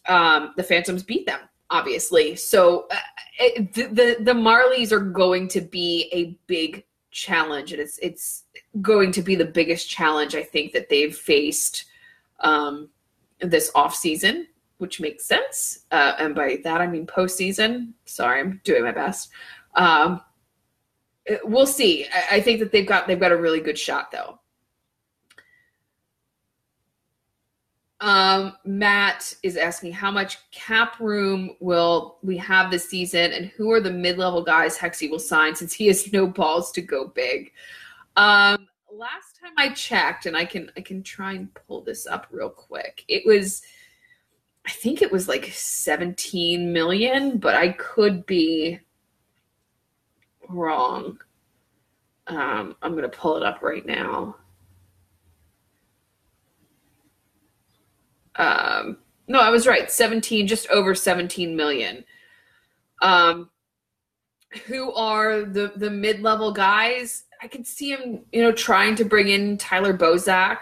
um, 0.08 0.54
the 0.58 0.64
Phantoms 0.64 1.04
beat 1.04 1.26
them 1.26 1.40
obviously. 1.74 2.36
So 2.36 2.86
uh, 2.92 2.96
it, 3.40 3.74
the, 3.74 4.18
the 4.20 4.34
Marlies 4.34 4.92
are 4.92 5.00
going 5.00 5.48
to 5.50 5.62
be 5.62 6.08
a 6.14 6.38
big 6.46 6.86
challenge, 7.14 7.72
and 7.72 7.82
it's 7.82 7.97
it's 7.99 8.43
going 8.82 9.11
to 9.14 9.22
be 9.22 9.36
the 9.36 9.45
biggest 9.45 9.89
challenge 9.89 10.36
I 10.36 10.43
think 10.43 10.74
that 10.74 10.89
they've 10.89 11.16
faced 11.16 11.86
um, 12.39 12.89
this 13.39 13.72
off 13.76 13.95
season, 13.95 14.47
which 14.78 14.99
makes 14.99 15.26
sense. 15.26 15.86
Uh, 15.91 16.14
and 16.20 16.36
by 16.36 16.59
that 16.64 16.82
I 16.82 16.88
mean 16.88 17.05
postseason. 17.05 17.93
Sorry, 18.05 18.39
I'm 18.39 18.61
doing 18.64 18.84
my 18.84 18.91
best. 18.91 19.30
Um, 19.76 20.22
we'll 21.43 21.68
see. 21.68 22.05
I, 22.14 22.38
I 22.38 22.41
think 22.41 22.59
that 22.59 22.72
they've 22.72 22.88
got 22.88 23.07
they've 23.07 23.20
got 23.20 23.32
a 23.32 23.38
really 23.38 23.61
good 23.61 23.78
shot 23.78 24.11
though. 24.11 24.39
Um, 28.04 28.58
Matt 28.66 29.34
is 29.43 29.56
asking 29.56 29.93
how 29.93 30.12
much 30.12 30.38
cap 30.51 30.99
room 30.99 31.56
will 31.62 32.18
we 32.22 32.36
have 32.36 32.70
this 32.70 32.89
season, 32.89 33.32
and 33.32 33.45
who 33.45 33.72
are 33.72 33.80
the 33.80 33.89
mid-level 33.89 34.43
guys 34.43 34.78
Hexy 34.78 35.10
will 35.10 35.20
sign 35.20 35.56
since 35.56 35.72
he 35.72 35.88
has 35.88 36.12
no 36.12 36.28
balls 36.28 36.70
to 36.74 36.82
go 36.82 37.08
big. 37.08 37.54
Um, 38.18 38.68
last 38.91 39.39
time 39.41 39.54
I 39.56 39.70
checked, 39.70 40.26
and 40.26 40.36
I 40.36 40.43
can 40.43 40.70
I 40.76 40.82
can 40.82 41.01
try 41.01 41.32
and 41.32 41.54
pull 41.54 41.80
this 41.80 42.06
up 42.06 42.28
real 42.30 42.49
quick. 42.49 43.06
It 43.08 43.26
was, 43.26 43.62
I 44.68 44.72
think 44.72 45.01
it 45.01 45.10
was 45.10 45.30
like 45.30 45.45
17 45.45 46.74
million, 46.74 47.38
but 47.38 47.56
I 47.56 47.70
could 47.70 48.26
be 48.26 48.82
wrong. 50.49 51.20
Um, 52.28 52.76
I'm 52.82 52.95
gonna 52.95 53.08
pull 53.08 53.38
it 53.38 53.43
up 53.43 53.62
right 53.62 53.86
now. 53.86 54.36
Um, 58.36 58.98
no, 59.28 59.40
I 59.40 59.50
was 59.50 59.68
right. 59.68 59.92
17, 59.92 60.48
just 60.48 60.68
over 60.70 60.94
17 60.96 61.56
million. 61.56 62.04
Um, 63.02 63.50
who 64.66 64.94
are 64.94 65.42
the 65.42 65.74
the 65.76 65.90
mid 65.90 66.22
level 66.22 66.52
guys? 66.52 67.24
I 67.42 67.48
could 67.48 67.66
see 67.68 67.90
him, 67.90 68.22
you 68.32 68.42
know, 68.42 68.52
trying 68.52 68.96
to 68.96 69.06
bring 69.06 69.30
in 69.30 69.58
Tyler 69.58 69.98
Bozak, 69.98 70.60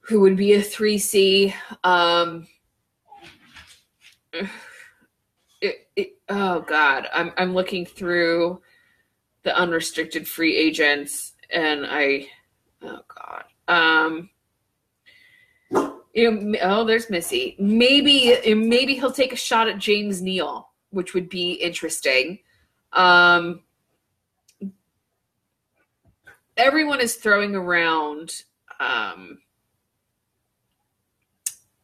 who 0.00 0.20
would 0.20 0.36
be 0.36 0.52
a 0.52 0.62
three 0.62 0.98
C. 0.98 1.54
Um, 1.82 2.46
it, 5.60 5.88
it, 5.96 6.18
oh 6.28 6.60
God, 6.60 7.08
I'm 7.12 7.32
I'm 7.36 7.54
looking 7.54 7.86
through 7.86 8.60
the 9.42 9.56
unrestricted 9.56 10.28
free 10.28 10.56
agents, 10.56 11.32
and 11.50 11.86
I, 11.88 12.28
oh 12.82 13.00
God, 13.08 13.44
um, 13.68 14.30
oh, 16.16 16.84
there's 16.84 17.10
Missy. 17.10 17.56
Maybe 17.58 18.36
maybe 18.54 18.94
he'll 18.94 19.12
take 19.12 19.32
a 19.32 19.36
shot 19.36 19.68
at 19.68 19.78
James 19.78 20.20
Neal, 20.20 20.70
which 20.90 21.14
would 21.14 21.28
be 21.28 21.52
interesting. 21.52 22.38
Um, 22.92 23.62
everyone 26.56 27.00
is 27.00 27.16
throwing 27.16 27.54
around 27.54 28.42
um, 28.78 29.38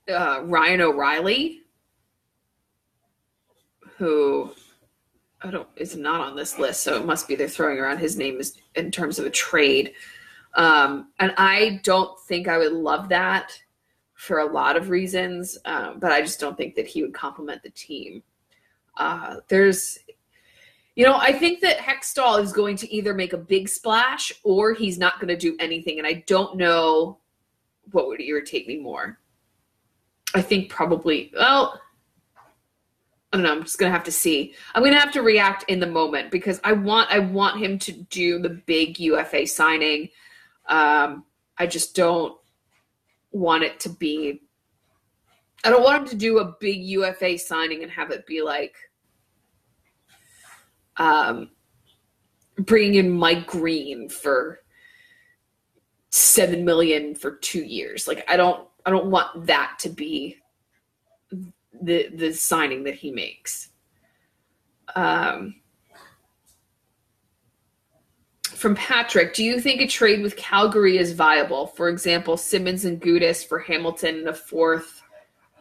uh, 0.09 0.43
Ryan 0.45 0.83
O'Reilly, 0.83 1.63
who 3.97 4.51
I 5.41 5.51
don't 5.51 5.69
is 5.77 5.97
not 5.97 6.21
on 6.21 6.37
this 6.37 6.59
list, 6.59 6.83
so 6.83 6.97
it 6.97 7.07
must 7.07 7.29
be 7.29 7.35
they're 7.35 7.49
throwing 7.49 7.79
around 7.79 7.99
his 7.99 8.17
name 8.17 8.41
is 8.41 8.59
in 8.75 8.91
terms 8.91 9.19
of 9.19 9.25
a 9.25 9.31
trade. 9.31 9.93
Um, 10.55 11.13
and 11.21 11.33
I 11.37 11.81
don't 11.85 12.19
think 12.21 12.49
I 12.49 12.59
would 12.59 12.73
love 12.73 13.09
that 13.11 13.59
for 14.19 14.41
a 14.41 14.53
lot 14.53 14.77
of 14.77 14.91
reasons, 14.91 15.57
um, 15.65 16.01
but 16.01 16.11
I 16.11 16.21
just 16.21 16.41
don't 16.41 16.57
think 16.57 16.75
that 16.75 16.89
he 16.89 17.03
would 17.03 17.15
complement 17.15 17.63
the 17.63 17.71
team. 17.71 18.25
Uh, 18.97 19.37
there's, 19.47 19.97
you 20.97 21.07
know, 21.07 21.15
I 21.15 21.33
think 21.33 21.61
that 21.61 21.79
Hextall 21.79 22.43
is 22.43 22.53
going 22.53 22.75
to 22.79 22.93
either 22.93 23.15
make 23.15 23.33
a 23.33 23.39
big 23.39 23.69
splash 23.69 24.33
or 24.43 24.75
he's 24.75 24.99
not 24.99 25.21
going 25.21 25.29
to 25.29 25.37
do 25.37 25.57
anything, 25.61 25.99
and 25.99 26.07
I 26.07 26.25
don't 26.27 26.57
know 26.57 27.19
what 27.93 28.09
would 28.09 28.21
irritate 28.21 28.67
me 28.67 28.79
more. 28.81 29.21
I 30.35 30.43
think 30.43 30.69
probably, 30.69 31.31
well, 31.33 31.81
I 33.33 33.37
don't 33.37 33.45
know. 33.45 33.53
I'm 33.53 33.63
just 33.63 33.79
gonna 33.79 33.93
have 33.93 34.05
to 34.05 34.13
see. 34.13 34.55
I'm 34.75 34.83
gonna 34.83 34.99
have 34.99 35.13
to 35.13 35.23
react 35.23 35.65
in 35.69 35.81
the 35.81 35.87
moment 35.87 36.31
because 36.31 36.61
I 36.65 36.73
want 36.73 37.11
I 37.11 37.19
want 37.19 37.61
him 37.61 37.79
to 37.81 37.93
do 37.93 38.39
the 38.39 38.49
big 38.49 38.99
UFA 38.99 39.47
signing. 39.47 40.09
Um, 40.67 41.25
I 41.59 41.67
just 41.67 41.95
don't 41.95 42.38
want 43.33 43.63
it 43.63 43.79
to 43.81 43.89
be 43.89 44.43
I 45.65 45.71
don't 45.71 45.83
want 45.83 46.03
him 46.03 46.09
to 46.09 46.17
do 46.17 46.39
a 46.39 46.55
big 46.61 46.83
UFA 46.85 47.37
signing 47.37 47.83
and 47.83 47.91
have 47.91 48.11
it 48.11 48.27
be 48.27 48.43
like 48.43 48.77
um, 50.97 51.51
bringing 52.59 52.95
in 52.95 53.11
Mike 53.11 53.47
Green 53.47 54.09
for 54.09 54.61
seven 56.11 56.65
million 56.65 57.15
for 57.15 57.33
two 57.33 57.63
years. 57.63 58.07
Like 58.07 58.25
I 58.29 58.37
don't 58.37 58.69
I 58.87 58.91
don't 58.91 59.11
want 59.11 59.47
that 59.47 59.79
to 59.81 59.89
be 59.89 60.37
the 61.83 62.09
the 62.15 62.33
signing 62.33 62.85
that 62.85 62.95
he 62.95 63.11
makes. 63.11 63.71
Um, 64.95 65.57
from 68.49 68.75
Patrick, 68.75 69.35
do 69.35 69.45
you 69.45 69.61
think 69.61 69.81
a 69.81 69.87
trade 69.87 70.23
with 70.23 70.37
Calgary 70.37 70.99
is 70.99 71.13
viable? 71.13 71.67
For 71.69 71.89
example, 71.89 72.37
Simmonds 72.37 72.85
and 72.85 73.01
Gudas 73.01 73.47
for 73.47 73.59
Hamilton 73.59 74.21
in 74.21 74.29
a 74.29 74.35
fourth 74.35 75.03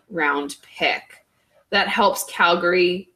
round 0.09 0.57
pick. 0.61 1.25
That 1.69 1.87
helps 1.87 2.23
Calgary 2.25 3.09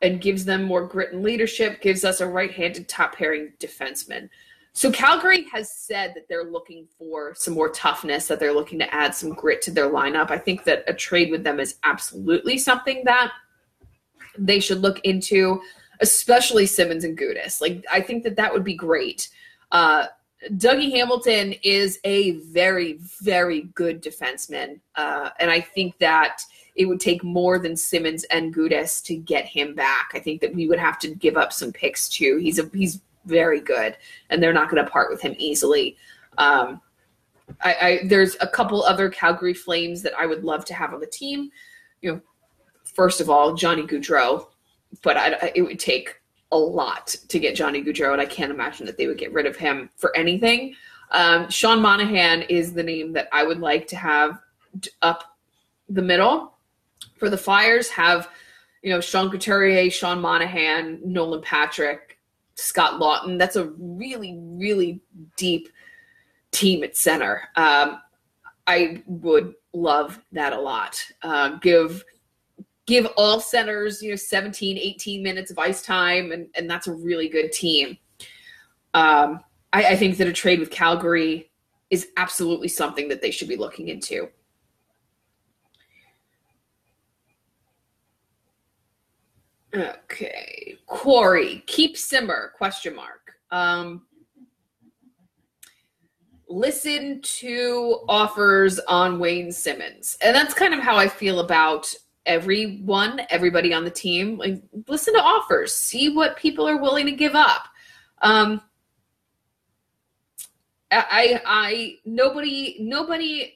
and 0.00 0.20
gives 0.20 0.44
them 0.44 0.64
more 0.64 0.86
grit 0.86 1.12
and 1.12 1.22
leadership, 1.22 1.80
gives 1.80 2.04
us 2.04 2.20
a 2.20 2.26
right 2.26 2.50
handed 2.50 2.88
top 2.88 3.14
pairing 3.14 3.52
defenseman. 3.60 4.28
So 4.74 4.90
Calgary 4.90 5.46
has 5.52 5.70
said 5.70 6.12
that 6.14 6.28
they're 6.28 6.44
looking 6.44 6.88
for 6.98 7.34
some 7.34 7.54
more 7.54 7.68
toughness, 7.68 8.26
that 8.28 8.40
they're 8.40 8.54
looking 8.54 8.78
to 8.78 8.94
add 8.94 9.14
some 9.14 9.34
grit 9.34 9.60
to 9.62 9.70
their 9.70 9.90
lineup. 9.90 10.30
I 10.30 10.38
think 10.38 10.64
that 10.64 10.84
a 10.86 10.94
trade 10.94 11.30
with 11.30 11.44
them 11.44 11.60
is 11.60 11.76
absolutely 11.84 12.58
something 12.58 13.02
that 13.04 13.32
they 14.38 14.60
should 14.60 14.78
look 14.78 14.98
into 15.00 15.60
especially 16.02 16.66
Simmonds 16.66 17.04
and 17.04 17.16
Gudas. 17.16 17.60
Like 17.60 17.84
I 17.90 18.00
think 18.00 18.24
that 18.24 18.36
that 18.36 18.52
would 18.52 18.64
be 18.64 18.74
great. 18.74 19.28
Uh, 19.70 20.06
Dougie 20.50 20.90
Hamilton 20.90 21.54
is 21.62 22.00
a 22.04 22.32
very, 22.32 22.98
very 23.22 23.62
good 23.74 24.02
defenseman, 24.02 24.80
uh, 24.96 25.30
and 25.38 25.50
I 25.50 25.60
think 25.60 25.96
that 25.98 26.42
it 26.74 26.86
would 26.86 27.00
take 27.00 27.22
more 27.22 27.58
than 27.58 27.76
Simmonds 27.76 28.24
and 28.24 28.54
Gudas 28.54 29.02
to 29.04 29.14
get 29.14 29.44
him 29.44 29.74
back. 29.74 30.10
I 30.14 30.18
think 30.18 30.40
that 30.40 30.54
we 30.54 30.66
would 30.66 30.80
have 30.80 30.98
to 31.00 31.08
give 31.08 31.36
up 31.36 31.52
some 31.52 31.72
picks 31.72 32.08
too. 32.08 32.38
He's 32.38 32.58
a 32.58 32.68
he's 32.74 33.00
very 33.24 33.60
good, 33.60 33.96
and 34.30 34.42
they're 34.42 34.52
not 34.52 34.68
going 34.68 34.84
to 34.84 34.90
part 34.90 35.10
with 35.10 35.20
him 35.20 35.36
easily. 35.38 35.96
Um, 36.38 36.80
I, 37.60 37.74
I, 37.74 38.00
there's 38.06 38.36
a 38.40 38.46
couple 38.46 38.82
other 38.82 39.10
Calgary 39.10 39.54
Flames 39.54 40.02
that 40.02 40.14
I 40.18 40.26
would 40.26 40.42
love 40.42 40.64
to 40.66 40.74
have 40.74 40.92
on 40.92 41.00
the 41.00 41.06
team. 41.06 41.50
You 42.00 42.12
know, 42.12 42.20
first 42.82 43.20
of 43.20 43.30
all, 43.30 43.54
Johnny 43.54 43.82
Gaudreau 43.82 44.46
but 45.02 45.16
I, 45.16 45.52
it 45.54 45.62
would 45.62 45.78
take 45.78 46.20
a 46.50 46.58
lot 46.58 47.08
to 47.28 47.38
get 47.38 47.56
Johnny 47.56 47.82
Gaudreau, 47.82 48.12
and 48.12 48.20
I 48.20 48.26
can't 48.26 48.50
imagine 48.52 48.86
that 48.86 48.98
they 48.98 49.06
would 49.06 49.18
get 49.18 49.32
rid 49.32 49.46
of 49.46 49.56
him 49.56 49.90
for 49.96 50.14
anything. 50.16 50.74
Um, 51.10 51.48
Sean 51.50 51.80
Monahan 51.80 52.42
is 52.42 52.72
the 52.72 52.82
name 52.82 53.12
that 53.12 53.28
I 53.32 53.44
would 53.44 53.60
like 53.60 53.86
to 53.88 53.96
have 53.96 54.40
up 55.02 55.36
the 55.88 56.02
middle 56.02 56.54
for 57.16 57.28
the 57.28 57.36
Flyers. 57.36 57.88
Have 57.90 58.28
you 58.82 58.90
know 58.90 59.00
Sean 59.00 59.30
Couturier, 59.30 59.90
Sean 59.90 60.20
Monahan, 60.20 61.00
Nolan 61.04 61.42
Patrick, 61.42 62.18
Scott 62.54 63.00
Laughton. 63.00 63.38
That's 63.38 63.56
a 63.56 63.66
really, 63.78 64.38
really 64.38 65.00
deep 65.36 65.68
team 66.50 66.84
at 66.84 66.96
center. 66.96 67.48
Um, 67.56 68.00
I 68.66 69.02
would 69.06 69.54
love 69.72 70.20
that 70.32 70.52
a 70.52 70.60
lot. 70.60 71.04
Uh, 71.22 71.56
give 71.58 72.04
give 72.92 73.06
all 73.16 73.40
centers, 73.40 74.02
you 74.02 74.10
know, 74.10 74.16
17, 74.16 74.76
18 74.76 75.22
minutes 75.22 75.50
of 75.50 75.58
ice 75.58 75.80
time, 75.80 76.30
and, 76.30 76.46
and 76.54 76.68
that's 76.68 76.88
a 76.88 76.92
really 76.92 77.26
good 77.26 77.50
team. 77.50 77.96
Um, 78.92 79.40
I, 79.72 79.84
I 79.84 79.96
think 79.96 80.18
that 80.18 80.28
a 80.28 80.32
trade 80.32 80.60
with 80.60 80.70
Calgary 80.70 81.50
is 81.88 82.08
absolutely 82.18 82.68
something 82.68 83.08
that 83.08 83.22
they 83.22 83.30
should 83.30 83.48
be 83.48 83.56
looking 83.56 83.88
into. 83.88 84.28
Okay. 89.74 90.76
Corey, 90.86 91.64
keep 91.66 91.96
simmer, 91.96 92.52
question 92.58 92.94
mark. 92.94 93.32
Um, 93.50 94.02
listen 96.46 97.22
to 97.22 98.00
offers 98.06 98.78
on 98.80 99.18
Wayne 99.18 99.50
Simmonds. 99.50 100.18
And 100.22 100.36
that's 100.36 100.52
kind 100.52 100.74
of 100.74 100.80
how 100.80 100.96
I 100.96 101.08
feel 101.08 101.40
about 101.40 101.94
everyone, 102.26 103.22
everybody 103.30 103.74
on 103.74 103.84
the 103.84 103.90
team, 103.90 104.38
like 104.38 104.62
listen 104.86 105.14
to 105.14 105.20
offers, 105.20 105.74
see 105.74 106.08
what 106.08 106.36
people 106.36 106.68
are 106.68 106.80
willing 106.80 107.06
to 107.06 107.12
give 107.12 107.34
up. 107.34 107.66
Um, 108.20 108.60
I, 110.90 111.40
I, 111.46 111.96
nobody, 112.04 112.76
nobody. 112.80 113.54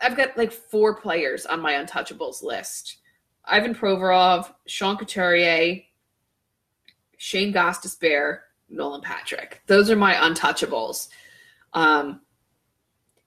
I've 0.00 0.16
got 0.16 0.36
like 0.38 0.52
four 0.52 0.94
players 0.94 1.44
on 1.44 1.60
my 1.60 1.74
untouchables 1.74 2.42
list: 2.42 2.98
Ivan 3.44 3.74
Provorov, 3.74 4.52
Sean 4.66 4.96
Couturier, 4.96 5.82
Shane 7.18 7.52
Gostisbehere, 7.52 8.40
Nolan 8.70 9.02
Patrick. 9.02 9.62
Those 9.66 9.90
are 9.90 9.96
my 9.96 10.14
untouchables. 10.14 11.08
Um, 11.74 12.22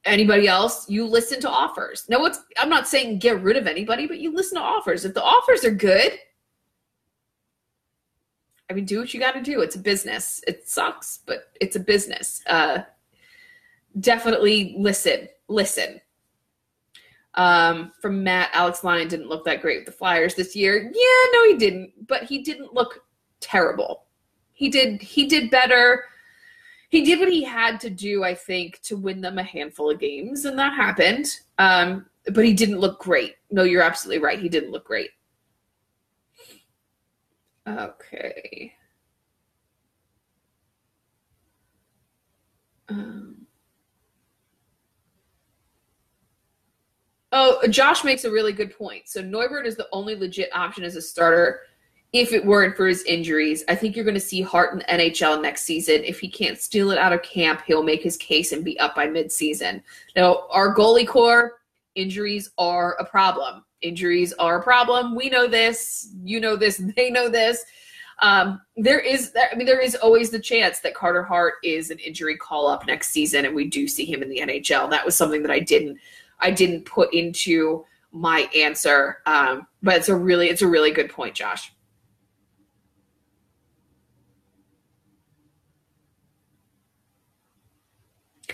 anybody 0.05 0.47
else, 0.47 0.89
you 0.89 1.05
listen 1.05 1.39
to 1.41 1.49
offers. 1.49 2.05
No, 2.09 2.25
it's 2.25 2.39
I'm 2.57 2.69
not 2.69 2.87
saying 2.87 3.19
get 3.19 3.41
rid 3.41 3.57
of 3.57 3.67
anybody, 3.67 4.07
but 4.07 4.19
you 4.19 4.33
listen 4.33 4.57
to 4.57 4.63
offers. 4.63 5.05
If 5.05 5.13
the 5.13 5.23
offers 5.23 5.63
are 5.63 5.71
good, 5.71 6.13
I 8.69 8.73
mean, 8.73 8.85
do 8.85 8.99
what 8.99 9.13
you 9.13 9.19
got 9.19 9.33
to 9.33 9.41
do. 9.41 9.61
It's 9.61 9.75
a 9.75 9.79
business. 9.79 10.41
It 10.47 10.67
sucks, 10.67 11.19
but 11.25 11.51
it's 11.59 11.75
a 11.75 11.79
business. 11.79 12.41
Uh, 12.47 12.79
definitely 13.99 14.75
listen. 14.77 15.27
Listen. 15.47 15.99
Um, 17.35 17.91
from 18.01 18.23
Matt, 18.23 18.49
Alex 18.53 18.83
Lyon 18.83 19.07
didn't 19.07 19.29
look 19.29 19.45
that 19.45 19.61
great 19.61 19.79
with 19.79 19.85
the 19.85 19.91
Flyers 19.91 20.35
this 20.35 20.55
year. 20.55 20.83
Yeah, 20.83 21.31
no, 21.33 21.45
he 21.47 21.57
didn't. 21.57 22.07
But 22.07 22.23
he 22.23 22.43
didn't 22.43 22.73
look 22.73 23.03
terrible. 23.39 24.05
He 24.53 24.69
did. 24.69 25.01
He 25.01 25.27
did 25.27 25.51
better 25.51 26.05
he 26.91 27.05
did 27.05 27.19
what 27.19 27.31
he 27.31 27.41
had 27.41 27.79
to 27.79 27.89
do, 27.89 28.25
I 28.25 28.35
think, 28.35 28.81
to 28.81 28.97
win 28.97 29.21
them 29.21 29.37
a 29.37 29.43
handful 29.43 29.89
of 29.89 29.97
games, 29.97 30.43
and 30.43 30.59
that 30.59 30.73
happened. 30.73 31.25
Um, 31.57 32.05
but 32.33 32.43
he 32.43 32.53
didn't 32.53 32.81
look 32.81 32.99
great. 32.99 33.35
No, 33.49 33.63
you're 33.63 33.81
absolutely 33.81 34.21
right. 34.21 34.37
He 34.37 34.49
didn't 34.49 34.71
look 34.71 34.83
great. 34.83 35.11
Okay. 37.65 38.73
Um, 42.89 43.45
oh, 47.31 47.65
Josh 47.69 48.03
makes 48.03 48.25
a 48.25 48.31
really 48.31 48.51
good 48.51 48.77
point. 48.77 49.03
So 49.07 49.23
Neuvirth 49.23 49.65
is 49.65 49.77
the 49.77 49.87
only 49.93 50.17
legit 50.17 50.53
option 50.53 50.83
as 50.83 50.97
a 50.97 51.01
starter 51.01 51.61
if 52.13 52.33
it 52.33 52.45
weren't 52.45 52.75
for 52.75 52.87
his 52.87 53.03
injuries. 53.03 53.63
I 53.69 53.75
think 53.75 53.95
you're 53.95 54.05
going 54.05 54.15
to 54.15 54.19
see 54.19 54.41
Hart 54.41 54.73
in 54.73 54.79
the 54.79 54.85
NHL 54.85 55.41
next 55.41 55.63
season. 55.63 56.03
If 56.03 56.19
he 56.19 56.27
can't 56.27 56.59
steal 56.59 56.91
it 56.91 56.97
out 56.97 57.13
of 57.13 57.23
camp, 57.23 57.61
he'll 57.65 57.83
make 57.83 58.03
his 58.03 58.17
case 58.17 58.51
and 58.51 58.65
be 58.65 58.77
up 58.79 58.95
by 58.95 59.07
midseason. 59.07 59.81
Now, 60.15 60.47
our 60.49 60.75
goalie 60.75 61.07
core 61.07 61.59
injuries 61.95 62.51
are 62.57 62.95
a 62.99 63.05
problem. 63.05 63.63
Injuries 63.81 64.33
are 64.33 64.59
a 64.59 64.63
problem. 64.63 65.15
We 65.15 65.29
know 65.29 65.47
this. 65.47 66.13
You 66.23 66.39
know 66.39 66.55
this. 66.55 66.81
They 66.95 67.09
know 67.09 67.29
this. 67.29 67.63
Um, 68.19 68.61
there 68.75 68.99
is, 68.99 69.33
I 69.51 69.55
mean, 69.55 69.65
there 69.65 69.79
is 69.79 69.95
always 69.95 70.29
the 70.29 70.39
chance 70.39 70.79
that 70.81 70.93
Carter 70.93 71.23
Hart 71.23 71.55
is 71.63 71.89
an 71.89 71.97
injury 71.97 72.37
call 72.37 72.67
up 72.67 72.85
next 72.85 73.09
season, 73.09 73.45
and 73.45 73.55
we 73.55 73.67
do 73.67 73.87
see 73.87 74.05
him 74.05 74.21
in 74.21 74.29
the 74.29 74.41
NHL. 74.41 74.91
That 74.91 75.03
was 75.03 75.15
something 75.15 75.41
that 75.41 75.49
I 75.49 75.59
didn't, 75.59 75.97
I 76.39 76.51
didn't 76.51 76.85
put 76.85 77.11
into 77.15 77.83
my 78.11 78.41
answer. 78.55 79.19
Um, 79.25 79.65
but 79.81 79.95
it's 79.95 80.09
a 80.09 80.15
really, 80.15 80.49
it's 80.49 80.61
a 80.61 80.67
really 80.67 80.91
good 80.91 81.09
point, 81.09 81.33
Josh. 81.33 81.71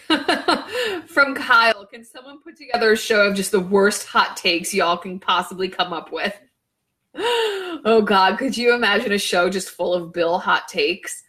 From 1.07 1.35
Kyle, 1.35 1.85
can 1.85 2.03
someone 2.03 2.39
put 2.41 2.55
together 2.55 2.93
a 2.93 2.97
show 2.97 3.27
of 3.27 3.35
just 3.35 3.51
the 3.51 3.59
worst 3.59 4.07
hot 4.07 4.37
takes 4.37 4.73
y'all 4.73 4.97
can 4.97 5.19
possibly 5.19 5.69
come 5.69 5.93
up 5.93 6.11
with? 6.11 6.35
Oh 7.85 8.01
God, 8.01 8.39
could 8.39 8.57
you 8.57 8.73
imagine 8.73 9.11
a 9.11 9.19
show 9.19 9.49
just 9.49 9.69
full 9.69 9.93
of 9.93 10.11
Bill 10.11 10.39
hot 10.39 10.67
takes? 10.67 11.23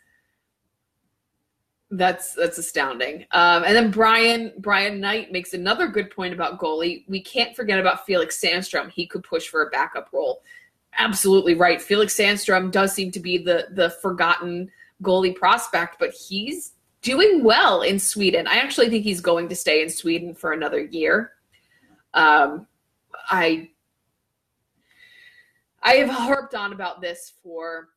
That's 1.90 2.34
that's 2.34 2.56
astounding. 2.56 3.26
Um, 3.32 3.64
and 3.64 3.76
then 3.76 3.90
Brian 3.90 4.52
Brian 4.58 4.98
Knight 4.98 5.30
makes 5.30 5.52
another 5.52 5.88
good 5.88 6.10
point 6.10 6.32
about 6.32 6.58
goalie. 6.58 7.04
We 7.06 7.20
can't 7.20 7.54
forget 7.54 7.78
about 7.78 8.06
Felix 8.06 8.40
Sandstrom. 8.40 8.90
He 8.90 9.06
could 9.06 9.22
push 9.24 9.48
for 9.48 9.62
a 9.62 9.70
backup 9.70 10.08
role. 10.12 10.42
Absolutely 10.96 11.54
right. 11.54 11.80
Felix 11.82 12.14
Sandstrom 12.14 12.70
does 12.70 12.94
seem 12.94 13.10
to 13.12 13.20
be 13.20 13.36
the 13.38 13.68
the 13.72 13.90
forgotten 14.02 14.70
goalie 15.02 15.36
prospect, 15.36 15.96
but 15.98 16.12
he's 16.12 16.72
doing 17.02 17.44
well 17.44 17.82
in 17.82 17.98
Sweden. 17.98 18.46
I 18.46 18.56
actually 18.56 18.88
think 18.88 19.04
he's 19.04 19.20
going 19.20 19.48
to 19.48 19.56
stay 19.56 19.82
in 19.82 19.88
Sweden 19.88 20.34
for 20.34 20.52
another 20.52 20.80
year. 20.80 21.32
Um, 22.14 22.66
I 23.30 23.70
I 25.82 25.94
have 25.94 26.10
harped 26.10 26.54
on 26.54 26.72
about 26.72 27.00
this 27.00 27.32
for 27.42 27.88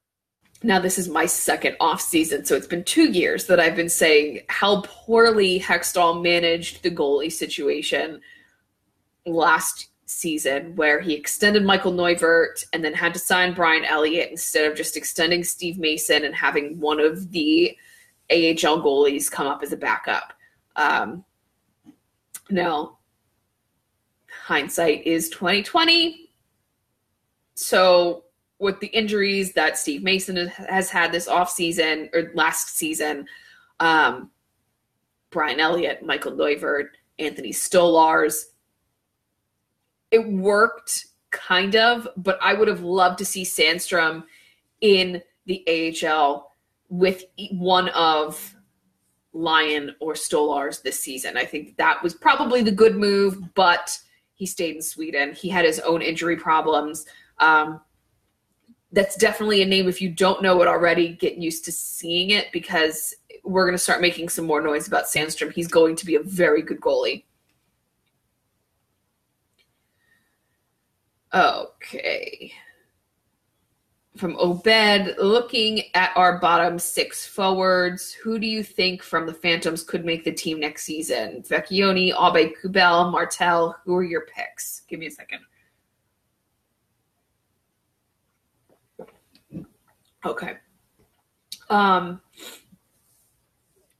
now 0.63 0.79
this 0.79 0.99
is 0.99 1.09
my 1.09 1.25
second 1.25 1.75
off 1.79 2.01
season, 2.01 2.45
so 2.45 2.55
it's 2.55 2.67
been 2.67 2.83
two 2.83 3.11
years 3.11 3.47
that 3.47 3.59
I've 3.59 3.75
been 3.75 3.89
saying 3.89 4.41
how 4.47 4.81
poorly 4.81 5.59
Hextall 5.59 6.21
managed 6.21 6.83
the 6.83 6.91
goalie 6.91 7.31
situation 7.31 8.21
last 9.25 9.87
season, 10.05 10.75
where 10.75 10.99
he 10.99 11.13
extended 11.13 11.63
Michael 11.63 11.93
Neuvirth 11.93 12.65
and 12.73 12.83
then 12.83 12.93
had 12.93 13.13
to 13.13 13.19
sign 13.19 13.53
Brian 13.53 13.85
Elliott 13.85 14.29
instead 14.29 14.69
of 14.69 14.77
just 14.77 14.97
extending 14.97 15.43
Steve 15.43 15.79
Mason 15.79 16.25
and 16.25 16.35
having 16.35 16.79
one 16.79 16.99
of 16.99 17.31
the 17.31 17.75
AHL 18.29 18.81
goalies 18.81 19.29
come 19.29 19.47
up 19.47 19.63
as 19.63 19.73
a 19.73 19.77
backup. 19.77 20.33
Um, 20.75 21.25
now, 22.49 22.99
hindsight 24.29 25.05
is 25.05 25.29
2020. 25.29 26.29
So 27.55 28.25
with 28.59 28.79
the 28.79 28.87
injuries 28.87 29.53
that 29.53 29.77
Steve 29.77 30.03
Mason 30.03 30.47
has 30.47 30.89
had 30.89 31.11
this 31.11 31.27
off 31.27 31.49
season 31.49 32.09
or 32.13 32.31
last 32.35 32.77
season, 32.77 33.27
um, 33.79 34.29
Brian 35.29 35.59
Elliott, 35.59 36.03
Michael 36.05 36.33
Neuvirth, 36.33 36.89
Anthony 37.19 37.51
Stolarz, 37.51 38.45
it 40.11 40.27
worked 40.27 41.07
kind 41.31 41.75
of, 41.75 42.07
but 42.17 42.37
I 42.41 42.53
would 42.53 42.67
have 42.67 42.81
loved 42.81 43.17
to 43.19 43.25
see 43.25 43.43
Sandstrom 43.43 44.25
in 44.81 45.21
the 45.45 45.95
AHL 46.05 46.50
with 46.91 47.23
one 47.51 47.87
of 47.89 48.53
Lyon 49.31 49.95
or 50.01 50.13
Stolarz 50.13 50.83
this 50.83 50.99
season. 50.99 51.37
I 51.37 51.45
think 51.45 51.77
that 51.77 52.03
was 52.03 52.13
probably 52.13 52.61
the 52.61 52.71
good 52.71 52.97
move, 52.97 53.41
but 53.55 53.97
he 54.33 54.45
stayed 54.45 54.75
in 54.75 54.81
Sweden. 54.81 55.33
He 55.33 55.47
had 55.47 55.63
his 55.63 55.79
own 55.79 56.01
injury 56.01 56.35
problems. 56.35 57.05
Um, 57.39 57.79
that's 58.91 59.15
definitely 59.15 59.61
a 59.61 59.65
name. 59.65 59.87
If 59.87 60.01
you 60.01 60.09
don't 60.09 60.43
know 60.43 60.61
it 60.61 60.67
already, 60.67 61.13
get 61.13 61.37
used 61.37 61.63
to 61.65 61.71
seeing 61.71 62.31
it 62.31 62.51
because 62.51 63.15
we're 63.45 63.65
going 63.65 63.73
to 63.73 63.81
start 63.81 64.01
making 64.01 64.27
some 64.27 64.45
more 64.45 64.61
noise 64.61 64.85
about 64.85 65.05
Sandstrom. 65.05 65.53
He's 65.53 65.69
going 65.69 65.95
to 65.95 66.05
be 66.05 66.15
a 66.15 66.21
very 66.21 66.61
good 66.61 66.81
goalie. 66.81 67.23
Okay 71.33 72.51
from 74.21 74.37
Obed, 74.37 75.15
looking 75.17 75.81
at 75.95 76.11
our 76.15 76.37
bottom 76.37 76.77
six 76.77 77.25
forwards, 77.25 78.13
who 78.13 78.37
do 78.37 78.45
you 78.45 78.61
think 78.61 79.01
from 79.01 79.25
the 79.25 79.33
Phantoms 79.33 79.83
could 79.83 80.05
make 80.05 80.23
the 80.23 80.31
team 80.31 80.59
next 80.59 80.83
season? 80.83 81.41
Vecchione, 81.41 82.13
Aube-Kubel, 82.13 83.11
Martel, 83.11 83.75
who 83.83 83.95
are 83.95 84.03
your 84.03 84.27
picks? 84.27 84.83
Give 84.87 84.99
me 84.99 85.07
a 85.07 85.11
second. 85.11 85.39
Okay. 90.23 90.57
Um 91.71 92.21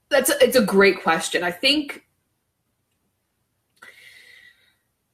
that's 0.08 0.30
a, 0.30 0.34
it's 0.40 0.56
a 0.56 0.64
great 0.64 1.02
question. 1.02 1.42
I 1.42 1.50
think 1.50 2.06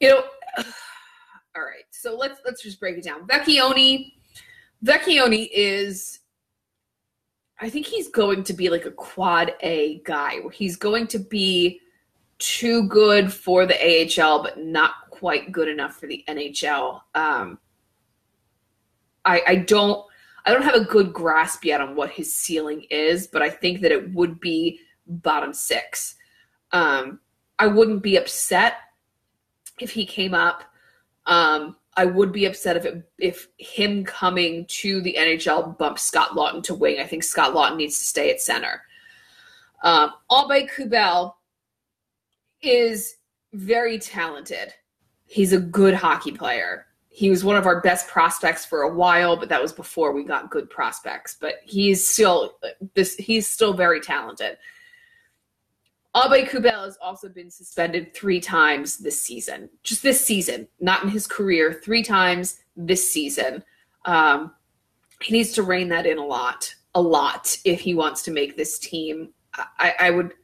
you 0.00 0.10
know 0.10 0.22
all 0.58 1.62
right. 1.62 1.84
So 1.92 2.14
let's 2.14 2.40
let's 2.44 2.62
just 2.62 2.78
break 2.78 2.98
it 2.98 3.04
down. 3.04 3.26
Vecchione 3.26 4.17
Vecchione 4.84 5.48
is 5.52 6.20
I 7.60 7.68
think 7.68 7.86
he's 7.86 8.08
going 8.08 8.44
to 8.44 8.52
be 8.52 8.70
like 8.70 8.84
a 8.84 8.92
quad 8.92 9.54
A 9.62 10.00
guy 10.04 10.38
he's 10.52 10.76
going 10.76 11.08
to 11.08 11.18
be 11.18 11.80
too 12.38 12.86
good 12.88 13.32
for 13.32 13.66
the 13.66 13.74
AHL, 13.74 14.42
but 14.42 14.58
not 14.58 15.10
quite 15.10 15.50
good 15.50 15.68
enough 15.68 15.96
for 15.96 16.06
the 16.06 16.24
NHL. 16.28 17.00
Um, 17.14 17.58
I, 19.24 19.42
I 19.46 19.54
don't 19.56 20.04
I 20.46 20.52
don't 20.52 20.62
have 20.62 20.76
a 20.76 20.84
good 20.84 21.12
grasp 21.12 21.64
yet 21.64 21.80
on 21.80 21.94
what 21.94 22.10
his 22.10 22.34
ceiling 22.34 22.86
is, 22.90 23.26
but 23.26 23.42
I 23.42 23.50
think 23.50 23.80
that 23.82 23.92
it 23.92 24.14
would 24.14 24.40
be 24.40 24.80
bottom 25.06 25.52
six. 25.52 26.14
Um, 26.72 27.20
I 27.58 27.66
wouldn't 27.66 28.02
be 28.02 28.16
upset 28.16 28.74
if 29.80 29.90
he 29.90 30.06
came 30.06 30.32
up. 30.32 30.64
Um, 31.26 31.76
I 31.98 32.04
would 32.04 32.30
be 32.30 32.44
upset 32.44 32.76
if 32.76 32.84
it, 32.84 33.02
if 33.18 33.48
him 33.58 34.04
coming 34.04 34.66
to 34.66 35.00
the 35.00 35.16
NHL 35.18 35.76
bumped 35.78 35.98
Scott 35.98 36.30
Laughton 36.30 36.62
to 36.62 36.74
wing. 36.76 37.00
I 37.00 37.04
think 37.04 37.24
Scott 37.24 37.54
Laughton 37.54 37.76
needs 37.76 37.98
to 37.98 38.04
stay 38.04 38.30
at 38.30 38.40
center. 38.40 38.82
Um, 39.82 40.12
Aube-Kubel 40.30 41.34
is 42.62 43.16
very 43.52 43.98
talented. 43.98 44.72
He's 45.26 45.52
a 45.52 45.58
good 45.58 45.92
hockey 45.92 46.30
player. 46.30 46.86
He 47.08 47.30
was 47.30 47.42
one 47.42 47.56
of 47.56 47.66
our 47.66 47.80
best 47.80 48.06
prospects 48.06 48.64
for 48.64 48.82
a 48.82 48.94
while, 48.94 49.36
but 49.36 49.48
that 49.48 49.60
was 49.60 49.72
before 49.72 50.12
we 50.12 50.22
got 50.22 50.52
good 50.52 50.70
prospects. 50.70 51.36
But 51.40 51.54
he's 51.64 52.06
still 52.06 52.58
this. 52.94 53.16
He's 53.16 53.48
still 53.48 53.72
very 53.72 54.00
talented. 54.00 54.56
Aube-Kubel 56.14 56.84
has 56.84 56.98
also 57.02 57.28
been 57.28 57.50
suspended 57.50 58.14
three 58.14 58.40
times 58.40 58.98
this 58.98 59.20
season, 59.20 59.68
just 59.82 60.02
this 60.02 60.24
season, 60.24 60.66
not 60.80 61.02
in 61.02 61.08
his 61.10 61.26
career, 61.26 61.80
three 61.84 62.02
times 62.02 62.60
this 62.76 63.10
season. 63.10 63.62
Um, 64.04 64.52
he 65.20 65.34
needs 65.34 65.52
to 65.52 65.62
rein 65.62 65.88
that 65.88 66.06
in 66.06 66.18
a 66.18 66.24
lot, 66.24 66.74
a 66.94 67.00
lot 67.00 67.56
if 67.64 67.80
he 67.80 67.94
wants 67.94 68.22
to 68.22 68.30
make 68.30 68.56
this 68.56 68.78
team. 68.78 69.34
I, 69.78 69.94
I 70.00 70.10
would 70.10 70.34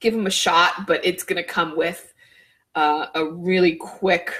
give 0.00 0.14
him 0.14 0.26
a 0.26 0.30
shot, 0.30 0.86
but 0.86 1.04
it's 1.04 1.22
going 1.22 1.42
to 1.42 1.48
come 1.48 1.76
with 1.76 2.12
uh, 2.74 3.06
a 3.14 3.24
really 3.24 3.76
quick 3.76 4.32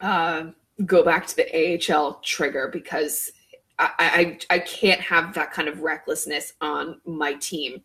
uh, 0.00 0.46
go 0.84 1.02
back 1.02 1.26
to 1.26 1.36
the 1.36 1.92
AHL 1.94 2.20
trigger 2.22 2.68
because 2.72 3.32
I, 3.78 3.90
I, 3.98 4.56
I 4.56 4.58
can't 4.60 5.00
have 5.00 5.34
that 5.34 5.52
kind 5.52 5.68
of 5.68 5.80
recklessness 5.80 6.54
on 6.60 7.00
my 7.04 7.34
team. 7.34 7.82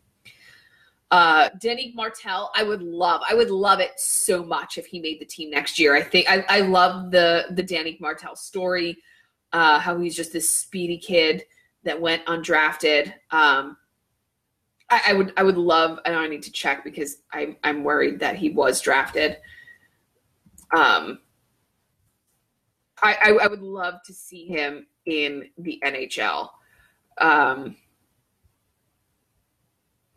Uh, 1.12 1.50
Danick 1.58 1.94
Martel, 1.94 2.50
I 2.56 2.62
would 2.62 2.80
love, 2.80 3.20
I 3.28 3.34
would 3.34 3.50
love 3.50 3.80
it 3.80 4.00
so 4.00 4.42
much 4.42 4.78
if 4.78 4.86
he 4.86 4.98
made 4.98 5.20
the 5.20 5.26
team 5.26 5.50
next 5.50 5.78
year. 5.78 5.94
I 5.94 6.00
think 6.00 6.26
I, 6.26 6.42
I 6.48 6.60
love 6.60 7.10
the 7.10 7.44
the 7.50 7.62
Danick 7.62 8.00
Martel 8.00 8.34
story, 8.34 8.96
uh, 9.52 9.78
how 9.78 9.98
he's 9.98 10.16
just 10.16 10.32
this 10.32 10.48
speedy 10.48 10.96
kid 10.96 11.44
that 11.84 12.00
went 12.00 12.24
undrafted. 12.24 13.12
Um, 13.30 13.76
I, 14.88 15.02
I 15.08 15.12
would, 15.12 15.34
I 15.36 15.42
would 15.42 15.58
love. 15.58 15.98
I 16.06 16.14
I 16.14 16.28
need 16.28 16.42
to 16.44 16.52
check 16.52 16.82
because 16.82 17.18
I'm, 17.30 17.58
I'm 17.62 17.84
worried 17.84 18.18
that 18.20 18.36
he 18.36 18.48
was 18.48 18.80
drafted. 18.80 19.36
Um, 20.74 21.18
I, 23.02 23.18
I, 23.20 23.30
I 23.42 23.46
would 23.48 23.60
love 23.60 23.96
to 24.06 24.14
see 24.14 24.46
him 24.46 24.86
in 25.04 25.50
the 25.58 25.78
NHL. 25.84 26.48
Um, 27.18 27.76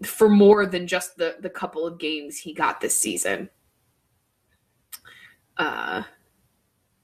for 0.06 0.30
more 0.30 0.66
than 0.66 0.88
just 0.88 1.18
the 1.18 1.38
the 1.40 1.50
couple 1.50 1.86
of 1.86 2.00
games 2.00 2.38
he 2.38 2.54
got 2.54 2.82
this 2.82 2.98
season. 2.98 3.50
Uh, 5.58 6.04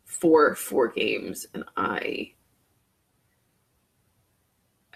four 0.05 0.55
four 0.55 0.87
games, 0.87 1.45
and 1.53 1.63
I. 1.77 2.33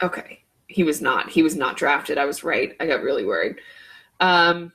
Okay, 0.01 0.43
he 0.68 0.84
was 0.84 1.01
not. 1.01 1.30
He 1.30 1.41
was 1.41 1.56
not 1.56 1.78
drafted. 1.78 2.18
I 2.18 2.26
was 2.26 2.43
right. 2.43 2.76
I 2.80 2.86
got 2.86 3.01
really 3.01 3.26
worried. 3.26 3.58
Um, 4.20 4.72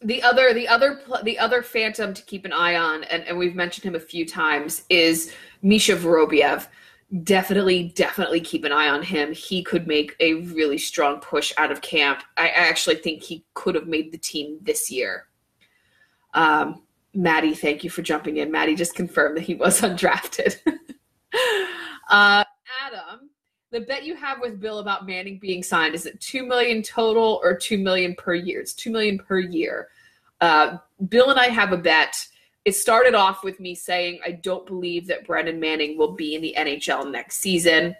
the 0.00 0.22
other 0.22 0.54
the 0.54 0.68
other 0.68 1.00
the 1.24 1.38
other 1.38 1.62
phantom 1.62 2.14
to 2.14 2.22
keep 2.22 2.44
an 2.44 2.52
eye 2.52 2.76
on 2.76 3.02
and, 3.04 3.24
and 3.24 3.36
we've 3.36 3.56
mentioned 3.56 3.84
him 3.84 3.96
a 3.96 4.00
few 4.00 4.24
times 4.24 4.84
is 4.88 5.32
misha 5.62 5.96
Vorobyev 5.96 6.68
definitely 7.22 7.92
definitely 7.94 8.40
keep 8.40 8.64
an 8.64 8.72
eye 8.72 8.88
on 8.88 9.02
him 9.02 9.32
he 9.32 9.62
could 9.62 9.86
make 9.86 10.14
a 10.20 10.34
really 10.34 10.76
strong 10.76 11.18
push 11.20 11.52
out 11.56 11.72
of 11.72 11.80
camp 11.80 12.22
i 12.36 12.48
actually 12.48 12.96
think 12.96 13.22
he 13.22 13.44
could 13.54 13.74
have 13.74 13.86
made 13.86 14.12
the 14.12 14.18
team 14.18 14.58
this 14.62 14.90
year 14.90 15.26
um, 16.34 16.82
maddie 17.14 17.54
thank 17.54 17.82
you 17.82 17.88
for 17.88 18.02
jumping 18.02 18.36
in 18.36 18.52
maddie 18.52 18.74
just 18.74 18.94
confirmed 18.94 19.36
that 19.38 19.44
he 19.44 19.54
was 19.54 19.80
undrafted 19.82 20.56
uh, 22.10 22.44
adam 22.84 23.30
the 23.70 23.80
bet 23.80 24.04
you 24.04 24.16
have 24.16 24.40
with 24.40 24.60
Bill 24.60 24.78
about 24.78 25.06
Manning 25.06 25.38
being 25.38 25.62
signed 25.62 25.94
is 25.94 26.06
it 26.06 26.20
two 26.20 26.46
million 26.46 26.82
total 26.82 27.40
or 27.42 27.54
two 27.54 27.78
million 27.78 28.14
per 28.14 28.34
year? 28.34 28.60
It's 28.60 28.72
two 28.72 28.90
million 28.90 29.18
per 29.18 29.40
year. 29.40 29.88
Uh, 30.40 30.78
Bill 31.08 31.30
and 31.30 31.38
I 31.38 31.48
have 31.48 31.72
a 31.72 31.76
bet. 31.76 32.16
It 32.68 32.76
started 32.76 33.14
off 33.14 33.44
with 33.44 33.60
me 33.60 33.74
saying 33.74 34.20
I 34.26 34.32
don't 34.32 34.66
believe 34.66 35.06
that 35.06 35.26
Brandon 35.26 35.58
Manning 35.58 35.96
will 35.96 36.12
be 36.12 36.34
in 36.34 36.42
the 36.42 36.54
NHL 36.54 37.10
next 37.10 37.38
season. 37.38 37.96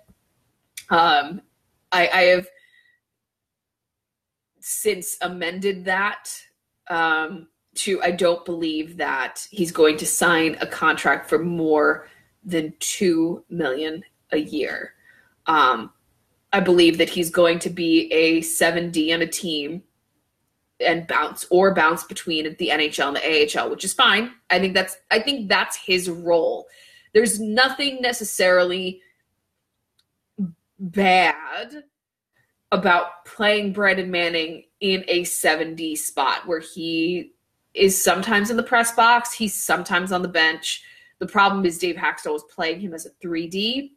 Um, 0.91 1.41
I, 1.91 2.07
I 2.09 2.23
have 2.25 2.49
since 4.61 5.17
amended 5.23 5.87
that 5.87 6.31
um, 6.91 7.49
to 7.77 8.03
I 8.03 8.11
don't 8.11 8.45
believe 8.45 8.99
that 8.99 9.49
he's 9.51 9.73
going 9.73 9.97
to 9.97 10.07
sign 10.07 10.59
a 10.61 10.67
contract 10.67 11.31
for 11.31 11.39
more 11.39 12.07
than 12.45 12.75
two 12.79 13.43
million 13.49 14.05
a 14.33 14.39
year. 14.39 14.93
Um, 15.47 15.95
I 16.53 16.61
believe 16.61 16.99
that 16.99 17.09
he's 17.09 17.31
going 17.31 17.59
to 17.61 17.71
be 17.71 18.13
a 18.13 18.43
7D 18.43 19.15
on 19.15 19.23
a 19.23 19.27
team 19.27 19.83
and 20.81 21.07
bounce 21.07 21.47
or 21.51 21.75
bounce 21.75 22.05
between 22.05 22.57
the 22.57 22.69
NHL 22.69 23.09
and 23.09 23.17
the 23.17 23.61
AHL, 23.61 23.71
which 23.71 23.85
is 23.85 23.93
fine. 23.93 24.33
I 24.51 24.59
think 24.59 24.75
that's 24.75 24.97
I 25.11 25.21
think 25.21 25.49
that's 25.49 25.77
his 25.77 26.09
role. 26.09 26.67
There's 27.15 27.41
nothing 27.41 28.01
necessarily 28.01 29.01
bad 30.79 31.85
about 32.71 33.25
playing 33.25 33.73
Brandon 33.73 34.11
Manning 34.11 34.65
in 34.81 35.05
a 35.09 35.23
7D 35.23 35.97
spot 35.97 36.47
where 36.47 36.61
he 36.61 37.33
is 37.75 38.01
sometimes 38.01 38.51
in 38.51 38.57
the 38.57 38.63
press 38.63 38.93
box, 38.93 39.33
he's 39.33 39.55
sometimes 39.55 40.13
on 40.13 40.23
the 40.23 40.29
bench. 40.29 40.83
The 41.19 41.27
problem 41.27 41.65
is 41.65 41.79
Dave 41.79 41.97
Hakstol 41.97 42.33
was 42.33 42.45
playing 42.55 42.81
him 42.81 42.95
as 42.95 43.07
a 43.07 43.27
3D 43.27 43.91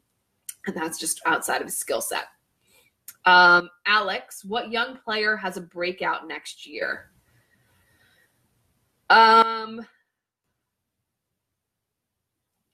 and 0.67 0.75
that's 0.75 0.99
just 0.99 1.21
outside 1.25 1.61
of 1.61 1.67
his 1.67 1.77
skill 1.77 2.01
set. 2.01 2.25
Um, 3.25 3.69
Alex, 3.85 4.43
what 4.43 4.71
young 4.71 4.97
player 4.97 5.35
has 5.35 5.57
a 5.57 5.61
breakout 5.61 6.27
next 6.27 6.65
year? 6.65 7.11
Um, 9.09 9.85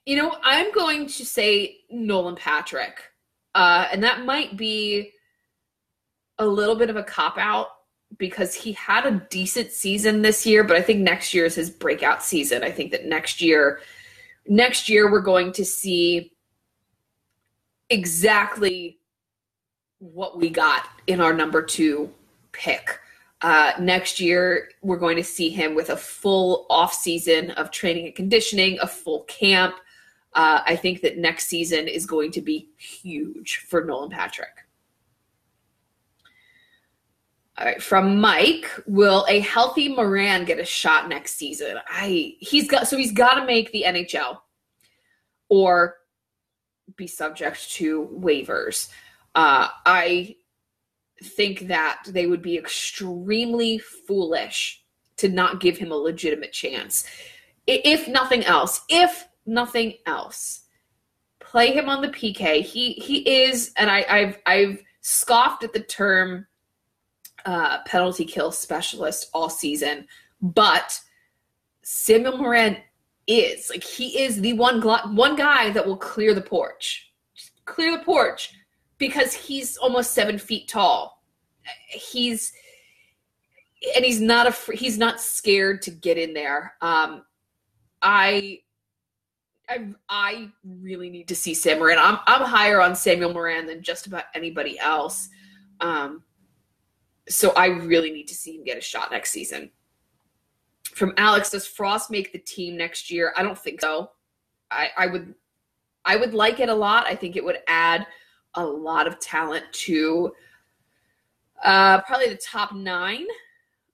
you 0.06 0.16
know, 0.16 0.36
I'm 0.42 0.72
going 0.72 1.06
to 1.06 1.24
say 1.24 1.80
Nolan 1.90 2.36
Patrick, 2.36 3.02
uh, 3.54 3.88
and 3.92 4.02
that 4.04 4.24
might 4.24 4.56
be 4.56 5.12
a 6.38 6.46
little 6.46 6.76
bit 6.76 6.88
of 6.88 6.96
a 6.96 7.02
cop 7.02 7.36
out 7.36 7.68
because 8.16 8.54
he 8.54 8.72
had 8.72 9.04
a 9.04 9.26
decent 9.28 9.70
season 9.70 10.22
this 10.22 10.46
year, 10.46 10.64
but 10.64 10.76
I 10.76 10.82
think 10.82 11.00
next 11.00 11.34
year 11.34 11.44
is 11.44 11.56
his 11.56 11.68
breakout 11.68 12.22
season. 12.22 12.62
I 12.62 12.70
think 12.70 12.92
that 12.92 13.04
next 13.04 13.42
year, 13.42 13.80
next 14.46 14.88
year 14.88 15.10
we're 15.10 15.20
going 15.20 15.52
to 15.52 15.64
see 15.64 16.32
exactly 17.90 18.97
what 19.98 20.38
we 20.38 20.50
got 20.50 20.86
in 21.06 21.20
our 21.20 21.32
number 21.32 21.62
two 21.62 22.12
pick. 22.52 22.98
Uh, 23.40 23.72
next 23.80 24.18
year, 24.18 24.70
we're 24.82 24.96
going 24.96 25.16
to 25.16 25.24
see 25.24 25.48
him 25.48 25.74
with 25.74 25.90
a 25.90 25.96
full 25.96 26.66
off 26.70 26.92
season 26.92 27.52
of 27.52 27.70
training 27.70 28.06
and 28.06 28.14
conditioning, 28.14 28.78
a 28.80 28.86
full 28.86 29.22
camp. 29.24 29.74
Uh, 30.34 30.60
I 30.66 30.76
think 30.76 31.02
that 31.02 31.18
next 31.18 31.46
season 31.46 31.88
is 31.88 32.04
going 32.04 32.32
to 32.32 32.40
be 32.40 32.68
huge 32.76 33.64
for 33.68 33.84
Nolan 33.84 34.10
Patrick. 34.10 34.66
All 37.56 37.64
right, 37.64 37.82
from 37.82 38.20
Mike, 38.20 38.70
will 38.86 39.26
a 39.28 39.40
healthy 39.40 39.88
Morin 39.88 40.44
get 40.44 40.60
a 40.60 40.64
shot 40.64 41.08
next 41.08 41.34
season? 41.34 41.76
I 41.88 42.36
he's 42.38 42.68
got 42.68 42.86
so 42.86 42.96
he's 42.96 43.10
got 43.10 43.34
to 43.34 43.44
make 43.44 43.72
the 43.72 43.84
NHL, 43.84 44.38
or 45.48 45.96
be 46.94 47.08
subject 47.08 47.72
to 47.72 48.08
waivers. 48.16 48.90
Uh, 49.34 49.68
I 49.86 50.36
think 51.22 51.68
that 51.68 52.02
they 52.08 52.26
would 52.26 52.42
be 52.42 52.56
extremely 52.56 53.78
foolish 53.78 54.82
to 55.16 55.28
not 55.28 55.60
give 55.60 55.76
him 55.76 55.92
a 55.92 55.96
legitimate 55.96 56.52
chance. 56.52 57.04
If 57.66 58.08
nothing 58.08 58.44
else, 58.44 58.82
if 58.88 59.28
nothing 59.44 59.94
else, 60.06 60.62
play 61.40 61.72
him 61.72 61.88
on 61.88 62.02
the 62.02 62.08
PK. 62.08 62.62
He 62.62 62.92
he 62.94 63.18
is, 63.42 63.72
and 63.76 63.90
I, 63.90 64.04
I've 64.08 64.38
I've 64.46 64.82
scoffed 65.00 65.64
at 65.64 65.72
the 65.72 65.80
term 65.80 66.46
uh, 67.44 67.78
penalty 67.84 68.24
kill 68.24 68.52
specialist 68.52 69.28
all 69.34 69.50
season, 69.50 70.06
but 70.40 71.00
Samuel 71.82 72.38
Morin 72.38 72.76
is. 73.26 73.70
Like 73.70 73.84
he 73.84 74.22
is 74.22 74.40
the 74.40 74.54
one 74.54 74.80
one 75.14 75.36
guy 75.36 75.70
that 75.70 75.86
will 75.86 75.96
clear 75.96 76.34
the 76.34 76.40
porch, 76.40 77.12
Just 77.34 77.52
clear 77.64 77.96
the 77.96 78.04
porch, 78.04 78.52
because 78.98 79.32
he's 79.32 79.76
almost 79.76 80.12
seven 80.12 80.38
feet 80.38 80.68
tall. 80.68 81.22
He's 81.88 82.52
and 83.94 84.04
he's 84.04 84.20
not 84.20 84.46
a 84.46 84.72
he's 84.72 84.98
not 84.98 85.20
scared 85.20 85.82
to 85.82 85.90
get 85.90 86.18
in 86.18 86.34
there. 86.34 86.74
Um, 86.80 87.24
I. 88.02 88.60
I, 89.70 89.86
I 90.08 90.48
really 90.64 91.10
need 91.10 91.28
to 91.28 91.36
see 91.36 91.52
Sam 91.52 91.78
Morin. 91.78 91.98
I'm 92.00 92.20
I'm 92.26 92.40
higher 92.40 92.80
on 92.80 92.96
Samuel 92.96 93.34
Morin 93.34 93.66
than 93.66 93.82
just 93.82 94.06
about 94.06 94.24
anybody 94.34 94.78
else. 94.78 95.28
Um, 95.80 96.22
so 97.28 97.50
I 97.50 97.66
really 97.66 98.10
need 98.10 98.28
to 98.28 98.34
see 98.34 98.56
him 98.56 98.64
get 98.64 98.78
a 98.78 98.80
shot 98.80 99.10
next 99.10 99.30
season 99.30 99.70
from 100.98 101.14
Alex, 101.16 101.50
does 101.50 101.66
Frost 101.66 102.10
make 102.10 102.32
the 102.32 102.38
team 102.38 102.76
next 102.76 103.10
year? 103.10 103.32
I 103.36 103.42
don't 103.42 103.56
think 103.56 103.80
so. 103.80 104.10
I, 104.70 104.90
I 104.96 105.06
would 105.06 105.34
I 106.04 106.16
would 106.16 106.34
like 106.34 106.60
it 106.60 106.68
a 106.68 106.74
lot. 106.74 107.06
I 107.06 107.14
think 107.14 107.36
it 107.36 107.44
would 107.44 107.58
add 107.68 108.06
a 108.58 108.66
lot 108.66 109.06
of 109.06 109.18
talent 109.20 109.64
to 109.72 110.32
uh, 111.64 112.00
probably 112.02 112.28
the 112.28 112.36
top 112.36 112.74
nine. 112.74 113.26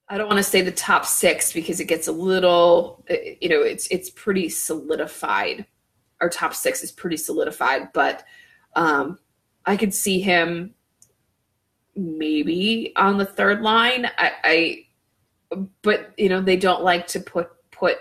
I 0.09 0.19
don't 0.19 0.27
want 0.27 0.39
to 0.39 0.45
say 0.45 0.61
the 0.61 0.71
top 0.71 1.07
six 1.07 1.53
because 1.53 1.81
it 1.81 1.87
gets 1.87 2.09
a 2.09 2.13
little, 2.13 3.05
uh, 3.11 3.15
you 3.41 3.49
know, 3.49 3.63
it's 3.63 3.87
it's 3.89 4.11
pretty 4.11 4.49
solidified. 4.49 5.67
Our 6.21 6.29
top 6.29 6.55
six 6.55 6.83
is 6.83 6.93
pretty 6.93 7.17
solidified, 7.17 7.93
but 7.93 8.25
um, 8.77 9.19
I 9.67 9.77
could 9.77 9.95
see 9.95 10.21
him 10.21 10.75
maybe 11.97 12.93
on 12.97 13.19
the 13.19 13.25
third 13.25 13.63
line. 13.63 14.07
I, 14.19 14.33
I 14.45 14.87
but 15.83 16.13
you 16.17 16.29
know 16.29 16.41
they 16.41 16.57
don't 16.57 16.83
like 16.83 17.07
to 17.09 17.21
put 17.21 17.51
put 17.71 17.99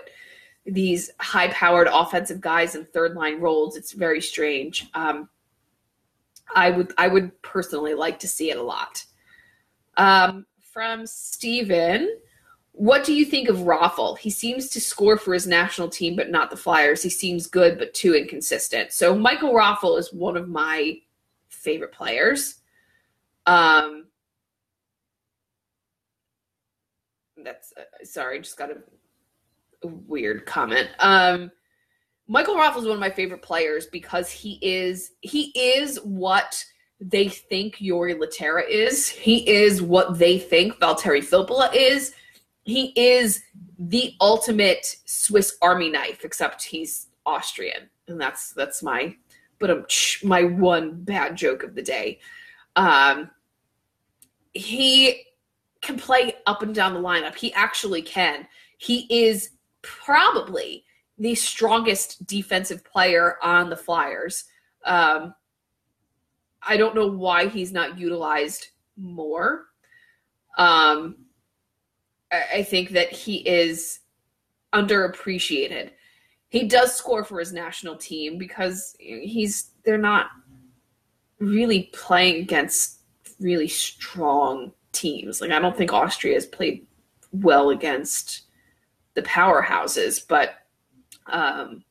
these 0.66 1.10
high 1.20 1.48
powered 1.48 1.88
offensive 1.90 2.40
guys 2.40 2.74
in 2.74 2.84
third 2.86 3.14
line 3.14 3.40
roles. 3.40 3.76
It's 3.76 3.92
very 3.92 4.20
strange. 4.20 4.88
Um, 4.94 5.28
I 6.54 6.70
would 6.70 6.92
I 6.98 7.08
would 7.08 7.40
personally 7.42 7.94
like 7.94 8.18
to 8.20 8.28
see 8.28 8.50
it 8.50 8.58
a 8.58 8.62
lot. 8.62 9.04
Um, 9.96 10.46
from 10.60 11.06
Steven, 11.06 12.18
what 12.72 13.04
do 13.04 13.14
you 13.14 13.24
think 13.24 13.48
of 13.48 13.58
Raffl? 13.58 14.18
He 14.18 14.30
seems 14.30 14.68
to 14.70 14.80
score 14.80 15.16
for 15.16 15.32
his 15.32 15.46
national 15.46 15.88
team, 15.88 16.16
but 16.16 16.30
not 16.30 16.50
the 16.50 16.56
Flyers. 16.56 17.02
He 17.02 17.10
seems 17.10 17.46
good, 17.46 17.78
but 17.78 17.94
too 17.94 18.14
inconsistent. 18.14 18.92
So 18.92 19.16
Michael 19.16 19.52
Raffl 19.52 19.98
is 19.98 20.12
one 20.12 20.36
of 20.36 20.48
my 20.48 20.98
favorite 21.48 21.92
players. 21.92 22.56
Um, 23.46 24.06
that's 27.44 27.72
uh, 27.76 28.04
sorry, 28.04 28.40
just 28.40 28.56
got 28.56 28.70
a, 28.70 28.78
a 29.84 29.86
weird 29.86 30.44
comment. 30.46 30.88
Um, 30.98 31.52
Michael 32.26 32.56
Raffl 32.56 32.78
is 32.78 32.84
one 32.84 32.94
of 32.94 33.00
my 33.00 33.10
favorite 33.10 33.42
players 33.42 33.86
because 33.86 34.30
he 34.30 34.58
is 34.62 35.12
he 35.20 35.52
is 35.54 35.98
what 35.98 36.64
they 37.00 37.28
think 37.28 37.76
Jori 37.76 38.14
Lehtera 38.14 38.62
is. 38.68 39.08
He 39.08 39.48
is 39.48 39.82
what 39.82 40.18
they 40.18 40.38
think 40.38 40.78
Valtteri 40.78 41.22
Filppula 41.22 41.74
is. 41.74 42.14
He 42.62 42.92
is 42.96 43.42
the 43.78 44.14
ultimate 44.20 44.96
Swiss 45.04 45.58
Army 45.60 45.90
knife, 45.90 46.24
except 46.24 46.62
he's 46.62 47.08
Austrian, 47.26 47.90
and 48.08 48.18
that's 48.20 48.52
that's 48.52 48.82
my 48.82 49.14
but 49.58 49.70
um, 49.70 49.86
my 50.22 50.44
one 50.44 51.02
bad 51.04 51.36
joke 51.36 51.62
of 51.62 51.74
the 51.74 51.82
day. 51.82 52.20
Um, 52.76 53.30
he 54.52 55.24
can 55.80 55.96
play 55.98 56.34
up 56.46 56.62
and 56.62 56.74
down 56.74 56.94
the 56.94 57.00
lineup. 57.00 57.34
He 57.34 57.52
actually 57.52 58.02
can. 58.02 58.46
He 58.78 59.06
is 59.10 59.50
probably 59.82 60.84
the 61.18 61.34
strongest 61.34 62.26
defensive 62.26 62.84
player 62.84 63.36
on 63.42 63.70
the 63.70 63.76
Flyers. 63.76 64.44
Um, 64.84 65.34
I 66.62 66.76
don't 66.76 66.94
know 66.94 67.06
why 67.06 67.48
he's 67.48 67.72
not 67.72 67.98
utilized 67.98 68.68
more. 68.96 69.66
Um, 70.58 71.16
I, 72.32 72.42
I 72.54 72.62
think 72.62 72.90
that 72.90 73.12
he 73.12 73.36
is 73.48 74.00
underappreciated. 74.72 75.90
He 76.48 76.66
does 76.66 76.94
score 76.94 77.24
for 77.24 77.38
his 77.38 77.52
national 77.52 77.96
team 77.96 78.38
because 78.38 78.96
he's 78.98 79.70
they're 79.84 79.98
not 79.98 80.28
really 81.38 81.90
playing 81.92 82.42
against 82.42 83.00
really 83.40 83.68
strong 83.68 84.72
teams. 84.92 85.40
Like 85.40 85.50
I 85.50 85.58
don't 85.58 85.76
think 85.76 85.92
Austria 85.92 86.34
has 86.34 86.46
played 86.46 86.86
well 87.32 87.70
against 87.70 88.42
the 89.14 89.22
powerhouses, 89.22 90.24
but 90.26 90.63
um, 91.26 91.84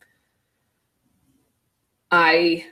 I 2.12 2.66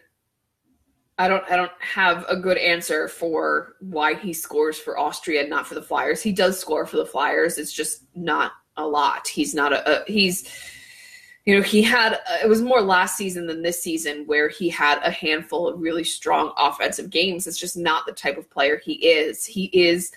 I 1.18 1.28
don't 1.28 1.44
I 1.52 1.56
don't 1.56 1.72
have 1.80 2.26
a 2.28 2.36
good 2.36 2.58
answer 2.58 3.08
for 3.08 3.76
why 3.80 4.16
he 4.16 4.34
scores 4.34 4.80
for 4.80 4.98
Austria, 4.98 5.48
not 5.48 5.68
for 5.68 5.76
the 5.76 5.82
Flyers. 5.82 6.22
He 6.22 6.32
does 6.32 6.60
score 6.60 6.86
for 6.86 6.98
the 6.98 7.06
Flyers. 7.06 7.58
It's 7.58 7.74
just 7.74 8.04
not 8.16 8.54
a 8.78 8.88
lot. 8.88 9.28
He's 9.28 9.54
not 9.54 9.74
a, 9.74 10.02
a 10.02 10.12
he's 10.12 10.50
you 11.46 11.56
know 11.56 11.62
he 11.62 11.82
had 11.82 12.20
it 12.44 12.48
was 12.48 12.62
more 12.62 12.82
last 12.82 13.18
season 13.18 13.48
than 13.48 13.62
this 13.62 13.82
season 13.82 14.26
where 14.26 14.50
he 14.50 14.70
had 14.70 15.00
a 15.04 15.12
handful 15.12 15.68
of 15.68 15.80
really 15.80 16.04
strong 16.04 16.54
offensive 16.58 17.10
games. 17.10 17.48
It's 17.48 17.60
just 17.60 17.78
not 17.78 18.06
the 18.06 18.14
type 18.14 18.38
of 18.38 18.50
player 18.50 18.78
he 18.78 18.94
is. 18.94 19.46
He 19.46 19.66
is 19.66 20.12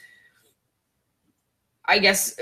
I 1.87 1.99
guess 1.99 2.39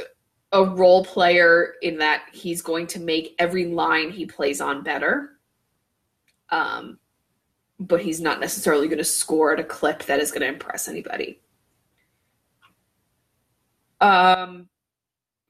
a 0.53 0.64
role 0.64 1.05
player 1.05 1.74
in 1.82 1.98
that 1.98 2.24
he's 2.32 2.61
going 2.61 2.86
to 2.86 3.00
make 3.00 3.34
every 3.38 3.66
line 3.66 4.11
he 4.11 4.26
plays 4.26 4.61
on 4.61 4.82
better. 4.82 5.30
Um, 6.50 6.98
but 7.80 8.03
he's 8.03 8.20
not 8.20 8.38
necessarily 8.38 8.86
going 8.86 8.98
to 8.98 9.05
score 9.05 9.53
at 9.53 9.61
a 9.61 9.64
clip 9.64 10.05
that 10.05 10.20
is 10.20 10.30
going 10.30 10.42
to 10.42 10.48
impress 10.48 10.88
anybody. 10.88 11.40
Um, 14.00 14.68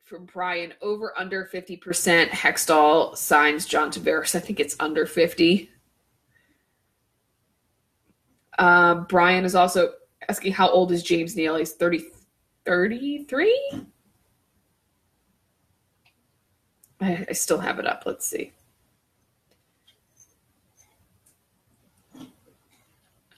for 0.05 0.19
Brian, 0.19 0.73
over 0.81 1.13
under 1.19 1.49
50%, 1.53 2.29
Hextall 2.29 3.17
signs 3.17 3.67
John 3.67 3.91
Tavares. 3.91 4.35
I 4.35 4.41
think 4.41 4.61
it's 4.61 4.77
under 4.79 5.05
50. 5.05 5.71
Uh, 8.59 8.95
Brian 8.95 9.45
is 9.45 9.55
also 9.55 9.95
asking 10.29 10.53
how 10.53 10.69
old 10.69 10.93
is 10.93 11.03
James 11.03 11.35
Neal? 11.35 11.57
He's 11.57 11.73
30, 11.73 12.05
33? 12.65 13.89
I, 17.03 17.27
I 17.29 17.33
still 17.33 17.59
have 17.59 17.79
it 17.79 17.87
up. 17.87 18.05
Let's 18.07 18.27
see. 18.27 18.53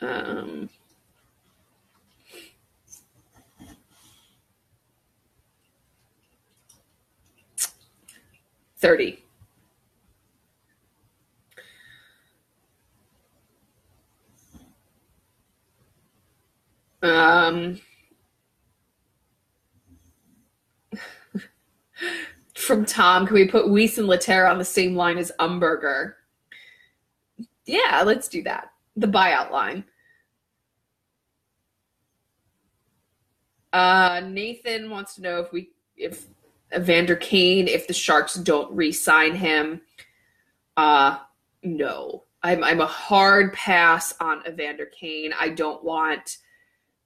Um, 0.01 0.69
Thirty. 8.77 9.19
Um, 17.03 17.81
from 22.65 22.85
Tom, 22.85 23.27
can 23.27 23.35
we 23.35 23.49
put 23.49 23.67
Weise 23.67 23.99
and 23.99 24.09
Lehtera 24.09 24.51
on 24.51 24.59
the 24.59 24.65
same 24.65 24.97
line 24.97 25.19
as 25.19 25.33
Umberger? 25.39 26.15
Yeah, 27.67 28.03
let's 28.05 28.29
do 28.29 28.43
that. 28.43 28.71
The 28.97 29.07
buyout 29.07 29.51
line. 29.51 29.85
Uh, 33.73 34.23
Nathan 34.25 34.91
wants 34.91 35.17
to 35.17 35.23
know 35.23 35.41
if 35.41 35.53
we 35.53 35.71
if 35.97 36.27
Evander 36.75 37.17
Kane, 37.17 37.69
if 37.69 37.87
the 37.87 37.93
Sharks 37.93 38.35
don't 38.35 38.75
re-sign 38.75 39.35
him. 39.35 39.81
Uh 40.77 41.19
no. 41.63 42.25
I'm 42.43 42.63
I'm 42.63 42.81
a 42.81 42.87
hard 42.87 43.53
pass 43.53 44.15
on 44.21 44.43
Evander 44.47 44.87
Kane. 44.87 45.33
I 45.39 45.49
don't 45.49 45.83
want 45.83 46.39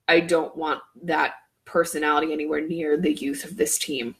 I 0.09 0.21
don't 0.21 0.57
want 0.57 0.81
that 1.03 1.35
personality 1.65 2.33
anywhere 2.33 2.61
near 2.61 2.97
the 2.97 3.13
youth 3.13 3.45
of 3.45 3.57
this 3.57 3.79
team. 3.79 4.15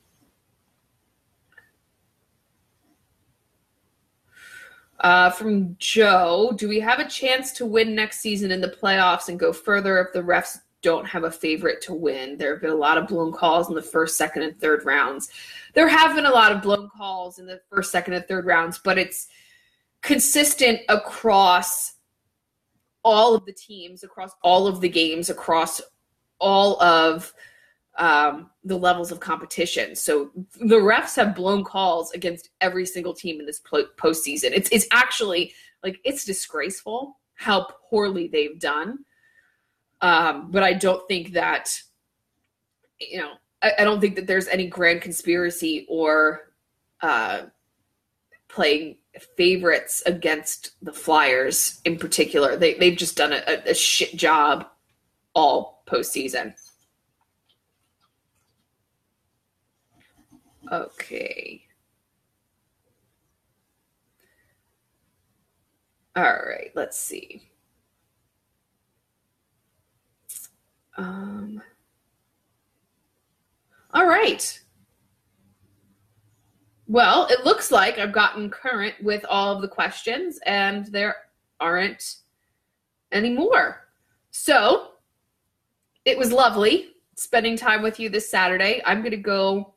Uh, 5.01 5.31
from 5.31 5.77
Joe, 5.79 6.53
do 6.57 6.69
we 6.69 6.81
have 6.81 6.99
a 6.99 7.09
chance 7.09 7.53
to 7.53 7.67
win 7.67 7.95
next 7.95 8.19
season 8.21 8.51
in 8.51 8.61
the 8.61 8.69
playoffs 8.69 9.29
and 9.29 9.39
go 9.39 9.53
further 9.53 10.01
if 10.01 10.13
the 10.13 10.23
refs 10.23 10.59
don't 10.83 11.07
have 11.07 11.25
a 11.25 11.31
favorite 11.31 11.81
to 11.83 11.95
win? 11.95 12.37
There 12.37 12.53
have 12.53 12.63
been 12.63 12.71
a 12.71 12.77
lot 12.77 12.99
of 12.99 13.07
blown 13.07 13.33
calls 13.33 13.69
in 13.69 13.77
the 13.77 13.83
first, 13.83 14.17
second, 14.17 14.43
and 14.43 14.61
third 14.61 14.85
rounds. 14.85 15.31
There 15.75 15.89
have 15.89 16.17
been 16.17 16.27
a 16.27 16.31
lot 16.31 16.51
of 16.51 16.63
blown 16.63 16.89
calls 16.89 17.39
in 17.39 17.47
the 17.47 17.61
first, 17.71 17.93
second, 17.93 18.15
and 18.15 18.27
third 18.27 18.45
rounds, 18.45 18.81
but 18.83 18.99
it's 18.99 19.29
consistent 20.03 20.81
across 20.89 21.95
all 23.05 23.37
of 23.37 23.47
the 23.47 23.53
teams, 23.53 24.03
across 24.03 24.33
all 24.43 24.67
of 24.67 24.81
the 24.81 24.89
games, 24.89 25.31
across 25.31 25.81
all 26.41 26.81
of 26.83 27.33
um, 27.99 28.51
the 28.65 28.77
levels 28.77 29.11
of 29.11 29.21
competition. 29.21 29.95
So 29.95 30.31
the 30.61 30.77
refs 30.77 31.17
have 31.17 31.35
blown 31.35 31.65
calls 31.65 32.13
against 32.13 32.51
every 32.61 32.87
single 32.87 33.13
team 33.13 33.41
in 33.41 33.47
this 33.47 33.61
postseason. 33.61 34.53
It's 34.53 34.71
it's 34.71 34.87
actually 34.93 35.53
like 35.83 36.01
it's 36.05 36.25
disgraceful 36.25 37.19
how 37.35 37.67
poorly 37.91 38.29
they've 38.29 38.59
done. 38.59 39.01
Um, 40.01 40.51
but 40.51 40.63
I 40.63 40.75
don't 40.75 41.07
think 41.09 41.33
that 41.33 41.77
you 43.01 43.19
know 43.19 43.33
I, 43.63 43.73
I, 43.81 43.85
don't 43.85 44.01
think 44.01 44.15
that 44.15 44.29
there's 44.29 44.47
any 44.47 44.69
grand 44.69 45.03
conspiracy 45.03 45.87
or 45.89 46.53
uh, 47.01 47.43
playing 48.49 48.99
favorites 49.37 50.05
against 50.07 50.73
the 50.83 50.93
Flyers 50.93 51.81
in 51.85 51.99
particular. 51.99 52.57
They 52.57 52.75
they've 52.75 52.97
just 52.97 53.17
done 53.17 53.33
a, 53.33 53.71
a 53.71 53.75
shit 53.75 54.15
job 54.15 54.69
all 55.35 55.83
postseason. 55.89 56.55
Okay. 60.71 61.65
All 66.17 66.25
right, 66.25 66.73
let's 66.75 66.99
see. 66.99 67.49
Um, 70.97 71.63
all 73.95 74.07
right. 74.07 74.61
Well, 76.89 77.29
it 77.31 77.45
looks 77.45 77.71
like 77.71 77.99
I've 77.99 78.13
gotten 78.13 78.51
current 78.51 78.95
with 79.03 79.25
all 79.29 79.55
of 79.55 79.63
the 79.63 79.69
questions 79.69 80.41
and 80.45 80.87
there 80.87 81.15
aren't 81.61 82.17
any 83.13 83.31
more. 83.31 83.89
So 84.31 84.93
it 86.05 86.19
was 86.19 86.33
lovely 86.33 86.89
spending 87.15 87.57
time 87.57 87.83
with 87.83 88.01
you 88.01 88.09
this 88.09 88.29
Saturday. 88.29 88.83
I'm 88.85 89.01
going 89.01 89.11
to 89.13 89.17
go 89.17 89.75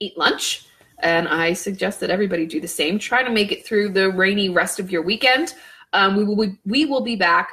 eat 0.00 0.16
lunch. 0.18 0.66
And 1.00 1.28
I 1.28 1.52
suggest 1.52 2.00
that 2.00 2.10
everybody 2.10 2.46
do 2.46 2.60
the 2.60 2.68
same. 2.68 2.98
Try 2.98 3.22
to 3.22 3.30
make 3.30 3.52
it 3.52 3.64
through 3.64 3.90
the 3.90 4.10
rainy 4.10 4.48
rest 4.48 4.80
of 4.80 4.90
your 4.90 5.02
weekend. 5.02 5.54
Um, 5.92 6.16
we 6.16 6.24
will 6.24 6.36
be, 6.36 6.58
we 6.66 6.84
will 6.86 7.00
be 7.00 7.16
back 7.16 7.50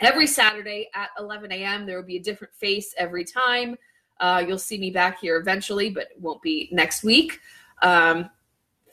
every 0.00 0.26
Saturday 0.26 0.88
at 0.94 1.10
11 1.18 1.52
a.m. 1.52 1.86
There 1.86 1.96
will 1.96 2.06
be 2.06 2.16
a 2.16 2.22
different 2.22 2.54
face 2.54 2.94
every 2.96 3.24
time. 3.24 3.76
Uh, 4.20 4.42
you'll 4.46 4.58
see 4.58 4.78
me 4.78 4.90
back 4.90 5.20
here 5.20 5.36
eventually, 5.36 5.90
but 5.90 6.04
it 6.04 6.20
won't 6.20 6.42
be 6.42 6.68
next 6.72 7.02
week. 7.02 7.40
Um, 7.82 8.30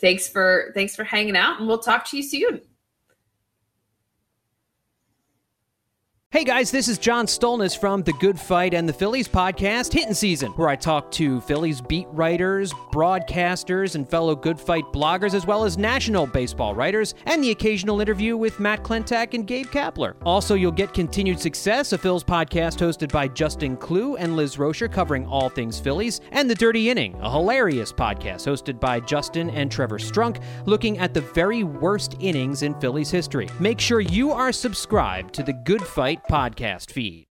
thanks 0.02 0.28
for 0.28 0.72
thanks 0.74 0.96
for 0.96 1.04
hanging 1.04 1.38
out, 1.38 1.60
and 1.60 1.68
we'll 1.68 1.80
talk 1.80 2.06
to 2.10 2.18
you 2.18 2.24
soon. 2.24 2.62
Hey 6.32 6.44
guys, 6.44 6.70
this 6.70 6.88
is 6.88 7.00
John 7.00 7.26
Stolnis 7.26 7.76
from 7.76 8.04
the 8.04 8.14
Good 8.14 8.40
Fight 8.40 8.76
and 8.76 8.88
the 8.88 8.94
Phillies 8.94 9.28
podcast, 9.28 9.92
Hitting 9.92 10.14
Season, 10.14 10.52
where 10.52 10.70
I 10.70 10.76
talk 10.76 11.10
to 11.14 11.42
Phillies 11.42 11.82
beat 11.82 12.06
writers, 12.12 12.72
broadcasters, 12.94 13.96
and 13.96 14.08
fellow 14.08 14.36
Good 14.36 14.60
Fight 14.60 14.84
bloggers, 14.94 15.34
as 15.34 15.48
well 15.48 15.64
as 15.64 15.80
national 15.80 16.28
baseball 16.28 16.76
writers, 16.76 17.16
and 17.26 17.44
the 17.44 17.50
occasional 17.50 18.00
interview 18.00 18.38
with 18.38 18.60
Matt 18.60 18.84
Klentak 18.84 19.34
and 19.34 19.48
Gabe 19.48 19.66
Kapler. 19.72 20.14
Also, 20.24 20.54
you'll 20.54 20.72
get 20.72 20.94
continued 20.94 21.40
success, 21.40 21.94
a 21.94 21.98
Phil's 21.98 22.24
podcast 22.24 22.78
hosted 22.78 23.12
by 23.12 23.28
Justin 23.28 23.76
Klugh 23.76 24.16
and 24.20 24.36
Liz 24.36 24.58
Roscher, 24.58 24.92
covering 24.92 25.26
all 25.26 25.50
things 25.50 25.80
Phillies, 25.80 26.22
and 26.32 26.48
The 26.48 26.54
Dirty 26.54 26.92
Inning, 26.92 27.16
a 27.22 27.32
hilarious 27.32 27.92
podcast 27.92 28.46
hosted 28.46 28.80
by 28.80 29.00
Justin 29.00 29.50
and 29.50 29.72
Trevor 29.72 29.98
Strunk, 29.98 30.44
looking 30.68 31.00
at 31.00 31.16
the 31.16 31.22
very 31.22 31.64
worst 31.64 32.18
innings 32.20 32.62
in 32.62 32.80
Phillies 32.80 33.10
history. 33.10 33.50
Make 33.60 33.80
sure 33.80 34.00
you 34.00 34.32
are 34.32 34.52
subscribed 34.52 35.34
to 35.34 35.42
the 35.42 35.54
Good 35.54 35.82
Fight 35.82 36.19
podcast 36.28 36.92
feed. 36.92 37.28